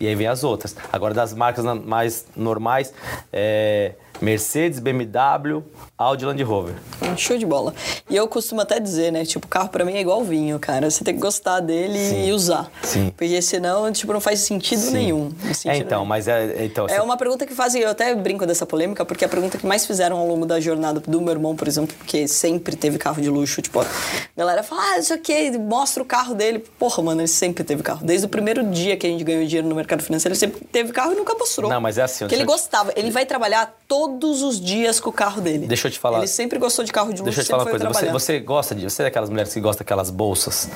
[0.00, 0.74] E aí vem as outras.
[0.92, 2.92] Agora, das marcas mais normais,
[3.32, 3.92] é
[4.22, 5.62] Mercedes, BMW,
[5.98, 6.74] Audi Land Rover.
[7.16, 7.74] Show de bola.
[8.08, 9.24] E eu costumo até dizer, né?
[9.24, 10.88] Tipo, carro pra mim é igual vinho, cara.
[10.88, 12.28] Você tem que gostar dele Sim.
[12.28, 12.70] e usar.
[12.82, 13.12] Sim.
[13.16, 14.92] Porque senão, tipo, não faz sentido Sim.
[14.92, 15.32] nenhum.
[15.44, 16.08] É, Sentido então, nenhum.
[16.08, 16.64] mas é.
[16.64, 19.58] Então, É uma pergunta que fazem, eu até brinco dessa polêmica, porque é a pergunta
[19.58, 22.98] que mais fizeram ao longo da jornada do meu irmão, por exemplo, porque sempre teve
[22.98, 23.86] carro de luxo, tipo, a
[24.36, 26.60] galera fala, ah, isso aqui, mostra o carro dele.
[26.78, 28.04] Porra, mano, ele sempre teve carro.
[28.04, 30.92] Desde o primeiro dia que a gente ganhou dinheiro no mercado financeiro, ele sempre teve
[30.92, 31.68] carro e nunca mostrou.
[31.68, 33.74] Não, mas é assim, Porque ele gostava, ele vai trabalhar
[34.18, 35.66] todos os dias com o carro dele.
[35.66, 36.18] Deixa eu te falar.
[36.18, 37.88] Ele sempre gostou de carro de luxo, Deixa eu te falar uma coisa.
[37.88, 38.84] Você, você gosta de.
[38.84, 40.68] Você é daquelas mulheres que gosta daquelas bolsas?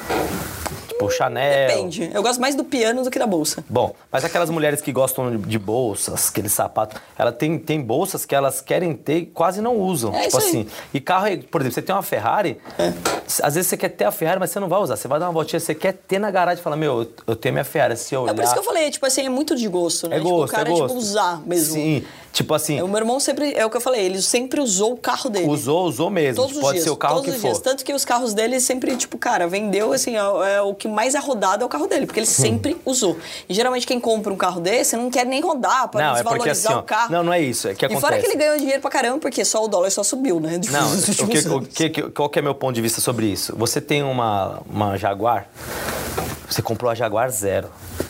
[0.97, 1.69] Tipo, Chanel.
[1.69, 2.11] Depende.
[2.13, 3.63] Eu gosto mais do piano do que da bolsa.
[3.69, 8.35] Bom, mas aquelas mulheres que gostam de bolsas, aqueles sapatos, ela tem, tem bolsas que
[8.35, 10.15] elas querem ter e quase não usam.
[10.15, 10.49] É tipo isso aí.
[10.49, 10.67] assim.
[10.95, 12.59] E carro, é- por exemplo, você tem uma Ferrari,
[13.43, 14.97] às vezes você quer ter a Ferrari, mas você não vai usar.
[14.97, 17.53] Você vai dar uma voltinha, você quer ter na garagem e falar, meu, eu- tenho
[17.53, 17.97] minha Ferrari.
[17.99, 20.09] Se eu olhar, É por isso que eu falei, tipo assim, é muito de gosto,
[20.09, 20.17] né?
[20.17, 20.87] É tipo, gosto, o cara, é gosto.
[20.87, 21.75] tipo, usar mesmo.
[21.75, 24.93] Sim, tipo assim, O meu irmão sempre, é o que eu falei, ele sempre usou
[24.95, 25.47] o carro dele.
[25.47, 26.37] usou, usou mesmo.
[26.43, 27.49] Todos os Pode dias, ser o carro todos que os for.
[27.49, 27.61] dias.
[27.61, 31.15] Tanto que os carros dele sempre, tipo, cara, vendeu, assim, é, é o que mais
[31.15, 33.17] é rodado é o carro dele, porque ele sempre usou.
[33.49, 36.55] E geralmente quem compra um carro desse não quer nem rodar pra Não, é desvalorizar
[36.55, 37.13] porque assim, o carro.
[37.13, 38.21] não, não é isso, é que E fora acontece.
[38.23, 40.61] que ele ganhou dinheiro pra caramba, porque só o dólar só subiu, né?
[40.71, 43.27] Não, Nos o que, o que, que- qual que é meu ponto de vista sobre
[43.27, 43.55] isso?
[43.57, 45.49] Você tem uma, uma Jaguar,
[46.49, 47.69] você comprou a Jaguar zero,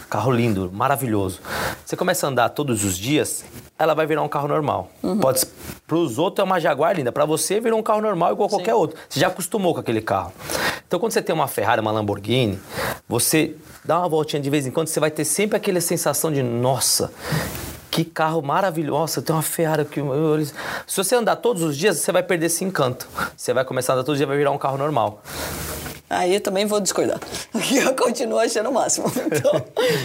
[0.08, 1.40] carro lindo, maravilhoso.
[1.84, 3.44] Você começa a andar todos os dias,
[3.78, 4.90] ela vai virar um carro normal.
[5.02, 5.18] Uhum.
[5.18, 5.44] Pode,
[5.86, 8.74] para os outros é uma Jaguar linda, para você virou um carro normal igual qualquer
[8.74, 8.98] outro.
[9.08, 10.32] Você já acostumou com aquele carro.
[10.86, 12.58] Então quando você tem uma Ferrari, uma Lamborghini,
[13.08, 13.54] você
[13.84, 17.12] dá uma voltinha de vez em quando, você vai ter sempre aquela sensação de nossa.
[17.90, 19.22] Que carro maravilhoso.
[19.22, 20.44] Tenho uma Ferrari eu-
[20.86, 23.08] Se você andar todos os dias, você vai perder esse encanto.
[23.34, 25.22] Você vai começar a andar todos os dias, vai virar um carro normal.
[26.08, 27.18] Aí eu também vou discordar.
[27.74, 29.06] Eu continuo achando o máximo.
[29.26, 29.52] Então,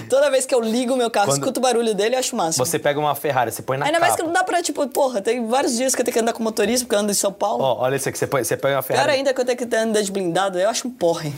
[0.10, 2.36] toda vez que eu ligo o meu carro, Quando- escuto o barulho dele, eu acho
[2.36, 2.66] o máximo.
[2.66, 4.08] Você pega uma Ferrari, você põe na Ainda capa.
[4.08, 6.34] mais que não dá pra, tipo, porra, tem vários dias que eu tenho que andar
[6.34, 7.64] com motorista, porque eu ando em São Paulo.
[7.64, 9.12] Ó, olha isso aqui, você põe, você põe uma Pior Ferrari.
[9.18, 11.32] ainda que eu tenho que andar de blindado, eu acho um porre.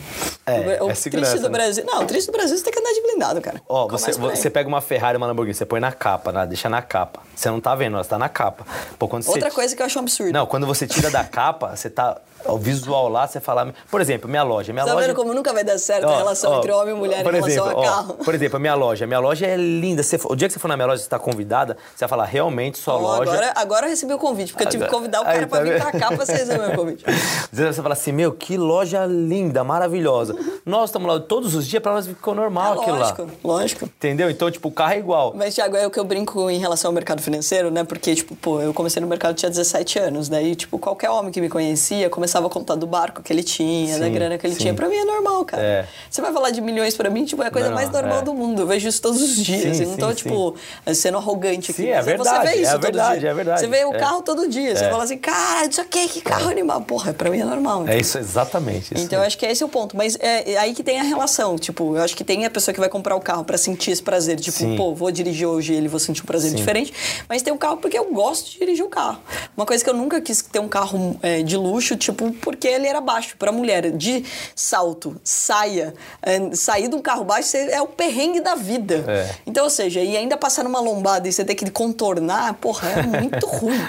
[0.45, 1.49] É, o é triste do né?
[1.49, 1.83] Brasil.
[1.85, 3.61] Não, o triste do Brasil você tem que andar de blindado, cara.
[3.67, 6.45] Ó, Começa você, você pega uma Ferrari, uma Lamborghini, você põe na capa, né?
[6.47, 7.21] deixa na capa.
[7.35, 8.65] Você não tá vendo, ela tá na capa.
[8.97, 9.55] Pô, quando Outra você...
[9.55, 10.33] coisa que eu acho um absurdo.
[10.33, 12.17] Não, quando você tira da capa, você tá.
[12.45, 13.73] O visual lá, você fala.
[13.89, 14.73] Por exemplo, minha loja.
[14.73, 15.07] Minha Tá loja...
[15.07, 17.23] vendo como nunca vai dar certo a Ó, relação ó, entre homem e mulher em
[17.23, 18.13] por relação exemplo, a ó, carro?
[18.15, 19.07] por exemplo, a minha loja.
[19.07, 20.03] Minha loja é linda.
[20.03, 22.25] Você, o dia que você for na minha loja, você está convidada, você vai falar,
[22.25, 23.31] realmente, sua Ó, loja...
[23.31, 25.57] agora, agora eu recebi o convite, porque eu tive que convidar o Aí, cara pra
[25.59, 27.05] tá vir pra cá pra você receber o meu convite.
[27.53, 30.35] Você fala assim, meu, que loja linda, maravilhosa.
[30.65, 33.09] Nós estamos lá todos os dias, pra nós ficou normal aquilo lá.
[33.09, 33.85] É lógico, lógico.
[33.85, 34.29] Entendeu?
[34.29, 35.33] Então, tipo, o carro é igual.
[35.35, 37.83] Mas, Thiago, é o que eu brinco em relação ao mercado financeiro, né?
[37.83, 40.29] Porque, tipo, pô, eu comecei no mercado tinha 17 anos.
[40.29, 43.43] Daí, tipo, qualquer homem que me conhecia começava começava a contar do barco que ele
[43.43, 44.61] tinha, da Sim, grana que ele sim.
[44.61, 44.73] tinha.
[44.73, 45.61] Pra mim é normal, cara.
[45.61, 45.85] É.
[46.09, 48.21] Você vai falar de milhões pra mim, tipo, é a coisa Não, mais normal é.
[48.23, 48.63] do mundo.
[48.63, 49.77] Eu vejo isso todos os dias.
[49.77, 50.55] Sim, e não tô, tipo,
[50.95, 51.83] sendo arrogante aqui.
[51.83, 53.29] Sim, é verdade, Você vê é isso todo verdade, dia.
[53.29, 53.59] é verdade.
[53.61, 53.99] Você vê o É.
[53.99, 54.75] carro todo dia.
[54.75, 54.89] Você É.
[54.89, 56.81] fala assim, cara, isso aqui, que carro animal.
[56.81, 57.87] Porra, pra mim é normal.
[57.87, 58.93] É isso, exatamente.
[58.95, 59.95] Isso Então, eu acho que esse é o ponto.
[59.95, 61.55] Mas é, é aí que tem a relação.
[61.57, 64.01] Tipo, eu acho que tem a pessoa que vai comprar o carro pra sentir esse
[64.01, 64.39] prazer.
[64.39, 66.91] Tipo, pô, vou dirigir hoje ele, vou sentir um prazer diferente.
[67.29, 69.19] Mas tem um carro porque eu gosto de dirigir o carro.
[69.55, 72.87] Uma coisa que eu nunca quis ter um carro é, de luxo, tipo, porque ele
[72.87, 73.35] era baixo.
[73.37, 74.23] Pra mulher, de
[74.55, 79.03] salto, saia, é, sair de um carro baixo é o perrengue da vida.
[79.07, 79.35] É.
[79.45, 83.01] Então, ou seja, e ainda passar numa lombada e você ter que contornar, porra, é
[83.03, 83.79] muito ruim.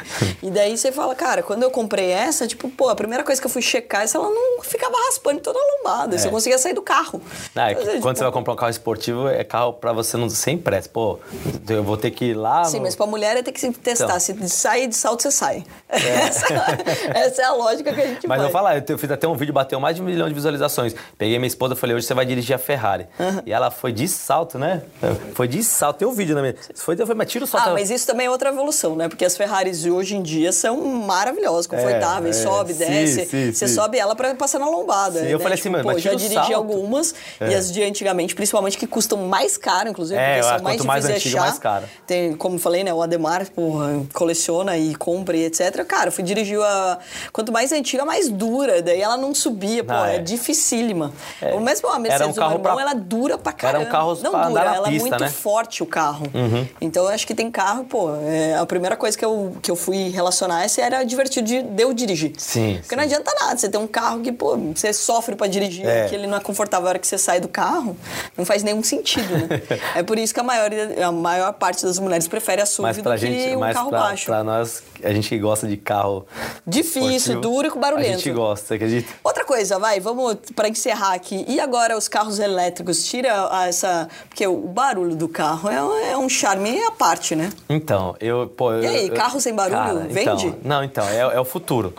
[0.43, 3.47] E daí você fala, cara, quando eu comprei essa, tipo, pô, a primeira coisa que
[3.47, 6.59] eu fui checar é se ela não ficava raspando toda a lombada, se eu conseguia
[6.59, 7.20] sair do carro.
[7.55, 10.16] Ah, é Então, quando tipo, você vai comprar um carro esportivo, é carro pra você
[10.16, 10.89] não sem pressa.
[10.89, 11.18] Pô,
[11.68, 12.64] eu vou ter que ir lá.
[12.64, 14.05] Sim, no- mas pra mulher é ter que se testar.
[14.05, 14.20] Então.
[14.20, 15.64] Se sair de salto, você sai.
[15.89, 16.47] Essa,
[17.14, 18.47] essa é a lógica que a gente Mas vai.
[18.49, 20.95] eu falar, eu eu fiz até um vídeo, bateu mais de um milhão de visualizações.
[21.18, 23.07] Peguei minha esposa e falei, hoje você vai dirigir a Ferrari.
[23.45, 24.83] E ela foi de salto, né?
[25.35, 25.99] Foi de salto.
[25.99, 26.55] Tem um vídeo na minha.
[26.75, 27.68] Foi, eu falei, mas tira o salto.
[27.68, 29.09] Ah, mas isso também é outra evolução, né?
[29.09, 33.27] Porque as Ferraris de hoje em dia são maravilhosas, confortáveis, é, sobe, sim, desce.
[33.27, 33.75] sim, você sim.
[33.75, 35.20] sobe ela pra passar na lombada.
[35.20, 35.43] Sim, eu né?
[35.43, 36.55] falei assim, tipo, mas pô, tira já dirigi salto.
[36.55, 37.55] algumas e É.
[37.57, 40.87] as de antigamente, principalmente, que custam mais caro, inclusive, É, porque eu são mais quanto
[40.87, 41.41] mais difíceis achar.
[41.47, 41.85] mais caro.
[42.07, 42.93] Tem, como eu falei, né?
[42.95, 45.85] O Ademar, porra, coleciona e compra e etc.
[45.85, 46.99] Cara, eu fui dirigir a.
[47.33, 48.83] Quanto mais antiga, mais dura.
[48.83, 50.17] Daí ela não subia, pô, Ah, é.
[50.17, 50.19] é.
[50.19, 51.12] dificílima.
[51.41, 51.53] É.
[51.55, 53.91] O mesmo a Mercedes Era um carro pra- ela dura pra Era um caramba.
[53.91, 55.29] carro não pra dura, ela é pista, muito né?
[55.31, 56.27] forte o carro.
[56.35, 56.67] Uhum.
[56.81, 59.77] Então eu acho que tem carro, pô, é, a primeira coisa que eu, que eu
[59.77, 62.33] fui relacionar essa era divertido de, de eu dirigir.
[62.39, 65.87] Sim, Porque não adianta nada, você tem um carro que, pô, você sofre pra dirigir,
[65.87, 66.07] É.
[66.09, 67.97] que ele não é confortável a hora que você sai do carro,
[68.37, 69.62] não faz nenhum sentido, né?
[69.95, 73.11] é por isso que a maioria, a maior parte das mulheres prefere a SUV do
[73.11, 74.27] que gente, um mas carro pra, baixo.
[74.27, 76.27] pra nós, a gente que gosta de carro.
[76.67, 78.15] Difícil, esportivo, duro e com barulhento.
[78.21, 79.13] A gente gosta, acredita?
[79.23, 81.45] Outra coisa, vai, vamos para encerrar aqui.
[81.49, 83.05] E agora os carros elétricos?
[83.05, 84.09] Tira a- essa.
[84.29, 87.51] Porque o barulho do carro é, um- é um charme à parte, né?
[87.69, 88.47] Então, eu.
[88.57, 90.47] Pô, E aí, eu- carro sem barulho, Cara, vende?
[90.47, 91.95] Então, não, então, é, é o futuro.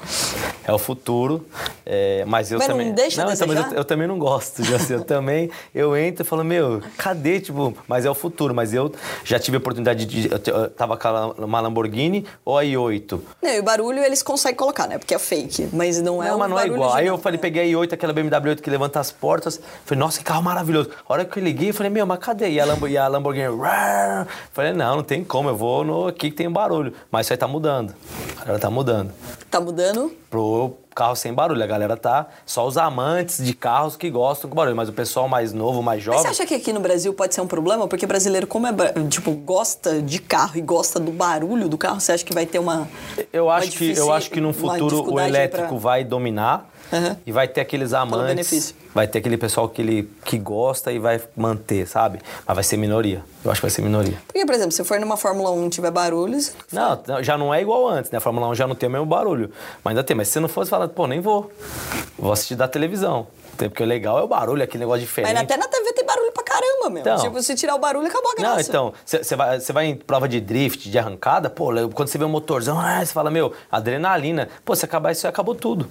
[0.68, 1.46] É o futuro.
[1.86, 2.94] é, mas eu Mas não também.
[2.94, 5.52] deixa a então, mas eu, eu também não gosto de assim, Eu também.
[5.74, 7.40] Eu entro e falo, meu, cadê?
[7.40, 8.56] Tipo, mas é o futuro.
[8.56, 8.92] Mas eu
[9.24, 10.30] já tive a oportunidade de.
[10.32, 13.20] Eu, eu tava com uma Lamborghini ou a i8.
[13.42, 14.98] Não, e o barulho eles conseguem colocar, né?
[14.98, 15.70] Porque é fake.
[15.72, 16.94] Mas não é Não, mas não é igual.
[16.94, 19.60] Aí eu falei, peguei a i8, aquela BMW 8 que levanta as portas.
[19.86, 20.90] Falei, nossa, que carro maravilhoso.
[21.08, 22.50] A hora que eu liguei, eu falei, meu, mas cadê?
[22.50, 24.28] E a, Lambo, e a Lamborghini, "Rar".
[24.52, 26.94] falei, não, não tem como, eu vou no aqui que tem barulho.
[27.12, 27.94] Mas isso aí tá mudando.
[28.42, 29.12] Agora tá mudando.
[29.50, 30.12] Tá mudando?
[30.30, 31.62] Pro carro sem barulho.
[31.62, 32.26] A galera tá.
[32.46, 34.76] Só os amantes de carros que gostam com barulho.
[34.76, 36.22] Mas o pessoal mais novo, mais Mas jovem.
[36.22, 37.88] você acha que aqui no Brasil pode ser um problema?
[37.88, 38.72] Porque brasileiro, como é,
[39.10, 42.60] tipo, gosta de carro e gosta do barulho do carro, você acha que vai ter
[42.60, 42.88] uma.
[43.34, 46.04] Eu uma acho, que, difici- eu acho que no uma futuro o elétrico pra- vai
[46.06, 47.18] dominar Aham.
[47.26, 48.74] e vai ter aqueles amantes.
[48.94, 52.20] Vai ter aquele pessoal que, ele, que gosta e vai manter, sabe?
[52.48, 53.24] Mas vai ser minoria.
[53.44, 54.18] Eu acho que vai ser minoria.
[54.28, 56.54] Porque, por exemplo, se for numa Fórmula 1 e tiver barulhos.
[56.72, 58.18] Não, já não é igual antes, né?
[58.18, 59.52] A Fórmula 1 já não tem o mesmo barulho.
[59.84, 60.16] Mas ainda tem.
[60.16, 61.52] Mas se você não fosse falar, pô, nem vou.
[62.18, 63.28] Vou assistir da televisão.
[63.58, 65.34] Porque o legal é o barulho, aquele negócio diferente.
[65.34, 67.02] Mas até na TV tem barulho pra caramba, meu.
[67.02, 67.18] Então.
[67.18, 68.54] tipo, se tirar o barulho, acabou a graça.
[68.54, 72.18] Não, então, você vai, cê vai em prova de drift, de arrancada, pô, quando você
[72.18, 74.50] vê um motorzão, você fala, meu, adrenalina.
[74.64, 75.90] Pô, se acabar isso, acabou tudo.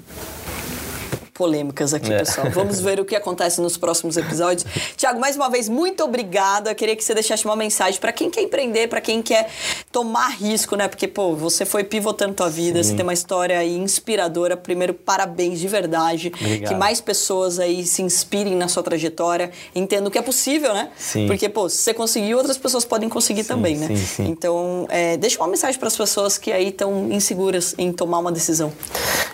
[1.35, 2.19] Polêmicas aqui, É.
[2.19, 2.49] pessoal.
[2.51, 4.65] Vamos ver o que acontece nos próximos episódios.
[4.97, 6.71] Tiago, mais uma vez, muito obrigada.
[6.71, 9.51] Eu queria que você deixasse uma mensagem para quem quer empreender, para quem quer
[9.91, 10.87] tomar risco, né?
[10.87, 14.57] Porque, pô, você foi pivotando tua vida, você tem uma história aí inspiradora.
[14.57, 16.33] Primeiro, parabéns de verdade.
[16.35, 16.71] Obrigado.
[16.71, 20.91] Que mais pessoas aí se inspirem na sua trajetória, entendam que é possível, né?
[20.97, 21.27] Sim.
[21.27, 23.89] Porque, pô, se você conseguiu, outras pessoas podem conseguir também, né?
[23.89, 24.25] sim, sim.
[24.29, 28.31] Então, é, deixa uma mensagem para as pessoas que aí estão inseguras em tomar uma
[28.31, 28.73] decisão.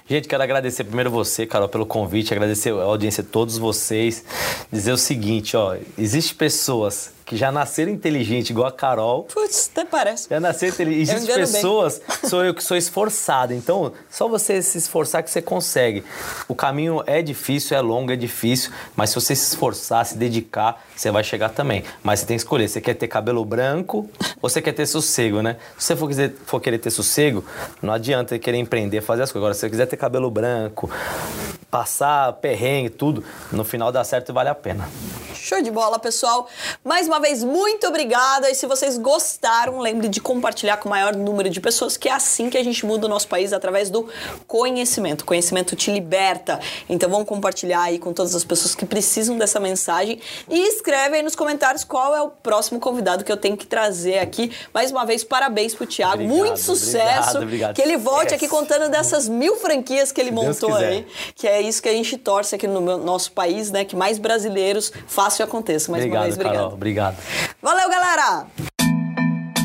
[0.08, 4.24] Gente, quero agradecer primeiro você, Carol, pelo convite, agradecer a audiência de todos vocês.
[4.72, 9.22] Dizer o seguinte, ó, existe pessoas que já nasceram inteligentes, igual a Carol.
[9.22, 10.28] Putz, até parece.
[10.28, 11.10] Já nasceram inteligentes.
[11.10, 11.54] Eu Existem engano bem.
[11.54, 13.54] pessoas, sou eu que sou esforçado.
[13.54, 16.02] Então, só você se esforçar que você consegue.
[16.48, 20.84] O caminho é difícil, é longo, é difícil, mas se você se esforçar, se dedicar,
[20.96, 21.84] você vai chegar também.
[22.02, 24.10] Mas você tem que escolher, você quer ter cabelo branco
[24.42, 25.56] ou você quer ter sossego, né?
[25.78, 27.44] Se você for, quiser, for querer ter sossego,
[27.80, 29.44] não adianta querer empreender, fazer as coisas.
[29.44, 30.90] Agora, se você quiser ter cabelo branco,
[31.70, 33.22] passar perrengue, tudo,
[33.52, 34.88] no final dá certo e vale a pena.
[35.32, 36.48] Show de bola, pessoal.
[36.84, 38.50] Mais uma vez, muito obrigada.
[38.50, 42.12] E se vocês gostaram, lembre de compartilhar com o maior número de pessoas, que é
[42.12, 44.08] assim que a gente muda o nosso país através do
[44.46, 45.24] conhecimento.
[45.24, 46.58] conhecimento te liberta.
[46.88, 50.20] Então vamos compartilhar aí com todas as pessoas que precisam dessa mensagem.
[50.48, 54.18] E escreve aí nos comentários qual é o próximo convidado que eu tenho que trazer
[54.18, 54.50] aqui.
[54.72, 56.14] Mais uma vez, parabéns pro Thiago.
[56.14, 57.38] Obrigado, muito sucesso.
[57.38, 57.76] Obrigado, obrigado.
[57.76, 61.06] Que ele volte aqui contando dessas mil franquias que ele Se montou aí.
[61.34, 63.84] Que é isso que a gente torce aqui no nosso país, né?
[63.84, 65.90] Que mais brasileiros façam e aconteça.
[65.90, 66.54] Mais uma Obrigado, vez, obrigado.
[66.54, 66.72] Carol.
[67.10, 67.16] Obrigado.
[67.62, 68.46] Valeu, galera!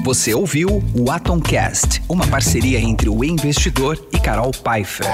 [0.03, 5.07] Você ouviu o Atomcast, uma parceria entre o investidor e Carol Pfeiffer.